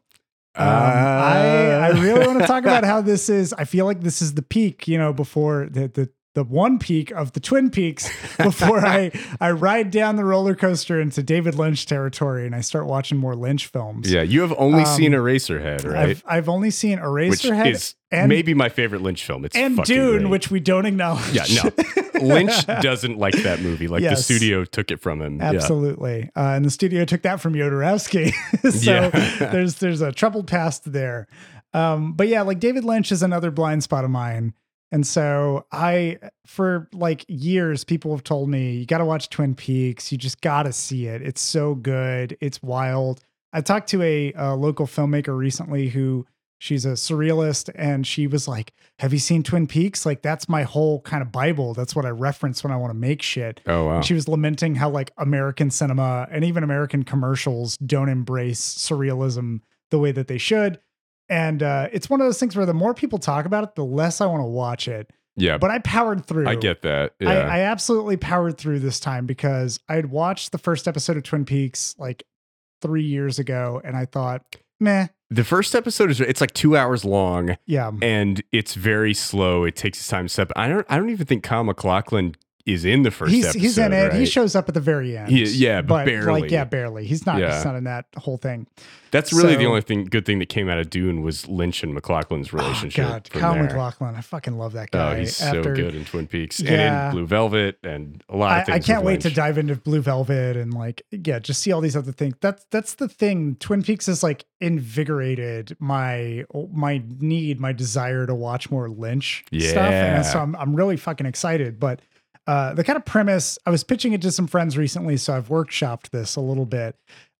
Um, 0.57 0.67
I 0.67 1.71
I 1.87 1.89
Uh. 1.91 2.01
really 2.01 2.27
want 2.27 2.39
to 2.39 2.45
talk 2.45 2.63
about 2.63 2.83
how 2.91 3.01
this 3.01 3.29
is. 3.29 3.51
I 3.53 3.63
feel 3.63 3.85
like 3.85 4.01
this 4.01 4.21
is 4.21 4.35
the 4.35 4.43
peak, 4.43 4.87
you 4.87 4.99
know, 4.99 5.11
before 5.11 5.67
the 5.71 5.87
the 5.87 6.09
the 6.35 6.43
one 6.43 6.77
peak 6.77 7.09
of 7.11 7.31
the 7.33 7.39
Twin 7.39 7.69
Peaks 7.71 8.07
before 8.37 8.85
I 8.85 9.11
I 9.41 9.51
ride 9.51 9.89
down 9.89 10.15
the 10.17 10.23
roller 10.25 10.53
coaster 10.53 11.01
into 11.01 11.23
David 11.23 11.55
Lynch 11.55 11.85
territory 11.87 12.45
and 12.45 12.53
I 12.53 12.61
start 12.61 12.85
watching 12.85 13.17
more 13.17 13.35
Lynch 13.35 13.65
films. 13.67 14.11
yeah, 14.11 14.21
you 14.21 14.41
have 14.41 14.53
only 14.57 14.83
Um, 14.83 14.85
seen 14.97 15.11
Eraserhead, 15.13 15.83
right? 15.91 16.09
I've 16.09 16.23
I've 16.27 16.49
only 16.49 16.69
seen 16.69 16.99
Eraserhead. 16.99 17.63
Which 17.65 17.75
is 17.75 17.95
and 18.11 18.29
maybe 18.29 18.53
my 18.53 18.69
favorite 18.69 19.01
Lynch 19.01 19.25
film. 19.25 19.43
It's 19.45 19.55
and 19.55 19.77
Dune, 19.83 20.19
great. 20.19 20.29
which 20.29 20.51
we 20.51 20.59
don't 20.59 20.85
acknowledge. 20.85 21.33
yeah, 21.33 21.45
no, 21.63 21.71
Lynch 22.21 22.65
doesn't 22.67 23.17
like 23.17 23.33
that 23.43 23.61
movie. 23.61 23.87
Like 23.87 24.03
the 24.03 24.15
studio 24.15 24.63
took 24.63 24.91
it 24.91 25.01
from 25.01 25.21
him. 25.21 25.37
Yeah. 25.39 25.51
Absolutely, 25.53 26.29
uh, 26.35 26.51
and 26.55 26.63
the 26.63 26.69
studio 26.69 27.03
took 27.05 27.23
that 27.23 27.41
from 27.41 27.53
Jodorowsky, 27.53 28.31
so 28.71 28.91
Yeah. 28.91 29.49
there's 29.51 29.75
there's 29.75 30.01
a 30.01 30.11
troubled 30.11 30.47
past 30.47 30.91
there. 30.91 31.27
Um, 31.73 32.13
but 32.13 32.27
yeah, 32.29 32.43
like 32.43 32.59
David 32.59 32.85
Lynch 32.85 33.11
is 33.11 33.21
another 33.23 33.51
blind 33.51 33.83
spot 33.83 34.05
of 34.05 34.09
mine, 34.11 34.53
and 34.91 35.05
so 35.05 35.65
I, 35.71 36.19
for 36.45 36.87
like 36.93 37.25
years, 37.27 37.83
people 37.83 38.11
have 38.11 38.23
told 38.23 38.49
me 38.49 38.77
you 38.77 38.85
got 38.85 38.99
to 38.99 39.05
watch 39.05 39.29
Twin 39.29 39.55
Peaks. 39.55 40.11
You 40.11 40.17
just 40.17 40.41
got 40.41 40.63
to 40.63 40.73
see 40.73 41.07
it. 41.07 41.21
It's 41.21 41.41
so 41.41 41.75
good. 41.75 42.37
It's 42.39 42.61
wild. 42.61 43.21
I 43.51 43.61
talked 43.61 43.89
to 43.89 44.01
a, 44.01 44.33
a 44.33 44.55
local 44.55 44.85
filmmaker 44.85 45.35
recently 45.35 45.89
who 45.89 46.25
she's 46.59 46.85
a 46.85 46.89
surrealist, 46.89 47.69
and 47.75 48.05
she 48.05 48.27
was 48.27 48.47
like, 48.47 48.73
"Have 48.99 49.13
you 49.13 49.19
seen 49.19 49.43
Twin 49.43 49.65
Peaks? 49.65 50.05
Like 50.05 50.21
that's 50.21 50.47
my 50.47 50.63
whole 50.63 51.01
kind 51.01 51.21
of 51.21 51.31
bible. 51.31 51.73
That's 51.73 51.95
what 51.95 52.05
I 52.05 52.09
reference 52.09 52.63
when 52.63 52.71
I 52.71 52.77
want 52.77 52.91
to 52.91 52.97
make 52.97 53.21
shit." 53.21 53.61
Oh 53.65 53.85
wow. 53.85 53.95
And 53.95 54.05
she 54.05 54.13
was 54.13 54.27
lamenting 54.27 54.75
how 54.75 54.89
like 54.89 55.11
American 55.17 55.71
cinema 55.71 56.27
and 56.29 56.43
even 56.43 56.63
American 56.63 57.03
commercials 57.03 57.77
don't 57.77 58.09
embrace 58.09 58.61
surrealism 58.61 59.61
the 59.89 59.99
way 59.99 60.11
that 60.11 60.27
they 60.27 60.37
should. 60.37 60.79
And 61.29 61.63
uh, 61.63 61.89
it's 61.91 62.09
one 62.09 62.21
of 62.21 62.27
those 62.27 62.39
things 62.39 62.55
where 62.55 62.65
the 62.65 62.73
more 62.73 62.93
people 62.93 63.17
talk 63.19 63.45
about 63.45 63.63
it, 63.63 63.75
the 63.75 63.85
less 63.85 64.21
I 64.21 64.25
want 64.27 64.41
to 64.41 64.47
watch 64.47 64.87
it. 64.87 65.09
yeah, 65.35 65.57
But 65.57 65.71
I 65.71 65.79
powered 65.79 66.25
through. 66.25 66.47
I 66.47 66.55
get 66.55 66.81
that. 66.83 67.13
Yeah. 67.19 67.29
I, 67.29 67.57
I 67.57 67.59
absolutely 67.61 68.17
powered 68.17 68.57
through 68.57 68.79
this 68.79 68.99
time 68.99 69.25
because 69.25 69.79
I 69.89 69.95
had 69.95 70.11
watched 70.11 70.51
the 70.51 70.57
first 70.57 70.87
episode 70.87 71.17
of 71.17 71.23
Twin 71.23 71.45
Peaks 71.45 71.95
like 71.97 72.23
three 72.81 73.03
years 73.03 73.39
ago, 73.39 73.81
and 73.83 73.95
I 73.97 74.05
thought, 74.05 74.55
meh, 74.79 75.07
the 75.31 75.43
first 75.43 75.73
episode 75.73 76.11
is 76.11 76.21
it's 76.21 76.39
like 76.39 76.53
two 76.53 76.77
hours 76.77 77.03
long 77.03 77.57
yeah, 77.65 77.91
and 78.01 78.43
it's 78.51 78.75
very 78.75 79.13
slow. 79.13 79.63
It 79.63 79.75
takes 79.75 79.97
its 79.97 80.07
time 80.07 80.25
to 80.25 80.29
step. 80.29 80.51
I 80.55 80.67
don't. 80.67 80.85
I 80.89 80.97
don't 80.97 81.09
even 81.09 81.25
think 81.25 81.43
Kyle 81.43 81.63
MacLachlan 81.63 82.35
is 82.65 82.83
in 82.83 83.03
the 83.03 83.11
first 83.11 83.31
he's 83.31 83.45
episode. 83.45 83.61
he's 83.61 83.77
in 83.77 83.93
it. 83.93 84.13
He 84.13 84.25
shows 84.25 84.55
up 84.55 84.67
at 84.67 84.73
the 84.73 84.79
very 84.79 85.15
end. 85.17 85.29
He- 85.29 85.43
yeah, 85.43 85.81
but 85.81 86.05
barely. 86.05 86.41
like 86.41 86.51
yeah, 86.51 86.63
barely. 86.63 87.05
He's 87.05 87.25
not. 87.25 87.39
Yeah. 87.39 87.55
He's 87.55 87.65
not 87.65 87.75
in 87.75 87.83
that 87.83 88.07
whole 88.17 88.37
thing. 88.37 88.67
That's 89.11 89.31
really 89.31 89.55
the 89.55 89.65
only 89.65 89.81
thing 89.81 90.05
good 90.05 90.25
thing 90.25 90.39
that 90.39 90.49
came 90.49 90.67
out 90.67 90.77
of 90.77 90.89
Dune 90.89 91.21
was 91.21 91.47
Lynch 91.47 91.83
and 91.83 91.93
MacLachlan's 91.93 92.53
oh, 92.53 92.57
relationship. 92.57 93.05
Oh 93.05 93.09
God, 93.09 93.29
Kyle 93.29 93.53
there. 93.53 93.63
MacLachlan. 93.63 94.15
I 94.15 94.21
fucking 94.21 94.57
love 94.57 94.73
that 94.73 94.89
oh, 94.91 94.97
guy. 94.97 95.13
Oh, 95.13 95.19
he's 95.19 95.37
so 95.37 95.63
good 95.63 95.95
in 95.95 96.03
Twin 96.03 96.27
Peaks 96.27 96.59
Yeah. 96.59 96.71
and 96.71 97.05
in 97.05 97.11
Blue 97.11 97.27
Velvet 97.27 97.77
and 97.83 98.21
a 98.27 98.35
lot 98.35 98.57
of 98.57 98.61
I, 98.61 98.63
things. 98.65 98.89
I 98.89 98.93
can't 98.93 99.05
wait 99.05 99.21
to 99.21 99.29
dive 99.29 99.57
into 99.57 99.75
Blue 99.75 100.01
Velvet 100.01 100.57
and 100.57 100.73
like 100.73 101.03
yeah, 101.11 101.39
just 101.39 101.61
see 101.61 101.71
all 101.71 101.81
these 101.81 101.95
other 101.95 102.11
things. 102.11 102.35
That's 102.41 102.65
that's 102.71 102.95
the 102.95 103.07
thing. 103.07 103.55
Twin 103.59 103.83
Peaks 103.83 104.07
has 104.07 104.23
like 104.23 104.45
invigorated 104.59 105.77
my 105.79 106.43
my 106.73 107.01
need, 107.19 107.61
my 107.61 107.71
desire 107.71 108.25
to 108.25 108.35
watch 108.35 108.69
more 108.71 108.89
Lynch 108.89 109.45
stuff, 109.57 109.77
and 109.77 110.25
so 110.25 110.39
I'm 110.39 110.55
I'm 110.55 110.75
really 110.75 110.97
fucking 110.97 111.27
excited. 111.27 111.79
But 111.79 112.01
uh, 112.47 112.73
the 112.73 112.83
kind 112.83 112.97
of 112.97 113.05
premise, 113.05 113.57
I 113.65 113.69
was 113.69 113.83
pitching 113.83 114.13
it 114.13 114.21
to 114.21 114.31
some 114.31 114.47
friends 114.47 114.77
recently, 114.77 115.17
so 115.17 115.35
I've 115.35 115.49
workshopped 115.49 116.09
this 116.09 116.35
a 116.35 116.41
little 116.41 116.65
bit. 116.65 116.95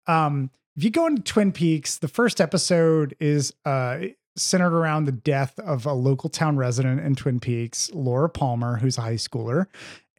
Um, 0.07 0.49
if 0.75 0.83
you 0.83 0.89
go 0.89 1.05
into 1.07 1.21
Twin 1.21 1.51
Peaks, 1.51 1.97
the 1.97 2.07
first 2.07 2.41
episode 2.41 3.15
is 3.19 3.53
uh, 3.65 3.99
centered 4.35 4.73
around 4.77 5.05
the 5.05 5.11
death 5.11 5.57
of 5.59 5.85
a 5.85 5.93
local 5.93 6.29
town 6.29 6.57
resident 6.57 7.01
in 7.01 7.15
Twin 7.15 7.39
Peaks, 7.39 7.89
Laura 7.93 8.29
Palmer, 8.29 8.77
who's 8.77 8.97
a 8.97 9.01
high 9.01 9.13
schooler. 9.15 9.67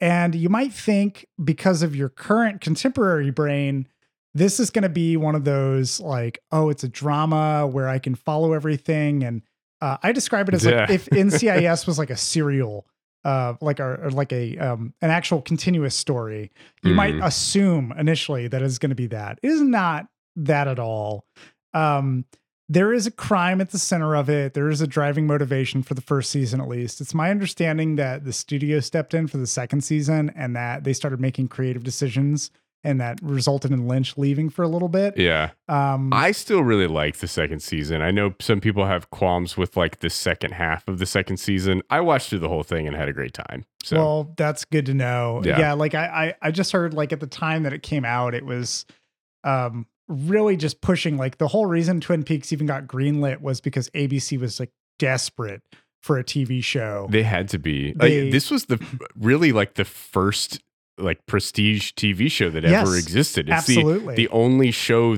And 0.01 0.35
you 0.35 0.49
might 0.49 0.73
think, 0.73 1.27
because 1.43 1.83
of 1.83 1.95
your 1.97 2.09
current 2.09 2.61
contemporary 2.61 3.31
brain, 3.31 3.87
this 4.35 4.61
is 4.61 4.71
going 4.71 4.83
to 4.83 4.89
be 4.91 5.17
one 5.17 5.35
of 5.35 5.45
those 5.45 6.01
like, 6.01 6.39
oh, 6.53 6.69
it's 6.69 6.85
a 6.85 6.89
drama 6.89 7.67
where 7.67 7.89
I 7.89 7.99
can 7.99 8.15
follow 8.15 8.53
everything. 8.53 9.25
And 9.25 9.43
uh, 9.81 9.97
I 10.03 10.13
describe 10.13 10.49
it 10.49 10.55
as 10.55 10.65
Yeah. 10.65 10.83
like 10.83 10.91
if 10.91 11.07
NCIS 11.07 11.87
was 11.87 11.99
like 11.99 12.11
a 12.11 12.17
serial, 12.17 12.87
uh, 13.27 13.55
like 13.61 13.81
a 13.81 14.09
like 14.13 14.33
a 14.33 14.57
um, 14.59 14.95
an 15.03 15.11
actual 15.11 15.43
continuous 15.43 15.95
story. 15.97 16.51
You 16.83 16.95
might 16.95 17.15
Mhm. 17.15 17.27
assume 17.27 17.93
initially 17.99 18.47
that 18.49 18.63
it's 18.63 18.79
going 18.79 18.91
to 18.91 18.95
be 18.97 19.09
that. 19.09 19.41
It 19.43 19.49
is 19.51 19.61
not 19.61 20.07
that 20.37 20.69
at 20.69 20.79
all. 20.79 21.27
Um, 21.75 22.25
there 22.69 22.93
is 22.93 23.07
a 23.07 23.11
crime 23.11 23.61
at 23.61 23.71
the 23.71 23.79
center 23.79 24.15
of 24.17 24.29
it. 24.31 24.55
There 24.55 24.69
is 24.69 24.81
a 24.81 24.87
driving 24.87 25.27
motivation 25.27 25.83
for 25.83 25.95
the 25.95 26.01
first 26.01 26.31
season, 26.31 26.61
at 26.61 26.69
least. 26.69 27.01
It's 27.01 27.15
my 27.15 27.31
understanding 27.31 27.97
that 27.97 28.25
the 28.25 28.33
studio 28.33 28.81
stepped 28.81 29.13
in 29.15 29.27
for 29.29 29.39
the 29.39 29.47
second 29.47 29.83
season 29.83 30.31
and 30.37 30.55
that 30.57 30.85
they 30.85 30.93
started 30.93 31.21
making 31.21 31.49
creative 31.49 31.83
decisions 31.85 32.51
and 32.87 33.01
that 33.01 33.19
resulted 33.21 33.73
in 33.73 33.89
Lynch 33.89 34.17
leaving 34.17 34.49
for 34.49 34.63
a 34.63 34.69
little 34.69 34.89
bit. 34.89 35.19
Yeah, 35.19 35.51
Um, 35.69 36.13
I 36.13 36.31
still 36.33 36.63
really 36.63 36.87
like 36.87 37.17
the 37.17 37.27
second 37.27 37.61
season. 37.61 38.01
I 38.01 38.13
know 38.13 38.35
some 38.41 38.61
people 38.61 38.87
have 38.87 39.11
qualms 39.11 39.57
with 39.57 39.77
like 39.77 39.99
the 39.99 40.09
second 40.09 40.53
half 40.53 40.87
of 40.87 40.99
the 40.99 41.07
second 41.07 41.39
season. 41.39 41.83
I 41.91 42.01
watched 42.01 42.31
through 42.31 42.39
the 42.39 42.49
whole 42.49 42.63
thing 42.63 42.87
and 42.87 42.97
had 42.97 43.09
a 43.09 43.13
great 43.13 43.35
time. 43.35 43.65
So 43.83 43.97
Well, 43.97 44.35
that's 44.37 44.65
good 44.65 44.87
to 44.87 44.95
know. 44.95 45.43
Yeah. 45.45 45.59
Yeah, 45.59 45.73
like 45.73 45.95
I, 45.95 46.35
I 46.43 46.49
I 46.49 46.51
just 46.53 46.71
heard 46.73 46.95
like 46.95 47.13
at 47.13 47.21
the 47.21 47.27
time 47.27 47.65
that 47.65 47.73
it 47.73 47.83
came 47.83 48.05
out, 48.05 48.35
it 48.35 48.47
was 48.47 48.87
um 49.45 49.87
really 50.09 50.57
just 50.57 50.81
pushing 50.81 51.17
like 51.17 51.39
the 51.39 51.49
whole 51.49 51.67
reason 51.67 52.01
Twin 52.01 52.23
Peaks 52.23 52.53
even 52.53 52.67
got 52.67 52.87
greenlit 52.87 53.41
was 53.41 53.61
because 53.61 53.91
ABC 53.91 54.39
was 54.39 54.61
like 54.61 54.71
desperate 55.01 55.63
for 56.03 56.19
a 56.19 56.25
TV 56.25 56.63
show. 56.63 57.09
they 57.11 57.25
had 57.25 57.49
to 57.49 57.59
be. 57.59 57.93
Like, 57.95 58.31
this 58.31 58.49
was 58.49 58.67
the 58.67 58.79
really 59.19 59.51
like 59.51 59.75
the 59.75 59.85
first 59.85 60.61
like 60.99 61.25
prestige 61.27 61.93
TV 61.93 62.31
show 62.31 62.51
that 62.51 62.63
Yes, 62.65 62.87
ever 62.87 62.97
existed. 62.97 63.49
It's 63.49 63.67
the 63.67 63.79
Absolutely. 63.79 64.15
the 64.15 64.29
only 64.29 64.71
show 64.71 65.17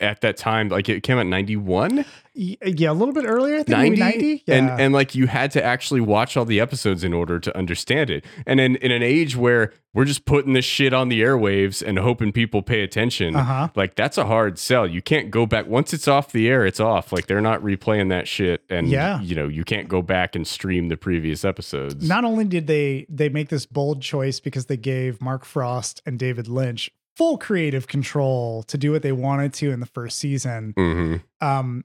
at 0.00 0.20
that 0.22 0.36
time. 0.36 0.68
Like 0.68 0.88
it 0.88 1.02
came 1.02 1.18
out 1.18 1.26
ninety 1.26 1.56
one. 1.56 2.04
Yeah, 2.36 2.90
a 2.90 2.92
little 2.92 3.14
bit 3.14 3.26
earlier, 3.26 3.58
I 3.58 3.62
think 3.62 3.78
maybe 3.78 3.96
90. 3.96 4.42
Yeah. 4.46 4.54
and 4.56 4.80
and 4.80 4.92
like 4.92 5.14
you 5.14 5.28
had 5.28 5.52
to 5.52 5.62
actually 5.62 6.00
watch 6.00 6.36
all 6.36 6.44
the 6.44 6.58
episodes 6.58 7.04
in 7.04 7.12
order 7.12 7.38
to 7.38 7.56
understand 7.56 8.10
it 8.10 8.24
and 8.44 8.58
in 8.58 8.74
in 8.76 8.90
an 8.90 9.04
age 9.04 9.36
where 9.36 9.72
we're 9.92 10.04
just 10.04 10.24
putting 10.24 10.52
this 10.52 10.64
shit 10.64 10.92
on 10.92 11.10
the 11.10 11.22
airwaves 11.22 11.80
and 11.80 11.96
hoping 11.96 12.32
people 12.32 12.60
pay 12.60 12.82
attention 12.82 13.36
uh-huh. 13.36 13.68
like 13.76 13.94
that's 13.94 14.18
a 14.18 14.24
hard 14.26 14.58
sell 14.58 14.84
you 14.84 15.00
can't 15.00 15.30
go 15.30 15.46
back 15.46 15.68
once 15.68 15.94
it's 15.94 16.08
off 16.08 16.32
the 16.32 16.48
air 16.48 16.66
it's 16.66 16.80
off 16.80 17.12
like 17.12 17.28
they're 17.28 17.40
not 17.40 17.62
replaying 17.62 18.08
that 18.08 18.26
shit 18.26 18.64
and 18.68 18.88
Yeah. 18.88 19.20
you 19.20 19.36
know 19.36 19.46
you 19.46 19.62
can't 19.62 19.86
go 19.86 20.02
back 20.02 20.34
and 20.34 20.44
stream 20.44 20.88
the 20.88 20.96
previous 20.96 21.44
episodes 21.44 22.04
Not 22.08 22.24
only 22.24 22.44
did 22.46 22.66
they 22.66 23.06
they 23.08 23.28
make 23.28 23.48
this 23.48 23.64
bold 23.64 24.02
choice 24.02 24.40
because 24.40 24.66
they 24.66 24.76
gave 24.76 25.22
Mark 25.22 25.44
Frost 25.44 26.02
and 26.04 26.18
David 26.18 26.48
Lynch 26.48 26.90
full 27.16 27.38
creative 27.38 27.86
control 27.86 28.62
to 28.64 28.76
do 28.78 28.92
what 28.92 29.02
they 29.02 29.12
wanted 29.12 29.52
to 29.54 29.70
in 29.70 29.80
the 29.80 29.86
first 29.86 30.18
season. 30.18 30.72
hmm 30.76 31.16
Um, 31.40 31.84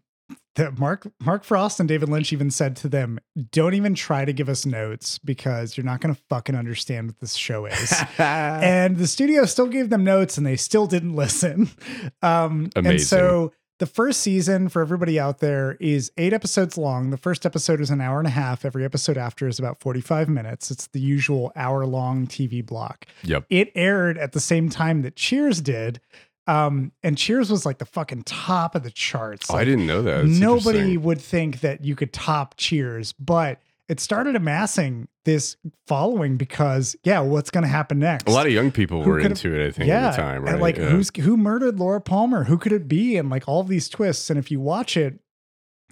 that 0.56 0.78
Mark 0.78 1.08
Mark 1.22 1.44
Frost 1.44 1.80
and 1.80 1.88
David 1.88 2.10
Lynch 2.10 2.34
even 2.34 2.52
said 2.52 2.76
to 2.78 2.90
them, 2.90 3.18
"Don't 3.52 3.74
even 3.76 3.96
try 3.96 4.26
to 4.26 4.34
give 4.34 4.50
us 4.50 4.66
notes 4.66 5.18
because 5.18 5.78
you're 5.78 5.86
not 5.86 6.02
going 6.02 6.14
to 6.14 6.22
fucking 6.30 6.54
understand 6.56 7.08
what 7.08 7.20
this 7.20 7.34
show 7.36 7.66
is." 7.66 7.94
and 8.18 8.98
the 8.98 9.08
studio 9.08 9.46
still 9.46 9.68
gave 9.68 9.90
them 9.90 10.04
notes 10.04 10.38
and 10.38 10.46
they 10.46 10.58
still 10.58 10.86
didn't 10.86 11.16
listen. 11.16 11.70
Um, 12.22 12.70
and 12.76 12.86
Amazing. 12.88 13.06
so 13.06 13.54
the 13.80 13.86
first 13.86 14.20
season 14.20 14.70
for 14.70 14.82
everybody 14.82 15.20
out 15.20 15.40
there 15.40 15.78
is 15.80 16.12
eight 16.18 16.34
episodes 16.34 16.78
long. 16.78 17.10
The 17.10 17.18
first 17.18 17.46
episode 17.46 17.80
is 17.80 17.90
an 17.90 18.02
hour 18.02 18.20
and 18.20 18.28
a 18.28 18.32
half. 18.32 18.66
Every 18.66 18.84
episode 18.84 19.18
after 19.18 19.48
is 19.48 19.58
about 19.58 19.80
45 19.80 20.28
minutes. 20.30 20.70
It's 20.70 20.88
the 20.88 21.00
usual 21.00 21.52
hour 21.56 21.86
long 21.86 22.28
TV 22.28 22.64
block. 22.64 23.06
Yep. 23.24 23.46
It 23.50 23.72
aired 23.76 24.18
at 24.18 24.34
the 24.34 24.42
same 24.42 24.70
time 24.70 25.02
that 25.04 25.16
Cheers 25.16 25.62
did. 25.62 26.02
Um, 26.46 26.92
and 27.04 27.18
Cheers 27.18 27.50
was 27.50 27.66
like 27.66 27.78
the 27.78 27.86
fucking 27.86 28.24
top 28.24 28.76
of 28.76 28.84
the 28.84 28.92
charts. 28.92 29.50
Oh, 29.50 29.56
I 29.56 29.64
didn't 29.64 29.88
know 29.88 30.02
that. 30.02 30.26
That's 30.26 30.40
nobody 30.40 30.98
would 30.98 31.22
think 31.22 31.62
that 31.62 31.86
you 31.86 31.96
could 31.96 32.12
top 32.12 32.56
Cheers, 32.58 33.14
but 33.14 33.62
it 33.90 34.00
started 34.00 34.36
amassing 34.36 35.08
this 35.26 35.58
following 35.88 36.38
because, 36.38 36.96
yeah, 37.04 37.20
what's 37.20 37.50
going 37.50 37.64
to 37.64 37.68
happen 37.68 38.00
next? 38.00 38.28
A 38.28 38.32
lot 38.32 38.46
of 38.46 38.54
young 38.54 38.72
people 38.72 39.04
Who 39.04 39.10
were 39.10 39.20
into 39.20 39.60
it. 39.60 39.68
I 39.68 39.72
think 39.72 39.88
yeah, 39.88 40.08
at 40.08 40.12
the 40.12 40.22
time, 40.22 40.44
right? 40.44 40.54
and 40.54 40.62
like 40.62 40.78
Yeah. 40.78 40.90
who's 40.90 41.12
who 41.18 41.36
murdered 41.36 41.80
Laura 41.80 42.00
Palmer? 42.00 42.44
Who 42.46 42.58
could 42.58 42.72
it 42.72 42.88
be? 42.88 43.18
And 43.18 43.30
like 43.30 43.48
all 43.48 43.60
of 43.62 43.68
these 43.68 43.90
twists. 43.90 44.30
And 44.30 44.38
if 44.40 44.52
you 44.52 44.60
watch 44.62 44.96
it, 44.96 45.20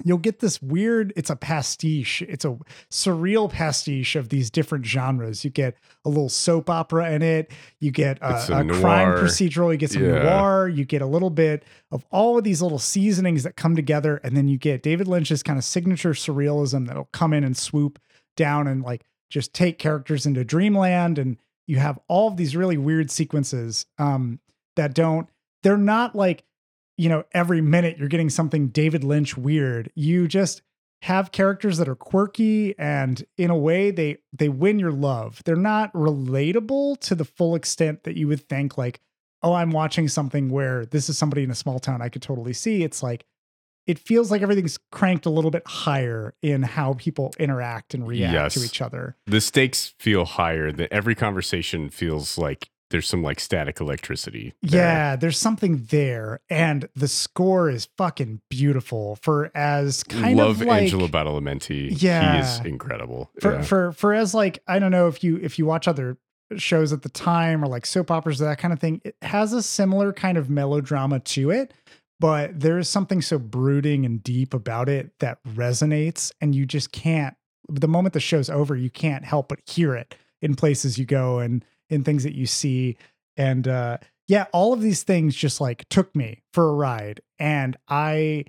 you'll 0.04 0.18
get 0.18 0.40
this 0.40 0.62
weird. 0.62 1.12
It's 1.16 1.30
a 1.30 1.36
pastiche. 1.36 2.22
It's 2.24 2.46
a 2.46 2.58
surreal 2.92 3.50
pastiche 3.52 4.16
of 4.16 4.30
these 4.30 4.50
different 4.50 4.86
genres. 4.86 5.44
You 5.44 5.50
get 5.50 5.76
a 6.06 6.10
little 6.10 6.30
soap 6.30 6.70
opera 6.70 7.12
in 7.12 7.22
it. 7.22 7.52
You 7.80 7.92
get 7.92 8.18
a, 8.22 8.36
a, 8.54 8.62
a 8.62 8.80
crime 8.80 9.10
procedural. 9.18 9.72
You 9.72 9.78
get 9.78 9.92
some 9.92 10.04
Yeah. 10.04 10.24
noir. 10.24 10.68
You 10.68 10.86
get 10.86 11.02
a 11.02 11.06
little 11.08 11.30
bit 11.30 11.64
of 11.92 12.06
all 12.12 12.38
of 12.38 12.44
these 12.44 12.62
little 12.62 12.80
seasonings 12.80 13.44
that 13.44 13.56
come 13.56 13.76
together, 13.76 14.18
and 14.24 14.36
then 14.38 14.48
you 14.48 14.58
get 14.58 14.84
David 14.84 15.08
Lynch's 15.08 15.42
kind 15.44 15.58
of 15.58 15.64
signature 15.64 16.12
surrealism 16.12 16.88
that'll 16.88 17.10
come 17.12 17.34
in 17.34 17.44
and 17.44 17.58
swoop 17.58 18.00
down 18.36 18.68
and 18.68 18.84
like 18.84 19.04
just 19.30 19.54
take 19.54 19.80
characters 19.80 20.26
into 20.26 20.46
dreamland 20.46 21.18
and 21.20 21.38
you 21.66 21.78
have 21.80 22.00
all 22.08 22.28
of 22.30 22.38
these 22.38 22.56
really 22.56 22.78
weird 22.78 23.10
sequences 23.12 23.86
um 23.98 24.40
that 24.76 24.94
don't 24.94 25.28
they're 25.64 25.76
not 25.76 26.16
like 26.16 26.44
you 26.98 27.10
know 27.10 27.24
every 27.32 27.62
minute 27.62 27.98
you're 27.98 28.08
getting 28.08 28.30
something 28.30 28.68
david 28.68 29.04
lynch 29.04 29.38
weird. 29.38 29.92
You 29.96 30.28
just 30.28 30.62
have 31.04 31.32
characters 31.32 31.78
that 31.78 31.88
are 31.88 31.96
quirky 31.96 32.78
and 32.80 33.24
in 33.38 33.52
a 33.52 33.58
way 33.58 33.92
they 33.92 34.18
they 34.34 34.50
win 34.50 34.80
your 34.80 34.92
love. 34.92 35.42
They're 35.46 35.56
not 35.56 35.94
relatable 35.94 37.00
to 37.02 37.16
the 37.16 37.26
full 37.26 37.56
extent 37.56 38.04
that 38.04 38.18
you 38.18 38.28
would 38.28 38.48
think 38.50 38.78
like 38.78 39.00
oh 39.44 39.54
i'm 39.54 39.70
watching 39.70 40.08
something 40.08 40.50
where 40.50 40.86
this 40.88 41.10
is 41.10 41.18
somebody 41.18 41.44
in 41.44 41.52
a 41.52 41.56
small 41.56 41.78
town 41.80 42.02
i 42.02 42.10
could 42.10 42.24
totally 42.24 42.54
see. 42.54 42.84
It's 42.84 43.04
like 43.04 43.26
it 43.86 43.98
feels 43.98 44.30
like 44.30 44.42
everything's 44.42 44.78
cranked 44.92 45.26
a 45.26 45.30
little 45.30 45.50
bit 45.50 45.66
higher 45.66 46.36
in 46.42 46.62
how 46.62 46.94
people 46.96 47.34
interact 47.40 47.94
and 47.94 48.06
react 48.06 48.54
to 48.54 48.64
each 48.64 48.82
other. 48.82 49.16
The 49.26 49.40
stakes 49.40 49.94
feel 49.98 50.26
higher. 50.26 50.74
That 50.74 50.92
every 50.92 51.16
conversation 51.16 51.90
feels 51.90 52.38
like 52.38 52.70
there's 52.90 53.08
some 53.08 53.22
like 53.22 53.40
static 53.40 53.80
electricity. 53.80 54.54
there. 54.62 54.82
Yeah, 54.82 55.16
there's 55.16 55.38
something 55.38 55.86
there, 55.90 56.40
and 56.50 56.88
the 56.96 57.08
score 57.08 57.70
is 57.70 57.88
fucking 57.98 58.42
beautiful. 58.50 59.18
For 59.22 59.52
as 59.56 60.04
kind 60.04 60.38
love 60.38 60.62
of 60.62 60.68
like 60.68 60.84
Angelo 60.84 61.08
Badalamenti. 61.08 62.02
Yeah. 62.02 62.34
he 62.34 62.40
is 62.40 62.66
incredible. 62.66 63.30
for 63.42 63.54
Yeah. 63.54 63.62
for 63.62 63.92
for 63.92 64.14
as 64.14 64.34
like 64.34 64.60
I 64.68 64.80
don't 64.80 64.92
know 64.92 65.08
if 65.08 65.24
you 65.24 65.38
if 65.42 65.60
you 65.60 65.66
watch 65.66 65.88
other 65.88 66.18
shows 66.56 66.94
at 66.94 67.02
the 67.02 67.10
time 67.10 67.62
or 67.64 67.68
like 67.68 67.86
soap 67.86 68.10
operas 68.10 68.42
or 68.42 68.46
that 68.46 68.58
kind 68.58 68.74
of 68.74 68.80
thing, 68.80 69.02
it 69.04 69.16
has 69.22 69.52
a 69.52 69.62
similar 69.62 70.14
kind 70.14 70.38
of 70.38 70.50
melodrama 70.50 71.20
to 71.20 71.52
it. 71.52 71.74
But 72.20 72.60
there 72.60 72.80
is 72.80 72.90
something 72.90 73.22
so 73.22 73.38
brooding 73.38 74.04
and 74.06 74.24
deep 74.24 74.54
about 74.54 74.90
it 74.90 75.12
that 75.20 75.38
resonates, 75.44 76.32
and 76.42 76.56
you 76.56 76.66
just 76.66 76.92
can't. 76.92 77.36
The 77.70 77.88
moment 77.88 78.14
the 78.14 78.20
show's 78.20 78.50
over, 78.50 78.76
you 78.76 78.90
can't 78.90 79.26
help 79.26 79.50
but 79.50 79.60
hear 79.68 79.94
it 79.94 80.16
in 80.42 80.56
places 80.56 80.98
you 80.98 81.06
go 81.06 81.40
and 81.40 81.66
in 81.90 82.04
things 82.04 82.24
that 82.24 82.34
you 82.36 82.46
see. 82.46 82.98
And 83.36 83.68
uh, 83.68 83.98
yeah, 84.28 84.46
all 84.54 84.74
of 84.74 84.82
these 84.82 85.04
things 85.04 85.36
just 85.36 85.62
like 85.62 85.88
took 85.90 86.16
me 86.16 86.42
for 86.54 86.70
a 86.70 86.74
ride. 86.74 87.22
And 87.40 87.78
I 87.88 88.46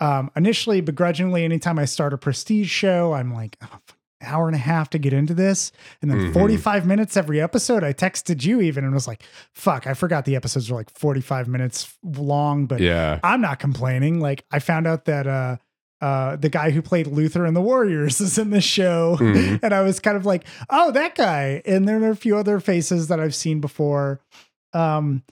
um, 0.00 0.30
initially, 0.36 0.80
begrudgingly, 0.80 1.44
anytime 1.44 1.78
I 1.78 1.84
start 1.84 2.12
a 2.12 2.18
prestige 2.18 2.68
show, 2.70 3.12
I'm 3.14 3.32
like, 3.32 3.56
oh, 3.62 3.78
hour 4.20 4.46
and 4.48 4.54
a 4.54 4.58
half 4.58 4.90
to 4.90 4.98
get 4.98 5.12
into 5.12 5.34
this. 5.34 5.70
And 6.02 6.10
then 6.10 6.18
Mhm. 6.18 6.32
45 6.32 6.86
minutes 6.86 7.16
every 7.16 7.40
episode. 7.40 7.84
I 7.84 7.92
texted 7.92 8.44
you 8.44 8.60
even 8.60 8.84
and 8.84 8.92
was 8.92 9.06
like, 9.06 9.22
fuck, 9.52 9.86
I 9.86 9.94
forgot 9.94 10.24
the 10.24 10.34
episodes 10.36 10.70
are 10.70 10.74
like 10.74 10.90
45 10.90 11.46
minutes 11.46 11.94
long, 12.02 12.66
but 12.66 12.80
yeah. 12.80 13.20
I'm 13.22 13.40
not 13.40 13.58
complaining. 13.60 14.20
Like 14.20 14.44
I 14.50 14.58
found 14.58 14.86
out 14.86 15.04
that 15.04 15.26
uh 15.26 15.56
uh 16.04 16.36
the 16.36 16.48
guy 16.48 16.70
who 16.70 16.82
played 16.82 17.06
Luther 17.06 17.44
in 17.50 17.54
the 17.54 17.62
Warriors 17.62 18.20
is 18.20 18.36
in 18.38 18.50
this 18.50 18.64
show. 18.64 19.16
Mhm. 19.18 19.60
And 19.62 19.72
I 19.72 19.80
was 19.82 20.00
kind 20.00 20.16
of 20.16 20.26
like, 20.26 20.44
oh, 20.70 20.90
that 20.92 21.14
guy. 21.14 21.62
And 21.64 21.88
there 21.88 22.02
are 22.04 22.10
a 22.10 22.16
few 22.16 22.36
other 22.36 22.60
faces 22.60 23.08
that 23.08 23.18
I've 23.20 23.34
seen 23.34 23.60
before. 23.60 24.20
Um 24.72 25.22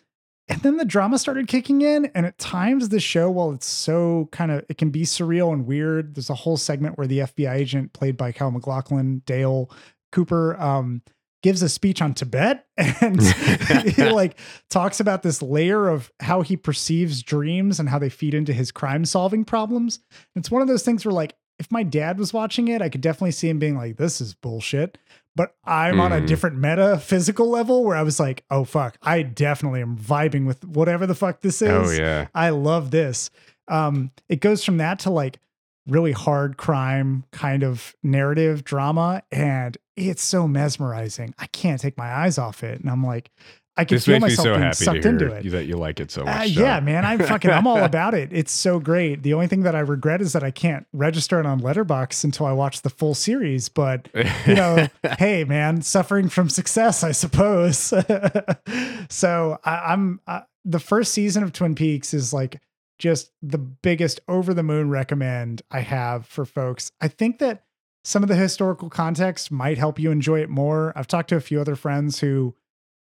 and 0.49 0.61
then 0.63 0.77
the 0.77 0.85
drama 0.85 1.19
started 1.19 1.47
kicking 1.47 1.83
in, 1.83 2.11
and 2.15 2.27
at 2.27 2.37
times 2.37 2.89
the 2.89 3.01
show, 3.01 3.31
while 3.31 3.53
it's 3.53 3.65
so 3.67 4.29
kind 4.33 4.51
of, 4.51 4.65
it 4.69 4.77
can 4.77 4.91
be 4.91 5.03
surreal 5.03 5.53
and 5.53 5.67
weird. 5.67 6.15
There's 6.15 6.29
a 6.31 6.35
whole 6.35 6.57
segment 6.57 6.99
where 6.99 7.07
the 7.07 7.21
FBI 7.21 7.55
agent, 7.55 7.93
played 7.95 8.17
by 8.17 8.33
Cal 8.33 8.51
MacLachlan, 8.51 9.23
Dale 9.25 9.71
Cooper, 10.11 10.61
um, 10.61 11.01
gives 11.43 11.63
a 11.63 11.69
speech 11.69 12.01
on 12.01 12.15
Tibet, 12.15 12.67
and 12.77 13.21
he 13.23 14.05
like 14.11 14.39
talks 14.71 15.01
about 15.01 15.23
this 15.23 15.43
layer 15.43 15.89
of 15.89 16.11
how 16.21 16.43
he 16.43 16.57
perceives 16.57 17.23
dreams 17.23 17.79
and 17.81 17.89
how 17.89 17.99
they 17.99 18.09
feed 18.09 18.35
into 18.35 18.53
his 18.53 18.71
crime 18.73 19.05
solving 19.05 19.45
problems. 19.45 20.01
It's 20.37 20.51
one 20.51 20.63
of 20.63 20.69
those 20.69 20.83
things 20.85 21.05
where, 21.05 21.13
like, 21.13 21.35
if 21.59 21.71
my 21.71 21.83
dad 21.83 22.19
was 22.19 22.33
watching 22.33 22.69
it, 22.69 22.81
I 22.83 22.89
could 22.89 23.01
definitely 23.01 23.33
see 23.33 23.49
him 23.49 23.59
being 23.59 23.77
like, 23.77 23.97
"This 23.97 24.21
is 24.21 24.35
bullshit." 24.35 24.99
But 25.35 25.55
I'm 25.65 25.99
on 26.01 26.13
a 26.13 26.21
Mhm. 26.21 26.27
different 26.27 26.59
meta 26.59 26.99
physical 26.99 27.49
level 27.49 27.85
where 27.85 27.97
I 27.97 28.03
was 28.03 28.21
like, 28.21 28.45
"Oh 28.51 28.65
fuck, 28.65 28.97
I 29.03 29.23
definitely 29.23 29.81
am 29.81 29.97
vibing 29.97 30.47
with 30.47 30.65
whatever 30.65 31.07
the 31.07 31.15
fuck 31.15 31.41
this 31.41 31.63
is." 31.63 31.71
Oh 31.71 31.91
yeah. 31.91 32.27
I 32.35 32.51
love 32.51 32.91
this. 32.91 33.31
Um, 33.69 34.11
it 34.29 34.41
goes 34.41 34.65
from 34.65 34.77
that 34.79 34.99
to 35.01 35.11
like 35.11 35.39
really 35.87 36.13
hard 36.13 36.57
crime 36.57 37.25
kind 37.33 37.63
of 37.63 37.95
narrative 38.03 38.65
drama, 38.65 39.23
and 39.33 39.77
it's 39.97 40.23
so 40.23 40.47
mesmerizing. 40.49 41.35
I 41.39 41.47
can't 41.49 41.81
take 41.81 41.97
my 41.99 42.13
eyes 42.13 42.39
off 42.39 42.63
it, 42.65 42.81
and 42.81 42.89
I'm 42.91 43.05
like, 43.05 43.31
I 43.75 43.87
can 43.87 43.97
This 43.97 44.05
feel 44.05 44.21
myself 44.21 44.45
so 44.45 44.59
being 44.59 44.73
sucked 44.75 45.07
into 45.07 45.33
it. 45.33 45.49
that 45.51 45.65
you 45.65 45.77
like 45.77 45.99
it 45.99 46.11
so 46.11 46.23
Uh, 46.23 46.27
much. 46.27 46.49
yeah, 46.51 46.79
man, 46.81 47.07
I'm 47.07 47.19
fucking, 47.19 47.51
I'm 47.51 47.67
all 47.67 47.79
about 47.83 48.13
it. 48.13 48.29
It's 48.31 48.53
so 48.53 48.79
great. 48.79 49.23
The 49.23 49.33
only 49.33 49.47
thing 49.47 49.63
that 49.63 49.75
I 49.75 49.79
regret 49.81 50.21
is 50.21 50.35
that 50.35 50.45
I 50.45 50.51
can't 50.51 50.87
register 50.93 51.41
it 51.41 51.47
on 51.47 51.59
Letterboxd 51.63 52.23
until 52.25 52.45
I 52.45 52.53
watch 52.53 52.83
the 52.83 52.91
full 52.91 53.15
series. 53.15 53.71
But 53.71 54.09
you 54.47 54.55
know, 54.55 54.89
hey, 55.19 55.45
man, 55.45 55.81
suffering 55.81 56.29
from 56.29 56.51
success, 56.51 57.03
I 57.03 57.13
suppose. 57.13 57.79
so 59.09 59.59
I, 59.65 59.77
I'm 59.93 60.21
uh, 60.27 60.41
the 60.65 60.79
first 60.79 61.13
season 61.13 61.43
of 61.43 61.53
Twin 61.53 61.75
Peaks 61.75 62.15
is 62.15 62.33
like 62.33 62.61
just 63.03 63.33
the 63.43 63.59
biggest 63.59 64.21
over 64.29 64.55
the 64.55 64.63
moon 64.63 64.89
recommend 64.89 65.61
I 65.73 65.81
have 65.81 66.25
for 66.25 66.45
folks. 66.45 66.93
I 67.01 67.09
think 67.09 67.41
that 67.41 67.65
some 68.05 68.23
of 68.23 68.29
the 68.29 68.37
historical 68.37 68.89
context 68.89 69.51
might 69.51 69.77
help 69.77 69.99
you 69.99 70.13
enjoy 70.13 70.39
it 70.41 70.49
more. 70.49 70.93
I've 70.95 71.09
talked 71.09 71.31
to 71.31 71.37
a 71.37 71.41
few 71.41 71.61
other 71.61 71.75
friends 71.75 72.21
who 72.21 72.55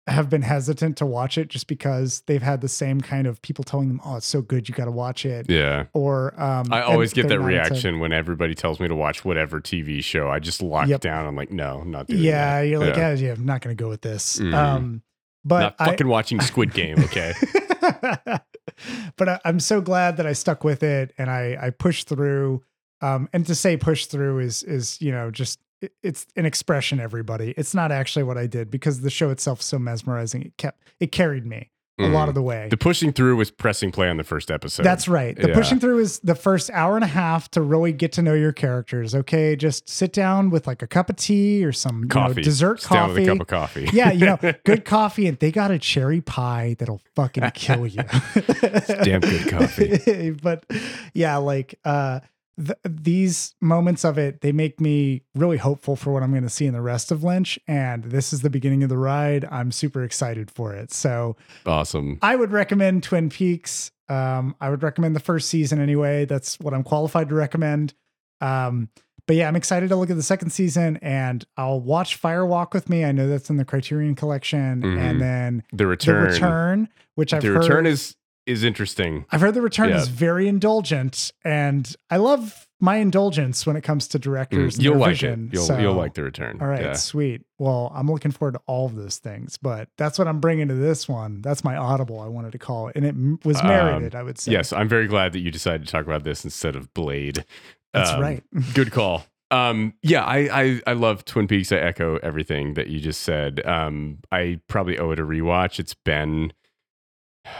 have 0.07 0.27
been 0.27 0.41
hesitant 0.41 0.97
to 0.97 1.05
watch 1.05 1.37
it 1.37 1.49
just 1.49 1.67
because 1.67 2.21
they've 2.25 2.41
had 2.41 2.61
the 2.61 2.67
same 2.67 2.99
kind 2.99 3.27
of 3.27 3.39
people 3.43 3.63
telling 3.63 3.87
them, 3.87 4.01
"Oh, 4.03 4.15
it's 4.15 4.25
so 4.25 4.41
good, 4.41 4.67
you 4.67 4.73
got 4.73 4.85
to 4.85 4.91
watch 4.91 5.23
it." 5.23 5.45
yeah. 5.49 5.85
Or 5.93 6.33
um, 6.41 6.65
I 6.71 6.81
always 6.81 7.13
get 7.13 7.27
that 7.27 7.39
reaction 7.39 7.99
when 7.99 8.11
everybody 8.11 8.55
tells 8.55 8.79
me 8.79 8.87
to 8.87 8.95
watch 8.95 9.23
whatever 9.23 9.61
TV 9.61 10.03
show. 10.03 10.29
I 10.29 10.39
just 10.39 10.63
lock 10.63 10.87
Yep. 10.87 11.01
down. 11.01 11.27
I'm 11.27 11.35
like, 11.35 11.51
no, 11.51 11.77
I'm 11.81 11.91
not 11.91 12.07
doing 12.07 12.21
that. 12.21 12.25
Yeah, 12.25 12.61
that. 12.61 12.67
you're 12.67 12.79
like, 12.79 12.95
Yeah. 12.95 13.13
yeah, 13.13 13.33
I'm 13.33 13.45
not 13.45 13.61
going 13.61 13.75
to 13.77 13.83
go 13.83 13.87
with 13.89 14.01
this. 14.01 14.39
Mhm. 14.39 14.53
Um, 14.55 15.01
but 15.43 15.59
not 15.59 15.75
I, 15.77 15.85
fucking 15.91 16.07
watching 16.07 16.41
Squid 16.41 16.73
Game, 16.73 16.97
okay? 17.03 17.33
but 19.17 19.29
I, 19.29 19.39
I'm 19.45 19.59
so 19.59 19.81
glad 19.81 20.17
that 20.17 20.25
I 20.25 20.33
stuck 20.33 20.63
with 20.63 20.83
it 20.83 21.13
and 21.17 21.29
I 21.29 21.57
I 21.61 21.69
pushed 21.71 22.07
through. 22.07 22.63
Um, 23.01 23.29
and 23.33 23.45
to 23.47 23.55
say 23.55 23.77
push 23.77 24.05
through 24.05 24.39
is 24.39 24.63
is 24.63 24.99
you 25.01 25.11
know 25.11 25.31
just 25.31 25.59
it- 25.81 25.93
it's 26.01 26.25
an 26.35 26.45
expression. 26.45 26.99
Everybody, 26.99 27.53
it's 27.57 27.73
not 27.75 27.91
actually 27.91 28.23
what 28.23 28.37
I 28.37 28.47
did 28.47 28.71
because 28.71 29.01
the 29.01 29.09
show 29.09 29.29
itself 29.29 29.59
is 29.59 29.65
so 29.65 29.77
mesmerizing. 29.79 30.41
It 30.43 30.57
kept 30.57 30.81
it 30.99 31.11
carried 31.11 31.45
me 31.45 31.71
a 31.97 32.07
lot 32.07 32.25
Mhm. 32.25 32.29
of 32.29 32.35
the 32.35 32.41
way. 32.41 32.67
The 32.69 32.75
pushing 32.77 33.13
through 33.13 33.37
was 33.37 33.51
pressing 33.51 33.91
play 33.91 34.09
on 34.09 34.17
the 34.17 34.23
first 34.23 34.51
episode. 34.51 34.83
That's 34.83 35.07
right. 35.07 35.35
The 35.35 35.49
Yeah. 35.49 35.53
pushing 35.55 35.79
through 35.79 35.99
is 35.99 36.19
the 36.19 36.35
first 36.35 36.69
hour 36.71 36.95
and 36.95 37.03
a 37.05 37.07
half 37.07 37.49
to 37.51 37.61
really 37.61 37.93
get 37.93 38.11
to 38.13 38.21
know 38.21 38.33
your 38.33 38.51
characters. 38.51 39.15
Okay, 39.15 39.55
just 39.55 39.87
sit 39.89 40.11
down 40.11 40.49
with 40.49 40.67
like 40.67 40.81
a 40.81 40.87
cup 40.87 41.09
of 41.09 41.15
tea 41.15 41.63
or 41.63 41.71
some 41.71 41.99
you 41.99 42.01
know, 42.01 42.07
coffee. 42.13 42.41
dessert 42.41 42.81
Sit 42.81 42.91
down 42.91 43.07
with 43.13 43.17
coffee. 43.17 43.23
a 43.27 43.31
cup 43.33 43.41
of 43.41 43.47
coffee. 43.47 43.89
yeah, 43.93 44.11
you 44.11 44.25
know, 44.25 44.37
good 44.65 44.83
coffee, 44.83 45.27
and 45.27 45.39
they 45.39 45.51
got 45.51 45.71
a 45.71 45.79
cherry 45.79 46.19
pie 46.21 46.75
that'll 46.79 47.01
fucking 47.15 47.49
kill 47.53 47.87
you. 47.87 48.03
damn 49.03 49.21
good 49.21 49.47
coffee. 49.49 50.31
but 50.41 50.65
yeah, 51.13 51.37
like 51.37 51.79
uh 51.85 52.19
th- 52.57 52.77
these 52.83 53.53
moments 53.61 54.03
of 54.05 54.17
it 54.17 54.41
they 54.41 54.51
make 54.51 54.79
me 54.79 55.23
really 55.35 55.57
hopeful 55.57 55.95
for 55.95 56.11
what 56.13 56.23
I'm 56.23 56.31
going 56.31 56.43
to 56.43 56.49
see 56.49 56.65
in 56.65 56.73
the 56.73 56.81
rest 56.81 57.11
of 57.11 57.23
Lynch, 57.23 57.59
and 57.67 58.03
this 58.05 58.31
is 58.33 58.41
the 58.41 58.49
beginning 58.49 58.83
of 58.83 58.89
the 58.89 58.97
ride. 58.97 59.45
I'm 59.51 59.71
super 59.71 60.03
excited 60.03 60.49
for 60.51 60.73
it. 60.73 60.91
So 60.91 61.35
Awesome. 61.65 62.19
I 62.21 62.35
would 62.35 62.51
recommend 62.51 63.03
Twin 63.03 63.29
Peaks. 63.29 63.91
Um, 64.07 64.55
I 64.61 64.69
would 64.69 64.83
recommend 64.83 65.15
the 65.15 65.19
first 65.19 65.49
season 65.49 65.79
anyway. 65.81 66.25
That's 66.25 66.59
what 66.59 66.73
I'm 66.73 66.83
qualified 66.83 67.29
to 67.29 67.35
recommend. 67.35 67.93
Um, 68.41 68.89
but 69.27 69.35
yeah, 69.35 69.47
I'm 69.47 69.55
excited 69.55 69.89
to 69.89 69.95
look 69.95 70.11
at 70.11 70.15
the 70.15 70.21
second 70.23 70.51
season, 70.51 70.97
and 71.01 71.43
I'll 71.57 71.79
watch 71.81 72.15
Fire 72.15 72.45
Walk 72.45 72.75
with 72.75 72.87
Me. 72.89 73.03
I 73.03 73.11
know 73.11 73.27
that's 73.27 73.49
in 73.49 73.57
the 73.57 73.65
Criterion 73.65 74.13
Collection, 74.13 74.83
Mhm. 74.83 74.97
and 74.99 75.19
then 75.21 75.63
The 75.73 75.87
return. 75.87 76.25
The 76.27 76.33
Return, 76.33 76.89
which 77.15 77.33
I've 77.33 77.41
the 77.41 77.47
heard 77.47 77.57
return 77.63 77.85
is 77.87 78.15
is 78.45 78.63
interesting. 78.63 79.25
I've 79.31 79.41
heard 79.41 79.53
the 79.53 79.61
return 79.61 79.89
Yeah. 79.89 79.97
is 79.97 80.07
very 80.07 80.47
indulgent, 80.47 81.31
and 81.43 81.93
I 82.09 82.17
love 82.17 82.67
my 82.81 82.97
indulgence 82.97 83.65
when 83.65 83.75
it 83.75 83.81
comes 83.81 84.07
to 84.09 84.19
directors. 84.19 84.73
Mm, 84.73 84.77
and 84.77 84.83
You'll 84.83 84.97
like 84.97 85.09
vision. 85.11 85.47
it. 85.47 85.53
You'll 85.55 85.63
So, 85.65 85.77
you'll 85.79 85.93
like 85.93 86.13
the 86.13 86.23
return. 86.23 86.57
All 86.61 86.67
right, 86.67 86.81
Yeah. 86.81 86.93
sweet. 86.93 87.41
Well, 87.57 87.91
I'm 87.95 88.11
looking 88.11 88.31
forward 88.31 88.53
to 88.55 88.61
all 88.67 88.85
of 88.85 88.95
those 88.95 89.17
things, 89.17 89.57
but 89.57 89.87
that's 89.97 90.19
what 90.19 90.27
I'm 90.27 90.39
bringing 90.39 90.67
to 90.67 90.73
this 90.75 91.07
one. 91.07 91.41
That's 91.41 91.63
my 91.63 91.75
audible. 91.77 92.19
I 92.19 92.27
wanted 92.27 92.51
to 92.51 92.57
call 92.59 92.89
it, 92.89 92.95
and 92.97 93.05
it 93.05 93.45
was 93.45 93.59
Um, 93.61 93.67
merited. 93.67 94.13
I 94.13 94.23
would 94.23 94.37
say. 94.37 94.51
Yes, 94.51 94.73
I'm 94.73 94.89
very 94.89 95.07
glad 95.07 95.31
that 95.33 95.39
you 95.39 95.51
decided 95.51 95.85
to 95.85 95.91
talk 95.91 96.05
about 96.05 96.23
this 96.23 96.43
instead 96.43 96.75
of 96.75 96.93
Blade. 96.93 97.45
that's 97.93 98.11
Um, 98.11 98.21
right. 98.21 98.43
Good 98.73 98.91
call. 98.91 99.25
Um, 99.51 99.93
yeah, 100.01 100.23
I, 100.25 100.37
I 100.63 100.81
I 100.87 100.93
love 100.93 101.23
Twin 101.23 101.47
Peaks. 101.47 101.71
I 101.71 101.77
echo 101.77 102.17
everything 102.17 102.73
that 102.73 102.87
you 102.87 102.99
just 102.99 103.21
said. 103.21 103.65
Um, 103.65 104.17
I 104.31 104.59
probably 104.67 104.97
owe 104.99 105.11
it 105.11 105.19
a 105.19 105.23
rewatch. 105.23 105.79
It's 105.79 105.93
been 105.93 106.51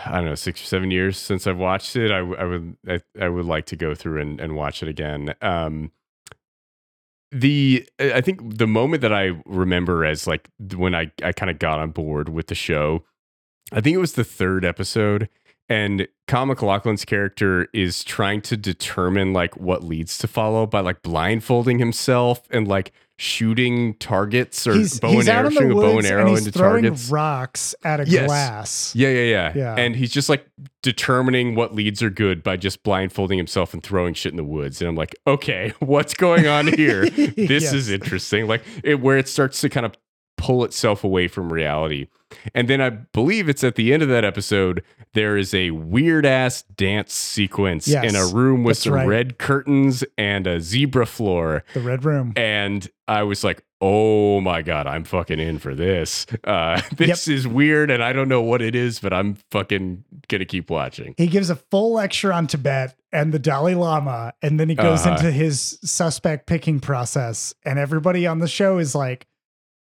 I 0.06 0.16
don't 0.16 0.26
know 0.26 0.36
six 0.36 0.62
or 0.62 0.66
seven 0.66 0.92
years 0.92 1.18
since 1.18 1.48
I've 1.48 1.58
watched 1.58 1.96
it. 1.96 2.12
I, 2.12 2.18
I 2.18 2.44
would 2.46 2.78
I, 2.88 3.02
I 3.20 3.30
would 3.30 3.46
like 3.46 3.66
to 3.68 3.76
go 3.76 3.94
through 3.94 4.22
and, 4.22 4.40
and 4.40 4.56
watch 4.56 4.82
it 4.82 4.90
again. 4.90 5.36
Um, 5.42 5.92
the 7.32 7.88
I 8.00 8.22
think 8.22 8.58
the 8.58 8.68
moment 8.68 9.02
that 9.02 9.14
I 9.14 9.32
remember 9.46 10.06
as 10.06 10.28
like 10.28 10.50
when 10.76 10.96
I 10.96 11.12
I 11.24 11.32
kind 11.32 11.50
of 11.50 11.60
got 11.60 11.80
on 11.80 11.92
board 11.92 12.30
with 12.30 12.48
the 12.48 12.56
show, 12.56 13.04
I 13.72 13.82
think 13.82 13.96
it 13.96 14.00
was 14.00 14.14
the 14.14 14.24
third 14.24 14.64
episode, 14.64 15.30
and 15.68 16.08
Kyle 16.28 16.46
MacLachlan's 16.46 17.06
character 17.06 17.68
is 17.74 18.04
trying 18.04 18.42
to 18.44 18.58
determine 18.58 19.34
like 19.34 19.58
what 19.58 19.84
leads 19.84 20.18
to 20.20 20.28
follow 20.28 20.66
by 20.66 20.80
like 20.80 21.02
blindfolding 21.02 21.80
himself 21.80 22.44
and 22.50 22.68
like 22.68 22.92
shooting 23.18 23.94
targets 23.96 24.68
or 24.68 24.74
he's 24.74 25.00
bow 25.00 25.10
he's 25.10 25.28
and 25.28 25.30
arrow, 25.38 25.50
shooting 25.50 25.72
a 25.72 25.76
bow 25.76 25.98
and 25.98 26.06
arrow 26.08 26.22
and 26.22 26.30
he's 26.32 26.40
into 26.46 26.52
throwing 26.58 26.84
targets. 26.84 27.10
rocks 27.10 27.74
at 27.84 28.00
a 28.02 28.06
Yes. 28.08 28.26
glass. 28.28 28.96
Yeah, 28.96 29.10
yeah, 29.10 29.22
yeah, 29.24 29.54
Yeah. 29.56 29.76
And 29.76 29.96
he's 29.96 30.12
just 30.12 30.28
like 30.28 30.46
determining 30.84 31.56
what 31.56 31.74
leads 31.74 32.04
are 32.04 32.10
good 32.10 32.44
by 32.44 32.58
just 32.58 32.84
blindfolding 32.84 33.38
himself 33.38 33.74
and 33.74 33.82
throwing 33.82 34.14
shit 34.14 34.32
in 34.34 34.38
the 34.38 34.44
woods. 34.44 34.82
And 34.82 34.90
I'm 34.90 34.96
like, 34.96 35.16
okay, 35.26 35.74
what's 35.80 36.14
going 36.14 36.48
on 36.48 36.68
here? 36.68 37.10
this 37.10 37.64
Yes. 37.64 37.74
is 37.74 37.90
interesting. 37.90 38.48
Like 38.48 38.64
it, 38.84 39.00
where 39.00 39.18
it 39.18 39.28
starts 39.28 39.62
to 39.62 39.70
kind 39.70 39.86
of 39.86 39.94
pull 40.38 40.64
itself 40.64 41.04
away 41.04 41.28
from 41.28 41.52
reality. 41.52 42.08
And 42.54 42.68
then 42.68 42.82
I 42.82 42.90
believe 42.90 43.48
it's 43.48 43.64
at 43.64 43.76
the 43.76 43.94
end 43.94 44.04
of 44.04 44.10
that 44.10 44.26
episode, 44.26 44.84
there 45.14 45.38
is 45.38 45.54
a 45.54 45.72
weird 45.72 46.26
ass 46.26 46.64
dance 46.64 47.14
sequence 47.14 47.88
Yes, 47.88 48.04
in 48.04 48.16
a 48.16 48.26
room 48.36 48.64
with 48.64 48.78
some 48.78 48.94
right. 48.94 49.08
red 49.08 49.38
curtains 49.38 50.04
and 50.18 50.46
a 50.46 50.60
zebra 50.60 51.06
floor. 51.06 51.64
the 51.74 51.80
red 51.82 52.04
room. 52.04 52.34
And 52.36 52.90
I 53.08 53.24
was 53.24 53.44
like, 53.44 53.64
oh 53.80 54.42
my 54.42 54.62
God, 54.64 54.88
I'm 54.88 55.04
fucking 55.06 55.40
in 55.40 55.60
for 55.60 55.76
this. 55.76 56.26
Uh, 56.44 56.82
this 56.98 57.28
is 57.30 57.48
weird 57.48 57.90
and 57.92 58.04
I 58.04 58.12
don't 58.12 58.28
know 58.28 58.42
what 58.42 58.62
it 58.62 58.76
is, 58.76 59.00
but 59.00 59.14
I'm 59.14 59.38
fucking 59.52 60.04
going 60.28 60.40
to 60.40 60.46
keep 60.46 60.70
watching. 60.70 61.14
He 61.18 61.28
gives 61.28 61.50
a 61.50 61.56
full 61.56 61.94
lecture 61.94 62.34
on 62.34 62.48
Tibet 62.48 62.96
and 63.14 63.34
the 63.34 63.40
Dalai 63.40 63.76
Lama, 63.76 64.34
and 64.42 64.60
then 64.60 64.68
he 64.68 64.76
goes 64.76 65.06
Uh-huh. 65.06 65.16
into 65.16 65.32
his 65.32 65.80
suspect 65.84 66.48
picking 66.48 66.80
process. 66.82 67.54
And 67.64 67.80
everybody 67.80 68.28
on 68.28 68.40
the 68.40 68.48
show 68.48 68.78
is 68.78 68.94
like, 68.96 69.28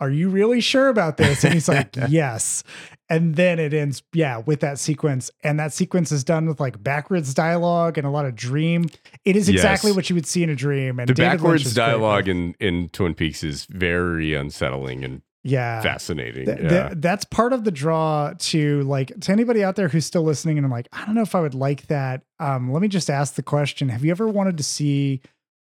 Are 0.01 0.11
you 0.11 0.29
really 0.31 0.61
sure 0.61 0.89
about 0.89 1.17
this? 1.19 1.45
And 1.45 1.53
he's 1.55 1.69
like, 1.69 1.95
Yes. 2.09 2.65
And 3.09 3.35
then 3.35 3.59
it 3.59 3.75
ends, 3.75 4.03
yeah, 4.13 4.39
with 4.39 4.61
that 4.61 4.79
sequence. 4.79 5.31
And 5.43 5.59
that 5.59 5.73
sequence 5.73 6.13
is 6.13 6.23
done 6.23 6.47
with 6.47 6.61
like 6.61 6.81
backwards 6.83 7.35
dialogue 7.35 7.99
and 7.99 8.07
a 8.07 8.11
lot 8.11 8.25
of 8.25 8.37
dream. 8.37 8.87
It 9.25 9.35
is 9.37 9.49
exactly 9.49 9.91
Yes. 9.91 9.97
what 9.97 10.09
you 10.11 10.15
would 10.15 10.27
see 10.27 10.43
in 10.45 10.49
a 10.51 10.55
dream. 10.55 11.01
And 11.01 11.09
the 11.09 11.15
David 11.15 11.39
backwards 11.39 11.75
dialogue 11.75 12.29
in, 12.29 12.55
in 12.61 12.89
Twin 12.91 13.15
Peaks 13.15 13.43
is 13.43 13.67
very 13.67 14.33
unsettling 14.35 15.05
and 15.05 15.23
yeah. 15.43 15.81
fascinating. 15.83 16.47
Th- 16.47 16.59
yeah. 16.61 16.69
th- 16.89 16.93
that's 16.99 17.25
part 17.25 17.53
of 17.53 17.65
the 17.65 17.73
draw 17.73 18.33
to 18.39 18.83
like 18.83 19.19
to 19.21 19.33
anybody 19.33 19.65
out 19.65 19.75
there 19.75 19.89
who's 19.89 20.07
still 20.07 20.23
listening 20.23 20.57
and 20.57 20.65
I'm 20.65 20.71
like, 20.71 20.87
I 20.93 21.05
don't 21.05 21.17
know 21.17 21.23
if 21.23 21.35
I 21.35 21.41
would 21.41 21.55
like 21.55 21.89
that. 21.89 22.23
Um, 22.39 22.73
let 22.73 22.81
me 22.81 22.89
just 22.89 23.11
ask 23.11 23.35
the 23.35 23.43
question. 23.43 23.89
Have 23.89 24.05
you 24.05 24.13
ever 24.13 24.29
wanted 24.29 24.57
to 24.59 24.63
see 24.63 25.21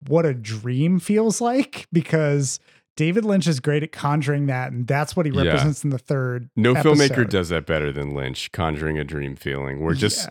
what 0.07 0.25
a 0.25 0.33
dream 0.33 0.99
feels 0.99 1.41
like? 1.41 1.87
Because 1.93 2.59
David 2.95 3.25
Lynch 3.25 3.47
is 3.47 3.59
great 3.59 3.83
at 3.83 3.91
conjuring 3.91 4.45
that, 4.47 4.71
and 4.71 4.87
that's 4.87 5.15
what 5.15 5.25
he 5.25 5.31
Yeah. 5.31 5.43
represents 5.43 5.83
in 5.83 5.89
the 5.89 5.97
third. 5.97 6.49
no 6.55 6.73
filmmaker 6.75 7.11
episode. 7.11 7.29
does 7.29 7.49
that 7.49 7.65
better 7.65 7.91
than 7.91 8.13
Lynch, 8.13 8.51
conjuring 8.51 8.97
a 8.97 9.03
dream 9.03 9.35
feeling 9.35 9.83
where 9.83 9.93
just 9.93 10.25
Yeah. 10.25 10.29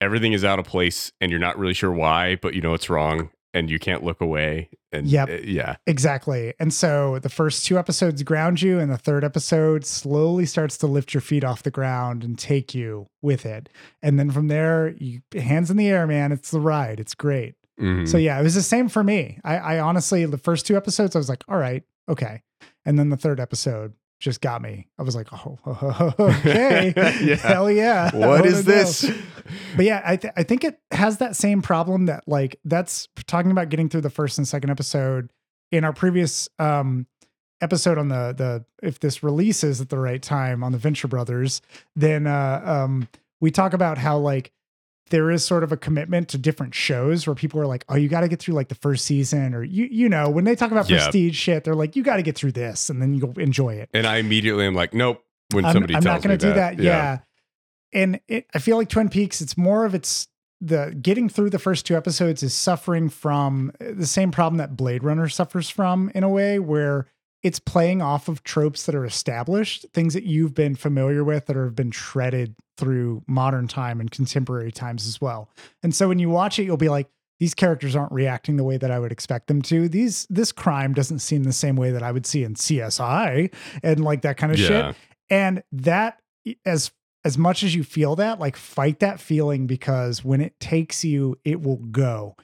everything 0.00 0.32
is 0.32 0.44
out 0.44 0.58
of 0.58 0.64
place 0.64 1.12
and 1.20 1.30
you're 1.30 1.40
not 1.40 1.58
really 1.58 1.74
sure 1.74 1.92
why, 1.92 2.36
but 2.40 2.54
you 2.54 2.60
know 2.60 2.72
it's 2.74 2.88
wrong 2.88 3.30
and 3.54 3.70
you 3.70 3.78
can't 3.78 4.04
look 4.04 4.20
away. 4.20 4.68
And 4.92 5.06
Yep. 5.06 5.28
uh, 5.28 5.32
yeah. 5.44 5.76
Exactly. 5.86 6.54
And 6.60 6.72
so 6.72 7.18
the 7.18 7.28
first 7.28 7.66
two 7.66 7.78
episodes 7.78 8.22
ground 8.22 8.62
you, 8.62 8.78
and 8.78 8.90
the 8.90 8.96
third 8.98 9.24
episode 9.24 9.84
slowly 9.84 10.46
starts 10.46 10.78
to 10.78 10.86
lift 10.86 11.12
your 11.12 11.20
feet 11.20 11.44
off 11.44 11.62
the 11.62 11.70
ground 11.70 12.24
and 12.24 12.38
take 12.38 12.74
you 12.74 13.08
with 13.20 13.44
it. 13.44 13.68
And 14.02 14.18
then 14.18 14.30
from 14.30 14.48
there, 14.48 14.94
you 14.98 15.20
hands 15.34 15.70
in 15.70 15.76
the 15.76 15.88
air, 15.88 16.06
man. 16.06 16.30
It's 16.32 16.50
the 16.50 16.60
ride. 16.60 17.00
It's 17.00 17.14
great. 17.14 17.54
Mhm. 17.80 18.08
So 18.08 18.16
yeah, 18.18 18.38
it 18.38 18.42
was 18.42 18.54
the 18.54 18.62
same 18.62 18.88
for 18.88 19.04
me. 19.04 19.38
I, 19.44 19.56
I 19.58 19.78
honestly, 19.80 20.24
the 20.26 20.38
first 20.38 20.66
two 20.66 20.76
episodes, 20.76 21.14
I 21.14 21.18
was 21.18 21.28
like, 21.28 21.44
all 21.48 21.58
right, 21.58 21.82
okay. 22.08 22.42
And 22.84 22.98
then 22.98 23.10
the 23.10 23.16
third 23.16 23.40
episode 23.40 23.92
just 24.20 24.40
got 24.40 24.60
me. 24.62 24.88
I 24.98 25.02
was 25.02 25.14
like, 25.14 25.28
oh, 25.32 25.58
okay, 26.18 26.92
Yeah. 26.96 27.36
hell 27.36 27.70
yeah. 27.70 28.14
What 28.16 28.46
is 28.46 28.64
this? 28.64 29.08
But 29.76 29.84
yeah, 29.84 30.02
I, 30.04 30.16
th- 30.16 30.32
I 30.36 30.42
think 30.42 30.64
it 30.64 30.80
has 30.90 31.18
that 31.18 31.36
same 31.36 31.62
problem 31.62 32.06
that 32.06 32.24
like 32.26 32.58
that's 32.64 33.08
talking 33.26 33.50
about 33.50 33.68
getting 33.68 33.88
through 33.88 34.00
the 34.02 34.10
first 34.10 34.38
and 34.38 34.46
second 34.48 34.70
episode 34.70 35.30
in 35.70 35.84
our 35.84 35.92
previous 35.92 36.48
um 36.58 37.06
episode 37.60 37.98
on 37.98 38.08
the 38.08 38.32
the 38.36 38.64
if 38.86 39.00
this 39.00 39.22
releases 39.22 39.80
at 39.80 39.88
the 39.88 39.98
right 39.98 40.22
time 40.22 40.64
on 40.64 40.72
the 40.72 40.78
Venture 40.78 41.08
Brothers, 41.08 41.62
then 41.94 42.26
uh 42.26 42.60
um 42.64 43.08
we 43.40 43.50
talk 43.50 43.72
about 43.72 43.98
how 43.98 44.18
like 44.18 44.50
there 45.10 45.30
is 45.30 45.44
sort 45.44 45.62
of 45.64 45.72
a 45.72 45.76
commitment 45.76 46.28
to 46.28 46.38
different 46.38 46.74
shows 46.74 47.26
where 47.26 47.34
people 47.34 47.60
are 47.60 47.66
like, 47.66 47.84
oh, 47.88 47.96
you 47.96 48.08
got 48.08 48.20
to 48.20 48.28
get 48.28 48.40
through 48.40 48.54
like 48.54 48.68
the 48.68 48.74
first 48.74 49.04
season, 49.04 49.54
or 49.54 49.62
you 49.62 49.86
you 49.90 50.08
know 50.08 50.28
when 50.30 50.44
they 50.44 50.54
talk 50.54 50.70
about 50.70 50.88
Yeah. 50.88 50.98
prestige 50.98 51.36
shit, 51.36 51.64
they're 51.64 51.74
like, 51.74 51.96
you 51.96 52.02
got 52.02 52.16
to 52.16 52.22
get 52.22 52.36
through 52.36 52.52
this, 52.52 52.90
and 52.90 53.00
then 53.00 53.14
you'll 53.14 53.38
enjoy 53.38 53.74
it. 53.74 53.88
And 53.94 54.06
I 54.06 54.16
immediately 54.16 54.66
am 54.66 54.74
like, 54.74 54.94
nope. 54.94 55.22
When 55.52 55.64
I'm, 55.64 55.72
somebody 55.72 55.94
I'm 55.94 56.02
tells 56.02 56.22
not 56.22 56.28
going 56.28 56.38
to 56.38 56.46
do 56.46 56.52
that. 56.54 56.76
that, 56.76 56.82
Yeah. 56.82 57.18
And 57.92 58.20
it, 58.28 58.46
I 58.54 58.58
feel 58.58 58.76
like 58.76 58.90
Twin 58.90 59.08
Peaks, 59.08 59.40
it's 59.40 59.56
more 59.56 59.86
of 59.86 59.94
its 59.94 60.28
the 60.60 60.94
getting 61.00 61.28
through 61.28 61.50
the 61.50 61.58
first 61.58 61.86
two 61.86 61.96
episodes 61.96 62.42
is 62.42 62.52
suffering 62.52 63.08
from 63.08 63.72
uh, 63.80 63.92
the 63.94 64.06
same 64.06 64.30
problem 64.30 64.58
that 64.58 64.76
Blade 64.76 65.04
Runner 65.04 65.28
suffers 65.28 65.70
from 65.70 66.10
in 66.14 66.22
a 66.24 66.28
way 66.28 66.58
where 66.58 67.06
it's 67.48 67.58
playing 67.58 68.02
off 68.02 68.28
of 68.28 68.44
tropes 68.44 68.84
that 68.84 68.94
are 68.94 69.06
established, 69.06 69.86
things 69.94 70.12
that 70.12 70.24
you've 70.24 70.52
been 70.52 70.74
familiar 70.74 71.24
with 71.24 71.46
that 71.46 71.56
have 71.56 71.74
been 71.74 71.90
shredded 71.90 72.54
through 72.76 73.22
modern 73.26 73.66
time 73.66 74.00
and 74.00 74.10
contemporary 74.10 74.70
times 74.70 75.06
as 75.06 75.18
well. 75.18 75.48
And 75.82 75.94
so 75.94 76.08
when 76.08 76.18
you 76.18 76.28
watch 76.28 76.58
it, 76.58 76.64
you'll 76.64 76.76
be 76.76 76.90
like, 76.90 77.08
these 77.40 77.54
characters 77.54 77.96
aren't 77.96 78.12
reacting 78.12 78.58
the 78.58 78.64
way 78.64 78.76
that 78.76 78.90
I 78.90 78.98
would 78.98 79.12
expect 79.12 79.46
them 79.46 79.62
to. 79.62 79.88
These 79.88 80.26
this 80.28 80.52
crime 80.52 80.92
doesn't 80.92 81.20
seem 81.20 81.44
the 81.44 81.52
same 81.54 81.76
way 81.76 81.90
that 81.90 82.02
I 82.02 82.12
would 82.12 82.26
see 82.26 82.44
in 82.44 82.52
CSI 82.52 83.50
and 83.82 84.04
like 84.04 84.20
that 84.22 84.36
kind 84.36 84.52
of 84.52 84.58
shit 84.58 84.94
and 85.30 85.62
that 85.72 86.20
as 86.66 86.90
as 87.24 87.38
much 87.38 87.62
as 87.62 87.74
you 87.74 87.82
feel 87.82 88.14
that 88.16 88.38
like 88.38 88.56
fight 88.56 88.98
that 88.98 89.20
feeling 89.20 89.66
because 89.66 90.22
when 90.22 90.42
it 90.42 90.60
takes 90.60 91.02
you 91.02 91.38
it 91.44 91.62
will 91.62 91.76
go 91.76 92.36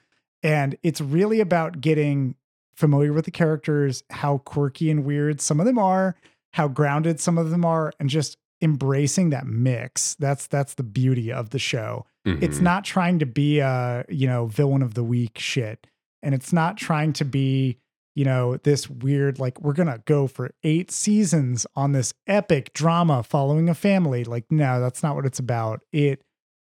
and 0.42 0.76
it's 0.82 1.00
really 1.00 1.40
about 1.40 1.80
getting 1.80 2.36
familiar 2.76 3.12
with 3.12 3.24
the 3.24 3.30
characters 3.30 4.02
how 4.10 4.38
quirky 4.38 4.90
and 4.90 5.04
weird 5.04 5.40
some 5.40 5.60
of 5.60 5.66
them 5.66 5.78
are 5.78 6.14
how 6.52 6.68
grounded 6.68 7.18
some 7.20 7.36
of 7.38 7.50
them 7.50 7.64
are 7.64 7.92
and 7.98 8.08
just 8.08 8.36
embracing 8.62 9.30
that 9.30 9.46
mix. 9.46 10.14
That's 10.14 10.46
that's 10.46 10.74
the 10.74 10.82
beauty 10.84 11.32
of 11.32 11.50
the 11.50 11.58
show. 11.58 12.06
It's 12.24 12.58
Mhm. 12.58 12.62
not 12.62 12.84
trying 12.84 13.18
to 13.18 13.26
be 13.26 13.58
a 13.58 14.04
you 14.08 14.26
know 14.26 14.46
villain 14.46 14.80
of 14.82 14.94
the 14.94 15.04
week 15.04 15.38
shit 15.38 15.86
and 16.22 16.34
it's 16.34 16.52
not 16.52 16.76
trying 16.76 17.12
to 17.14 17.24
be 17.24 17.76
you 18.14 18.24
know 18.24 18.56
this 18.58 18.88
weird 18.88 19.38
like 19.40 19.60
we're 19.60 19.72
gonna 19.74 20.00
go 20.06 20.26
for 20.28 20.52
eight 20.62 20.90
seasons 20.92 21.66
on 21.74 21.92
this 21.92 22.14
epic 22.28 22.72
drama 22.72 23.22
following 23.24 23.68
a 23.68 23.74
family. 23.74 24.22
Like 24.24 24.44
no 24.50 24.80
that's 24.80 25.02
not 25.02 25.16
what 25.16 25.26
it's 25.26 25.40
about. 25.40 25.80
It 25.92 26.22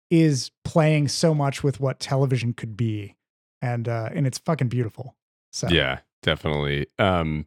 is 0.10 0.52
playing 0.64 1.08
so 1.08 1.34
much 1.34 1.64
with 1.64 1.80
what 1.80 2.00
television 2.00 2.54
could 2.54 2.78
be 2.78 3.16
and 3.62 3.88
uh 3.90 4.10
and 4.14 4.28
it's 4.28 4.38
fucking 4.38 4.68
beautiful 4.70 5.16
so 5.52 5.68
Yeah, 5.70 6.00
definitely. 6.24 6.88
Um, 7.00 7.46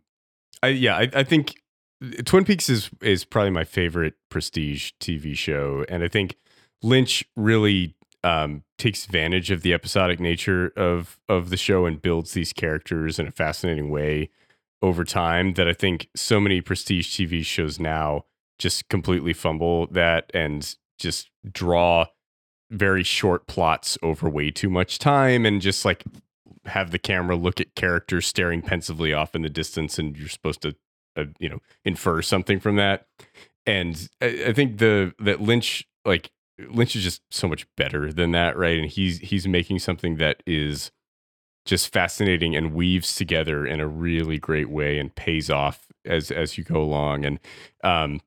I 0.63 0.69
yeah, 0.69 0.97
I, 0.97 1.11
I 1.13 1.23
think 1.25 1.55
Twin 2.25 2.45
Peaks 2.45 2.69
is 2.69 2.91
is 3.01 3.25
probably 3.25 3.51
my 3.51 3.65
favorite 3.65 4.15
prestige 4.31 4.93
TV 5.01 5.37
show, 5.37 5.85
and 5.89 6.03
I 6.03 6.09
think 6.09 6.37
Lynch 6.83 7.25
really 7.37 7.95
um 8.23 8.63
takes 8.79 9.05
advantage 9.05 9.51
of 9.51 9.63
the 9.63 9.75
episodic 9.75 10.21
nature 10.21 10.73
of 10.77 11.19
of 11.29 11.51
the 11.51 11.57
show 11.57 11.87
and 11.87 12.01
builds 12.01 12.33
these 12.33 12.53
characters 12.53 13.19
in 13.19 13.27
a 13.27 13.33
fascinating 13.33 13.91
way 13.91 14.31
over 14.83 15.05
time 15.05 15.55
that 15.55 15.69
I 15.69 15.73
think 15.73 16.09
so 16.15 16.41
many 16.41 16.61
prestige 16.61 17.09
TV 17.09 17.45
shows 17.45 17.81
now 17.81 18.25
just 18.59 18.89
completely 18.89 19.33
fumble 19.33 19.87
that 19.89 20.31
and 20.35 20.77
just 20.99 21.31
draw 21.51 22.07
very 22.71 23.03
short 23.03 23.47
plots 23.47 23.97
over 24.03 24.29
way 24.29 24.51
too 24.51 24.71
much 24.71 24.99
time 24.99 25.47
and 25.47 25.61
just 25.61 25.85
like 25.85 26.05
have 26.67 26.91
the 26.91 26.99
camera 26.99 27.37
look 27.37 27.61
at 27.61 27.75
characters 27.75 28.27
staring 28.27 28.63
pensively 28.63 29.13
off 29.13 29.35
in 29.35 29.43
the 29.43 29.51
distance 29.51 29.99
and 29.99 30.17
you're 30.17 30.29
supposed 30.29 30.63
to 30.63 30.75
uh, 31.17 31.25
you 31.39 31.49
know 31.49 31.59
infer 31.85 32.23
something 32.23 32.61
from 32.61 32.77
that. 32.77 33.07
And 33.67 34.09
I, 34.21 34.45
I 34.49 34.53
think 34.53 34.79
the 34.79 35.15
that 35.19 35.41
lynch 35.41 35.87
like 36.05 36.31
lynch 36.69 36.95
is 36.97 37.03
just 37.03 37.23
so 37.31 37.49
much 37.49 37.67
better 37.77 38.13
than 38.13 38.33
that 38.33 38.57
right? 38.57 38.79
And 38.79 38.91
he's 38.91 39.19
he's 39.19 39.47
making 39.47 39.79
something 39.81 40.17
that 40.17 40.43
is 40.47 40.91
just 41.65 41.93
fascinating 41.93 42.55
and 42.55 42.75
weaves 42.75 43.15
together 43.15 43.67
in 43.67 43.81
a 43.81 43.87
really 43.89 44.39
great 44.39 44.69
way 44.69 44.99
and 44.99 45.15
pays 45.15 45.51
off 45.51 45.87
as 46.05 46.31
as 46.31 46.59
you 46.59 46.65
go 46.65 46.83
along. 46.83 47.25
And 47.25 47.41
um 47.83 48.21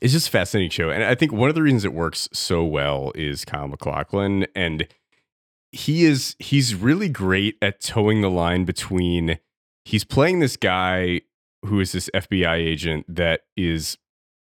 it's 0.00 0.14
just 0.14 0.28
a 0.28 0.30
fascinating 0.30 0.70
show. 0.70 0.90
And 0.90 1.04
i 1.04 1.14
think 1.14 1.32
one 1.32 1.48
of 1.48 1.54
the 1.54 1.62
reasons 1.62 1.84
it 1.84 1.92
works 1.92 2.28
so 2.32 2.64
well 2.64 3.12
is 3.14 3.44
kyle 3.44 3.68
maclachlan. 3.68 4.46
And 4.54 4.86
he 5.72 6.04
is 6.04 6.36
he's 6.38 6.74
really 6.74 7.08
great 7.08 7.56
at 7.62 7.80
toeing 7.80 8.20
the 8.22 8.30
line 8.30 8.64
between 8.64 9.38
he's 9.84 10.04
playing 10.04 10.40
this 10.40 10.56
guy 10.56 11.20
who 11.64 11.80
is 11.80 11.92
this 11.92 12.10
FBI 12.14 12.56
agent 12.56 13.04
that 13.08 13.42
is 13.56 13.98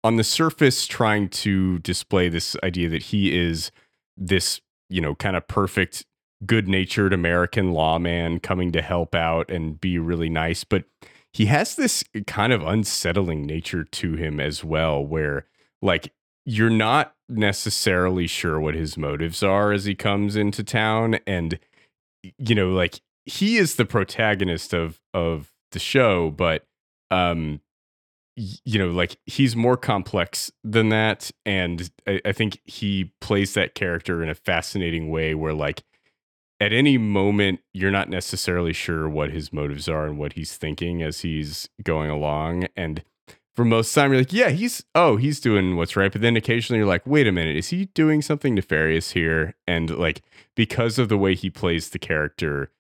on 0.04 0.16
the 0.16 0.24
surface 0.24 0.86
trying 0.86 1.28
to 1.28 1.78
display 1.80 2.28
this 2.28 2.56
idea 2.62 2.88
that 2.88 3.02
he 3.02 3.36
is 3.36 3.70
this, 4.16 4.60
you 4.88 5.00
know, 5.00 5.14
kind 5.14 5.36
of 5.36 5.46
perfect, 5.46 6.04
good 6.44 6.68
natured 6.68 7.12
American 7.12 7.72
lawman 7.72 8.40
coming 8.40 8.72
to 8.72 8.82
help 8.82 9.14
out 9.14 9.50
and 9.50 9.80
be 9.80 9.98
really 9.98 10.28
nice. 10.28 10.64
But 10.64 10.84
he 11.32 11.46
has 11.46 11.76
this 11.76 12.04
kind 12.26 12.52
of 12.52 12.62
unsettling 12.62 13.46
nature 13.46 13.84
to 13.84 14.14
him 14.14 14.40
as 14.40 14.64
well, 14.64 15.04
where 15.04 15.46
like 15.80 16.12
you're 16.44 16.70
not 16.70 17.14
necessarily 17.36 18.26
sure 18.26 18.60
what 18.60 18.74
his 18.74 18.96
motives 18.96 19.42
are 19.42 19.72
as 19.72 19.84
he 19.84 19.94
comes 19.94 20.36
into 20.36 20.62
town. 20.62 21.18
And, 21.26 21.58
you 22.38 22.54
know, 22.54 22.70
like 22.70 23.00
he 23.24 23.56
is 23.56 23.76
the 23.76 23.84
protagonist 23.84 24.72
of 24.72 25.00
of 25.14 25.52
the 25.72 25.78
show, 25.78 26.30
but 26.30 26.64
um 27.10 27.60
you 28.36 28.78
know 28.78 28.88
like 28.88 29.16
he's 29.26 29.54
more 29.54 29.76
complex 29.76 30.50
than 30.64 30.88
that 30.88 31.30
and 31.44 31.90
I, 32.06 32.20
I, 32.24 32.32
think 32.32 32.60
he 32.64 33.12
plays 33.20 33.52
that 33.54 33.74
character 33.74 34.22
in 34.22 34.30
a 34.30 34.34
fascinating 34.34 35.10
way 35.10 35.34
where 35.34 35.52
like 35.52 35.82
at 36.58 36.72
any 36.72 36.96
moment 36.96 37.60
you're 37.74 37.90
not 37.90 38.08
necessarily 38.08 38.72
sure 38.72 39.06
what 39.06 39.30
his 39.30 39.52
motives 39.52 39.86
are 39.86 40.06
and 40.06 40.16
what 40.16 40.32
he's 40.32 40.56
thinking 40.56 41.02
as 41.02 41.20
he's 41.20 41.68
going 41.82 42.08
along 42.08 42.68
and 42.74 43.04
for 43.54 43.64
most 43.64 43.88
of 43.90 43.94
the 43.94 44.00
time 44.00 44.12
you're 44.12 44.20
like 44.20 44.32
yeah 44.32 44.48
he's 44.50 44.84
oh 44.94 45.16
he's 45.16 45.40
doing 45.40 45.76
what's 45.76 45.96
right 45.96 46.12
but 46.12 46.20
then 46.20 46.36
occasionally 46.36 46.78
you're 46.78 46.86
like 46.86 47.06
wait 47.06 47.26
a 47.26 47.32
minute 47.32 47.56
is 47.56 47.68
he 47.68 47.86
doing 47.86 48.22
something 48.22 48.54
nefarious 48.54 49.12
here 49.12 49.54
and 49.66 49.90
like 49.90 50.22
because 50.56 50.98
of 50.98 51.08
the 51.08 51.18
way 51.18 51.34
he 51.34 51.50
plays 51.50 51.90
the 51.90 51.98
character 51.98 52.70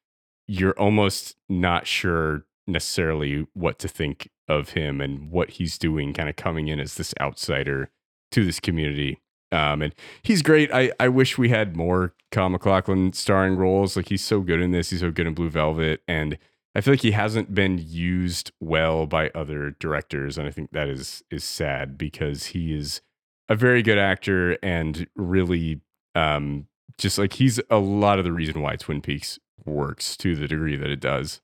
you're 0.46 0.78
almost 0.78 1.36
not 1.48 1.86
sure 1.86 2.44
necessarily 2.66 3.46
what 3.54 3.78
to 3.78 3.88
think 3.88 4.30
of 4.48 4.70
him 4.70 5.00
and 5.00 5.30
what 5.30 5.50
he's 5.50 5.78
doing, 5.78 6.12
kind 6.12 6.28
of 6.28 6.36
coming 6.36 6.68
in 6.68 6.80
as 6.80 6.96
this 6.96 7.14
outsider 7.20 7.90
to 8.32 8.44
this 8.44 8.60
community. 8.60 9.20
Um, 9.50 9.82
and 9.82 9.94
he's 10.22 10.42
great. 10.42 10.72
I, 10.72 10.92
I 10.98 11.08
wish 11.08 11.36
we 11.36 11.50
had 11.50 11.76
more 11.76 12.14
Kyle 12.30 12.48
MacLachlan 12.48 13.12
starring 13.12 13.56
roles. 13.56 13.96
Like 13.96 14.08
he's 14.08 14.24
so 14.24 14.40
good 14.40 14.60
in 14.60 14.70
this. 14.70 14.90
He's 14.90 15.00
so 15.00 15.10
good 15.10 15.26
in 15.26 15.34
Blue 15.34 15.50
Velvet, 15.50 16.02
and 16.08 16.38
I 16.74 16.80
feel 16.80 16.94
like 16.94 17.02
he 17.02 17.10
hasn't 17.12 17.54
been 17.54 17.78
used 17.78 18.50
well 18.60 19.06
by 19.06 19.30
other 19.34 19.76
directors, 19.78 20.38
and 20.38 20.46
I 20.46 20.50
think 20.50 20.70
that 20.72 20.88
is 20.88 21.22
is 21.30 21.44
sad 21.44 21.98
because 21.98 22.46
he 22.46 22.74
is 22.74 23.02
a 23.48 23.54
very 23.54 23.82
good 23.82 23.98
actor 23.98 24.58
and 24.62 25.06
really 25.14 25.82
um, 26.14 26.66
just 26.98 27.18
like 27.18 27.34
he's 27.34 27.60
a 27.70 27.78
lot 27.78 28.18
of 28.18 28.24
the 28.24 28.32
reason 28.32 28.62
why 28.62 28.76
Twin 28.76 29.02
Peaks 29.02 29.38
works 29.64 30.16
to 30.18 30.34
the 30.34 30.48
degree 30.48 30.76
that 30.76 30.90
it 30.90 31.00
does. 31.00 31.40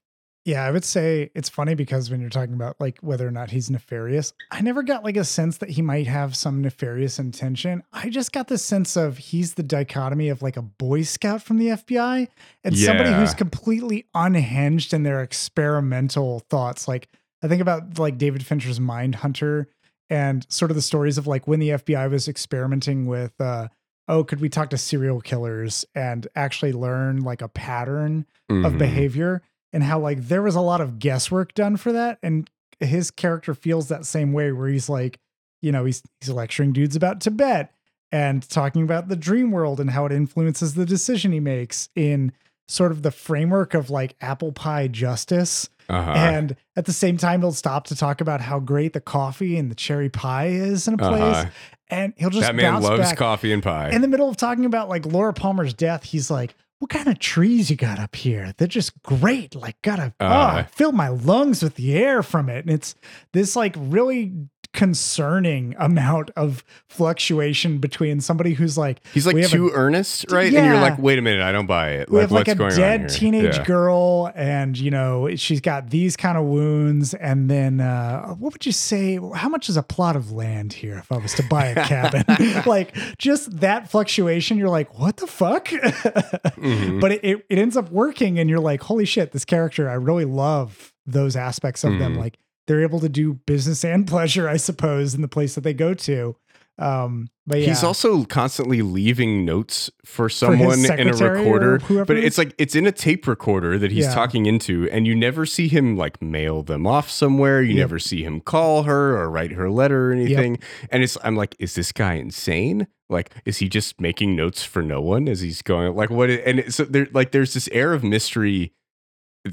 Yeah, 0.49 0.65
I 0.65 0.71
would 0.71 0.83
say 0.87 1.31
it's 1.35 1.51
funny 1.51 1.75
because 1.75 2.11
when 2.11 2.23
you're 2.23 2.31
talking 2.31 2.55
about 2.55 2.81
like 2.81 2.99
whether 3.01 3.29
or 3.29 3.31
not 3.31 3.51
he's 3.51 3.69
nefarious, 3.69 4.33
I 4.51 4.63
never 4.63 4.83
got 4.83 5.05
like 5.05 5.19
a 5.19 5.25
sense 5.25 5.59
that 5.59 5.69
he 5.69 5.83
might 5.83 6.07
have 6.07 6.35
some 6.35 6.63
nefarious 6.63 7.19
intention. 7.19 7.83
I 7.93 8.09
just 8.09 8.33
got 8.33 8.49
the 8.49 8.57
sense 8.57 8.97
of 8.97 9.19
he's 9.19 9.55
the 9.55 9.63
dichotomy 9.63 10.31
of 10.31 10.41
like 10.41 10.57
a 10.57 10.63
boy 10.63 11.03
scout 11.03 11.43
from 11.43 11.59
the 11.59 11.67
FBI 11.67 12.29
and 12.65 12.75
yeah. 12.75 12.87
somebody 12.87 13.13
who's 13.13 13.35
completely 13.35 14.07
unhinged 14.15 14.95
in 14.95 15.03
their 15.03 15.23
experimental 15.23 16.39
thoughts. 16.49 16.89
Like 16.89 17.11
I 17.43 17.49
think 17.49 17.61
about 17.61 17.99
like 17.99 18.17
David 18.17 18.47
Fincher's 18.47 18.81
Mind 18.81 19.17
Hunter 19.17 19.69
and 20.09 20.47
sort 20.49 20.71
of 20.71 20.77
the 20.77 20.83
stories 20.83 21.19
of 21.19 21.27
like 21.27 21.47
when 21.47 21.61
the 21.61 21.69
FBI 21.69 22.11
was 22.11 22.27
experimenting 22.27 23.05
with 23.07 23.39
uh 23.39 23.69
oh, 24.09 24.25
could 24.25 24.41
we 24.41 24.49
talk 24.49 24.71
to 24.71 24.79
serial 24.79 25.21
killers 25.21 25.85
and 25.95 26.27
actually 26.35 26.73
learn 26.73 27.21
like 27.21 27.43
a 27.43 27.49
pattern 27.49 28.25
mm-hmm. 28.51 28.65
of 28.65 28.79
behavior? 28.79 29.43
And 29.73 29.83
how 29.83 29.99
like 29.99 30.29
there 30.29 30.43
was 30.43 30.55
a 30.55 30.61
lot 30.61 30.81
of 30.81 30.99
guesswork 30.99 31.55
done 31.55 31.77
for 31.77 31.93
that 31.93 32.19
and 32.23 32.51
his 32.81 33.11
character 33.11 33.55
feels 33.55 33.89
that 33.89 34.07
same 34.07 34.33
way 34.33 34.53
where 34.53 34.69
he's 34.69 34.89
like 34.89 35.19
you 35.63 35.73
know 35.73 35.85
he's 35.85 36.03
he's 36.21 36.31
lecturing 36.31 36.73
dudes 36.73 36.97
about 36.97 37.21
Tibet 37.21 37.73
and 38.11 38.49
talking 38.49 38.83
about 38.83 39.09
the 39.09 39.17
dream 39.17 39.51
world 39.51 39.81
and 39.81 39.91
how 39.91 40.07
it 40.07 40.13
influences 40.13 40.75
the 40.75 40.87
decision 40.87 41.33
he 41.33 41.41
makes 41.41 41.89
in 41.95 42.33
sort 42.69 42.93
of 42.93 43.03
the 43.03 43.11
framework 43.11 43.75
of 43.75 43.91
like 43.91 44.15
apple 44.21 44.53
pie 44.53 44.89
justice 44.89 45.69
uh-huh. 45.89 46.13
and 46.13 46.57
at 46.77 46.85
the 46.85 46.93
same 46.93 47.17
time 47.17 47.41
he'll 47.41 47.51
stop 47.51 47.87
to 47.87 47.97
talk 47.97 48.21
about 48.21 48.41
how 48.41 48.59
great 48.61 48.93
the 48.93 49.01
coffee 49.01 49.57
and 49.57 49.71
the 49.71 49.75
cherry 49.75 50.09
pie 50.09 50.49
is 50.49 50.87
in 50.87 50.95
a 50.95 50.99
place 50.99 51.37
uh-huh. 51.37 51.51
and 51.89 52.13
he'll 52.17 52.31
just 52.31 52.47
that 52.47 52.55
man 52.55 52.81
loves 52.83 53.01
back. 53.01 53.17
coffee 53.17 53.53
and 53.53 53.63
pie 53.63 53.91
in 53.91 54.03
the 54.03 54.09
middle 54.09 54.29
of 54.29 54.37
talking 54.37 54.67
about 54.67 54.89
like 54.89 55.07
laura 55.07 55.33
palmer's 55.33 55.73
death 55.73 56.05
he's 56.05 56.31
like 56.31 56.55
what 56.79 56.91
kind 56.91 57.09
of 57.09 57.19
trees 57.19 57.71
you 57.71 57.77
got 57.77 57.99
up 57.99 58.15
here? 58.15 58.55
They're 58.57 58.69
just 58.69 59.03
great. 59.03 59.55
Like, 59.55 59.81
gotta 59.83 60.13
uh, 60.21 60.65
oh, 60.65 60.69
fill 60.73 60.93
my 60.93 61.09
lungs 61.09 61.63
with 61.63 61.75
the 61.75 61.95
air 61.95 62.23
from 62.23 62.49
it. 62.49 62.65
And 62.65 62.71
it's 62.71 62.95
this 63.33 63.57
like 63.57 63.75
really 63.77 64.33
concerning 64.75 65.75
amount 65.79 66.31
of 66.37 66.63
fluctuation 66.89 67.79
between 67.79 68.21
somebody 68.21 68.53
who's 68.53 68.77
like 68.77 69.01
he's 69.13 69.27
like 69.27 69.49
too 69.49 69.69
a, 69.69 69.73
earnest, 69.73 70.31
right? 70.31 70.53
Yeah. 70.53 70.61
And 70.61 70.69
you're 70.69 70.81
like, 70.81 70.99
wait 70.99 71.19
a 71.19 71.23
minute, 71.23 71.43
I 71.43 71.53
don't 71.53 71.67
buy 71.67 71.91
it. 71.93 72.11
We 72.11 72.19
like, 72.19 72.47
have 72.47 72.61
like 72.61 72.73
a 72.73 72.77
dead 72.77 73.09
teenage 73.09 73.57
yeah. 73.57 73.65
girl, 73.65 74.31
and 74.35 74.79
you 74.79 74.91
know 74.91 75.35
she's 75.37 75.61
got 75.61 75.91
these 75.91 76.17
kind 76.17 76.37
of 76.37 76.45
wounds. 76.45 77.15
And 77.15 77.51
then, 77.51 77.81
uh, 77.81 78.35
what 78.35 78.53
would 78.53 78.67
you 78.67 78.73
say? 78.73 79.19
How 79.35 79.49
much 79.49 79.69
is 79.69 79.77
a 79.77 79.83
plot 79.83 80.17
of 80.17 80.33
land 80.33 80.73
here 80.75 80.99
if 80.99 81.11
I 81.11 81.17
was 81.17 81.35
to 81.35 81.43
buy 81.45 81.67
a 81.67 81.75
cabin? 81.87 82.25
like 82.67 82.95
just 83.19 83.61
that 83.61 83.91
fluctuation, 83.91 84.59
you're 84.59 84.69
like, 84.69 84.99
what 84.99 85.17
the 85.17 85.27
fuck? 85.27 85.67
mm-hmm. 85.69 87.01
But 87.01 87.13
it, 87.13 87.25
it, 87.25 87.47
it 87.49 87.59
ends 87.59 87.77
up 87.77 87.91
working, 87.91 88.39
and 88.39 88.51
you're 88.51 88.61
like, 88.61 88.83
holy 88.83 89.07
shit, 89.07 89.33
this 89.33 89.45
character, 89.45 89.89
I 89.89 89.95
really 89.95 90.25
love 90.25 90.93
those 91.07 91.37
aspects 91.37 91.85
of 91.85 91.93
mm-hmm. 91.93 92.01
them, 92.01 92.19
like 92.19 92.39
they're 92.69 92.83
able 92.83 93.01
to 93.01 93.09
do 93.09 93.35
business 93.35 93.85
and 93.85 94.07
pleasure, 94.07 94.49
I 94.49 94.59
suppose, 94.59 95.15
in 95.15 95.23
the 95.23 95.29
place 95.29 95.57
that 95.57 95.63
they 95.63 95.75
go 95.75 95.95
to. 95.95 96.37
Um, 96.79 97.29
but 97.45 97.59
yeah. 97.59 97.69
he's 97.69 97.83
also 97.83 98.25
constantly 98.25 98.83
leaving 98.83 99.45
notes 99.45 99.91
for 100.05 100.29
someone 100.29 100.85
for 100.85 100.95
in 100.95 101.09
a 101.09 101.13
recorder, 101.13 101.81
but 102.05 102.17
it's 102.17 102.39
like 102.39 102.55
it's 102.57 102.77
in 102.77 102.87
a 102.87 102.93
tape 102.93 103.27
recorder 103.27 103.79
that 103.79 103.91
he's 103.91 104.05
yeah. 104.05 104.15
talking 104.15 104.47
into, 104.47 104.89
and 104.93 105.05
you 105.05 105.17
never 105.17 105.45
see 105.45 105.67
him 105.67 105.97
like 105.97 106.23
mail 106.23 106.63
them 106.63 106.87
off 106.87 107.11
somewhere. 107.11 107.63
You 107.63 107.71
yep. 107.75 107.79
never 107.79 107.99
see 107.99 108.23
him 108.23 108.41
call 108.41 108.85
her 108.85 109.17
or 109.17 109.29
write 109.29 109.53
her 109.53 109.69
letter 109.71 110.11
or 110.11 110.13
anything. 110.13 110.53
Yep. 110.53 110.91
And 110.93 111.03
it's 111.03 111.19
I'm 111.25 111.35
like, 111.35 111.57
is 111.59 111.75
this 111.75 111.91
guy 111.91 112.15
insane? 112.15 112.87
Like, 113.09 113.35
is 113.45 113.59
he 113.59 113.69
just 113.69 114.01
making 114.01 114.37
notes 114.37 114.63
for 114.63 114.83
no 114.83 115.01
one 115.01 115.27
as 115.27 115.41
he's 115.41 115.63
going? 115.63 115.97
Like, 115.97 116.11
what? 116.11 116.31
And 116.31 116.73
so 116.73 116.85
there, 116.85 117.09
like, 117.13 117.33
there's 117.33 117.55
this 117.55 117.69
air 117.73 117.93
of 117.93 118.05
mystery 118.05 118.73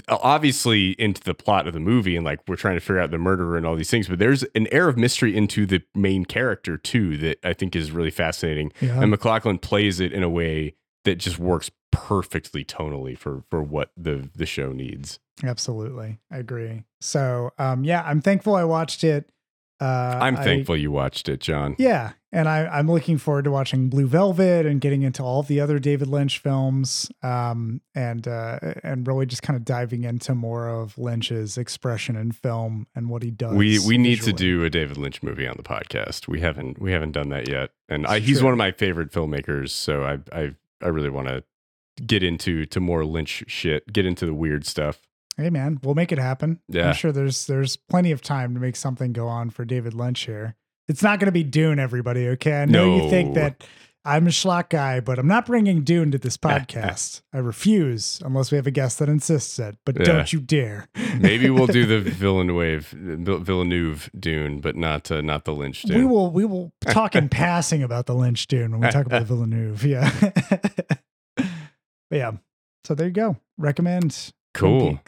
obviously 0.09 0.91
into 0.91 1.21
the 1.21 1.33
plot 1.33 1.67
of 1.67 1.73
the 1.73 1.79
movie 1.79 2.15
and 2.15 2.25
like 2.25 2.39
we're 2.47 2.55
trying 2.55 2.75
to 2.75 2.79
figure 2.79 2.99
out 2.99 3.11
the 3.11 3.17
murderer 3.17 3.57
and 3.57 3.65
all 3.65 3.75
these 3.75 3.89
things 3.89 4.07
but 4.07 4.19
there's 4.19 4.43
an 4.55 4.67
air 4.71 4.87
of 4.87 4.97
mystery 4.97 5.35
into 5.35 5.65
the 5.65 5.81
main 5.93 6.25
character 6.25 6.77
too 6.77 7.17
that 7.17 7.37
i 7.43 7.53
think 7.53 7.75
is 7.75 7.91
really 7.91 8.11
fascinating. 8.11 8.71
Yeah. 8.81 9.01
and 9.01 9.11
MacLachlan 9.11 9.59
plays 9.59 9.99
it 9.99 10.11
in 10.13 10.23
a 10.23 10.29
way 10.29 10.75
that 11.03 11.15
just 11.15 11.39
works 11.39 11.69
perfectly 11.91 12.65
tonally 12.65 13.17
for 13.17 13.43
for 13.49 13.63
what 13.63 13.91
the 13.95 14.29
the 14.35 14.45
show 14.45 14.71
needs. 14.73 15.19
Absolutely. 15.43 16.19
I 16.31 16.37
agree. 16.37 16.83
So 17.01 17.51
um 17.57 17.83
yeah 17.83 18.03
i'm 18.05 18.21
thankful 18.21 18.55
i 18.55 18.63
watched 18.63 19.03
it 19.03 19.29
uh, 19.81 20.19
I'm 20.21 20.37
thankful 20.37 20.75
I, 20.75 20.79
you 20.79 20.91
watched 20.91 21.27
it, 21.27 21.41
John. 21.41 21.75
Yeah, 21.77 22.13
and 22.31 22.47
I, 22.47 22.79
am 22.79 22.89
looking 22.89 23.17
forward 23.17 23.43
to 23.43 23.51
watching 23.51 23.89
Blue 23.89 24.07
Velvet 24.07 24.65
and 24.65 24.79
getting 24.79 25.01
into 25.01 25.21
all 25.21 25.43
the 25.43 25.59
other 25.59 25.79
David 25.79 26.07
Lynch 26.07 26.39
films, 26.39 27.09
um, 27.23 27.81
and 27.93 28.25
uh, 28.25 28.59
and 28.83 29.05
really 29.05 29.25
just 29.25 29.41
kind 29.41 29.57
of 29.57 29.65
diving 29.65 30.03
into 30.03 30.33
more 30.33 30.69
of 30.69 30.97
Lynch's 30.97 31.57
expression 31.57 32.15
in 32.15 32.31
film 32.31 32.87
and 32.95 33.09
what 33.09 33.21
he 33.21 33.31
does. 33.31 33.53
We 33.53 33.79
we 33.79 33.97
need 33.97 34.21
to 34.21 34.31
do 34.31 34.63
a 34.63 34.69
David 34.69 34.97
Lynch 34.97 35.21
movie 35.21 35.47
on 35.47 35.55
the 35.57 35.63
podcast. 35.63 36.27
We 36.27 36.39
haven't 36.39 36.79
we 36.79 36.93
haven't 36.93 37.11
done 37.11 37.29
that 37.29 37.49
yet, 37.49 37.71
and 37.89 38.07
I, 38.07 38.19
he's 38.19 38.41
one 38.41 38.53
of 38.53 38.57
my 38.57 38.71
favorite 38.71 39.11
filmmakers. 39.11 39.69
So 39.69 40.03
I 40.03 40.19
I 40.31 40.55
I 40.81 40.87
really 40.87 41.09
want 41.09 41.27
to 41.27 41.43
get 42.05 42.23
into 42.23 42.65
to 42.65 42.79
more 42.79 43.05
Lynch 43.05 43.43
shit, 43.47 43.91
get 43.91 44.05
into 44.05 44.25
the 44.25 44.33
weird 44.33 44.65
stuff. 44.65 45.01
Hey 45.37 45.49
man, 45.49 45.79
we'll 45.83 45.95
make 45.95 46.11
it 46.11 46.17
happen. 46.19 46.59
Yeah. 46.69 46.87
I'm 46.89 46.93
sure 46.95 47.11
there's 47.11 47.47
there's 47.47 47.75
plenty 47.75 48.11
of 48.11 48.21
time 48.21 48.53
to 48.53 48.59
make 48.59 48.75
something 48.75 49.11
go 49.13 49.27
on 49.27 49.49
for 49.49 49.65
David 49.65 49.93
Lynch 49.93 50.21
here. 50.25 50.55
It's 50.87 51.01
not 51.03 51.19
going 51.19 51.25
to 51.27 51.31
be 51.31 51.43
Dune, 51.43 51.79
everybody. 51.79 52.27
Okay, 52.29 52.61
I 52.61 52.65
know 52.65 52.95
you 52.97 53.09
think 53.09 53.33
that 53.35 53.63
I'm 54.07 54.27
a 54.27 54.29
schlock 54.29 54.69
guy, 54.69 54.99
but 54.99 55.17
I'm 55.17 55.27
not 55.27 55.47
bringing 55.47 55.83
Dune 55.83 56.11
to 56.11 56.19
this 56.19 56.37
podcast. 56.37 57.23
I 57.33 57.39
refuse 57.39 58.21
unless 58.23 58.51
we 58.51 58.55
have 58.57 58.67
a 58.67 58.71
guest 58.71 58.99
that 58.99 59.09
insists 59.09 59.57
it. 59.57 59.77
But 59.83 59.97
Yeah. 59.97 60.05
don't 60.05 60.31
you 60.31 60.39
dare. 60.39 60.87
Maybe 61.19 61.49
we'll 61.49 61.65
do 61.65 61.87
the 61.87 61.99
Villeneuve 62.11 62.85
Villeneuve 62.85 64.11
Dune, 64.17 64.59
but 64.61 64.75
not 64.75 65.09
uh, 65.09 65.21
not 65.21 65.45
the 65.45 65.53
Lynch 65.55 65.81
Dune. 65.81 65.97
We 65.97 66.05
will 66.05 66.31
we 66.31 66.45
will 66.45 66.71
talk 66.81 67.15
in 67.15 67.27
passing 67.29 67.81
about 67.81 68.05
the 68.05 68.13
Lynch 68.15 68.45
Dune 68.47 68.71
when 68.71 68.81
we 68.81 68.89
talk 68.89 69.07
about 69.07 69.23
Villeneuve. 69.23 69.83
Yeah. 69.83 70.11
but 71.35 71.47
yeah. 72.11 72.31
So 72.85 72.93
there 72.95 73.07
you 73.07 73.13
go. 73.13 73.37
Recommend 73.57 74.31
cool. 74.55 74.99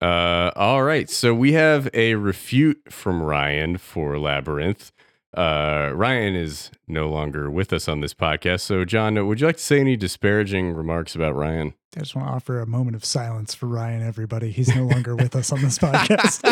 Uh, 0.00 0.50
all 0.56 0.82
right. 0.82 1.08
So 1.08 1.34
we 1.34 1.52
have 1.52 1.88
a 1.94 2.14
refute 2.14 2.80
from 2.92 3.22
Ryan 3.22 3.78
for 3.78 4.18
Labyrinth. 4.18 4.92
Uh, 5.36 5.90
Ryan 5.94 6.36
is 6.36 6.70
no 6.86 7.08
longer 7.08 7.50
with 7.50 7.72
us 7.72 7.88
on 7.88 8.00
this 8.00 8.14
podcast. 8.14 8.60
So, 8.60 8.84
John, 8.84 9.26
would 9.26 9.40
you 9.40 9.46
like 9.46 9.56
to 9.56 9.62
say 9.62 9.80
any 9.80 9.96
disparaging 9.96 10.72
remarks 10.72 11.14
about 11.14 11.34
Ryan? 11.34 11.74
I 11.96 12.00
just 12.00 12.16
want 12.16 12.26
to 12.26 12.32
offer 12.34 12.60
a 12.60 12.66
moment 12.66 12.96
of 12.96 13.04
silence 13.04 13.54
for 13.54 13.66
Ryan, 13.66 14.02
everybody. 14.02 14.50
He's 14.50 14.74
no 14.74 14.84
longer 14.84 15.14
with 15.14 15.36
us 15.36 15.52
on 15.52 15.62
this 15.62 15.78
podcast. 15.78 16.42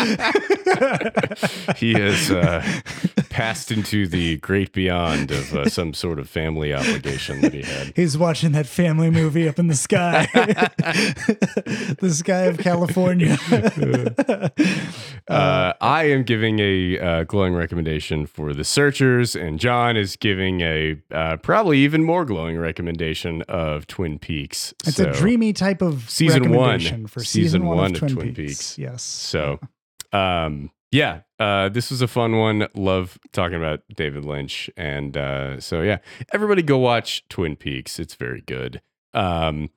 he 1.77 1.93
has 1.95 2.31
uh, 2.31 2.63
passed 3.29 3.69
into 3.69 4.07
the 4.07 4.37
great 4.37 4.71
beyond 4.71 5.31
of 5.31 5.53
uh, 5.53 5.67
some 5.69 5.93
sort 5.93 6.17
of 6.19 6.29
family 6.29 6.73
obligation 6.73 7.41
that 7.41 7.53
he 7.53 7.61
had. 7.61 7.91
He's 7.93 8.17
watching 8.17 8.53
that 8.53 8.67
family 8.67 9.09
movie 9.09 9.49
up 9.49 9.59
in 9.59 9.67
the 9.67 9.75
sky, 9.75 10.27
the 10.33 12.11
sky 12.13 12.43
of 12.43 12.57
California. 12.59 13.37
Uh, 15.27 15.73
I 15.81 16.05
am 16.05 16.23
giving 16.23 16.59
a 16.59 16.99
uh, 16.99 17.23
glowing 17.25 17.53
recommendation 17.53 18.25
for 18.27 18.53
The 18.53 18.63
Searchers, 18.63 19.35
and 19.35 19.59
John 19.59 19.97
is 19.97 20.15
giving 20.15 20.61
a 20.61 21.01
uh, 21.11 21.35
probably 21.37 21.79
even 21.79 22.03
more 22.03 22.23
glowing 22.23 22.57
recommendation 22.57 23.41
of 23.43 23.87
Twin 23.87 24.19
Peaks. 24.19 24.73
it's 24.85 24.95
So- 24.97 25.09
a 25.09 25.13
dreamy 25.33 25.53
type 25.53 25.81
of 25.81 26.09
Season 26.09 26.51
one. 26.51 27.07
for 27.07 27.19
season, 27.19 27.43
Season 27.43 27.65
one, 27.65 27.77
one 27.77 27.91
of 27.91 27.99
Twin, 27.99 28.13
Twin 28.13 28.35
Peaks. 28.35 28.37
Peaks. 28.37 28.77
Yes. 28.77 29.03
So, 29.03 29.59
um, 30.11 30.71
yeah, 30.91 31.21
uh, 31.39 31.69
this 31.69 31.89
was 31.89 32.01
a 32.01 32.07
fun 32.07 32.37
one. 32.37 32.67
Love 32.75 33.17
talking 33.31 33.57
about 33.57 33.81
David 33.95 34.25
Lynch, 34.25 34.69
and 34.77 35.17
uh, 35.17 35.59
so 35.59 35.81
yeah, 35.81 35.97
everybody 36.31 36.61
go 36.61 36.77
watch 36.77 37.27
Twin 37.29 37.55
Peaks. 37.55 37.99
It's 37.99 38.13
very 38.15 38.41
good. 38.41 38.81
Um, 39.13 39.71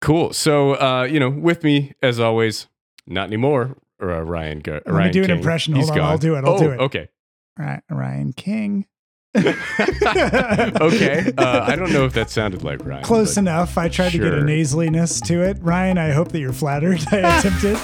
cool. 0.00 0.32
So, 0.32 0.74
uh, 0.74 1.04
you 1.04 1.20
know, 1.20 1.30
with 1.30 1.62
me 1.62 1.94
as 2.02 2.18
always, 2.18 2.66
not 3.06 3.26
anymore. 3.26 3.76
Uh, 4.02 4.20
Ryan, 4.22 4.58
Go- 4.58 4.80
me 4.84 4.92
Ryan 4.92 5.12
do 5.12 5.20
an 5.20 5.26
King. 5.26 5.36
impression. 5.36 5.74
He's 5.76 5.88
Hold 5.88 6.00
on, 6.00 6.04
I'll 6.06 6.18
do 6.18 6.34
it, 6.34 6.44
I'll 6.44 6.54
oh, 6.54 6.58
do 6.58 6.70
it. 6.72 6.80
Okay. 6.80 7.08
Right, 7.56 7.82
Ryan 7.88 8.32
King. 8.32 8.86
okay. 9.36 11.32
Uh, 11.38 11.64
I 11.66 11.74
don't 11.74 11.90
know 11.92 12.04
if 12.04 12.12
that 12.12 12.28
sounded 12.28 12.62
like 12.62 12.84
Ryan. 12.84 13.02
Close 13.02 13.36
enough. 13.38 13.78
I 13.78 13.88
tried 13.88 14.10
to 14.12 14.18
get 14.18 14.26
a 14.26 14.40
Sure. 14.40 14.42
nasaliness 14.42 15.24
to 15.26 15.42
it. 15.42 15.56
Ryan, 15.60 15.96
I 15.98 16.10
hope 16.10 16.32
that 16.32 16.40
you're 16.40 16.52
flattered. 16.52 17.00
I 17.10 17.38
attempted. 17.38 17.78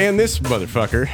And 0.00 0.18
this 0.18 0.38
motherfucker. 0.40 1.06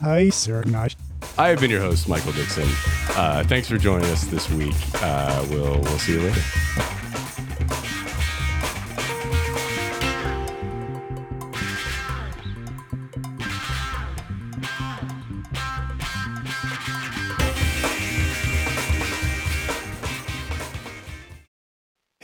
Hi, 0.00 0.28
sir. 0.28 0.62
Not. 0.64 0.94
I 1.38 1.48
have 1.48 1.60
been 1.60 1.70
your 1.70 1.80
host, 1.80 2.08
Michael 2.08 2.32
Dixon. 2.32 2.68
Uh, 3.16 3.42
thanks 3.46 3.68
for 3.68 3.76
joining 3.78 4.06
us 4.10 4.24
this 4.26 4.48
week. 4.50 4.74
Uh, 5.02 5.44
we'll 5.50 5.80
we'll 5.80 5.98
see 5.98 6.12
you 6.12 6.20
later. 6.20 6.40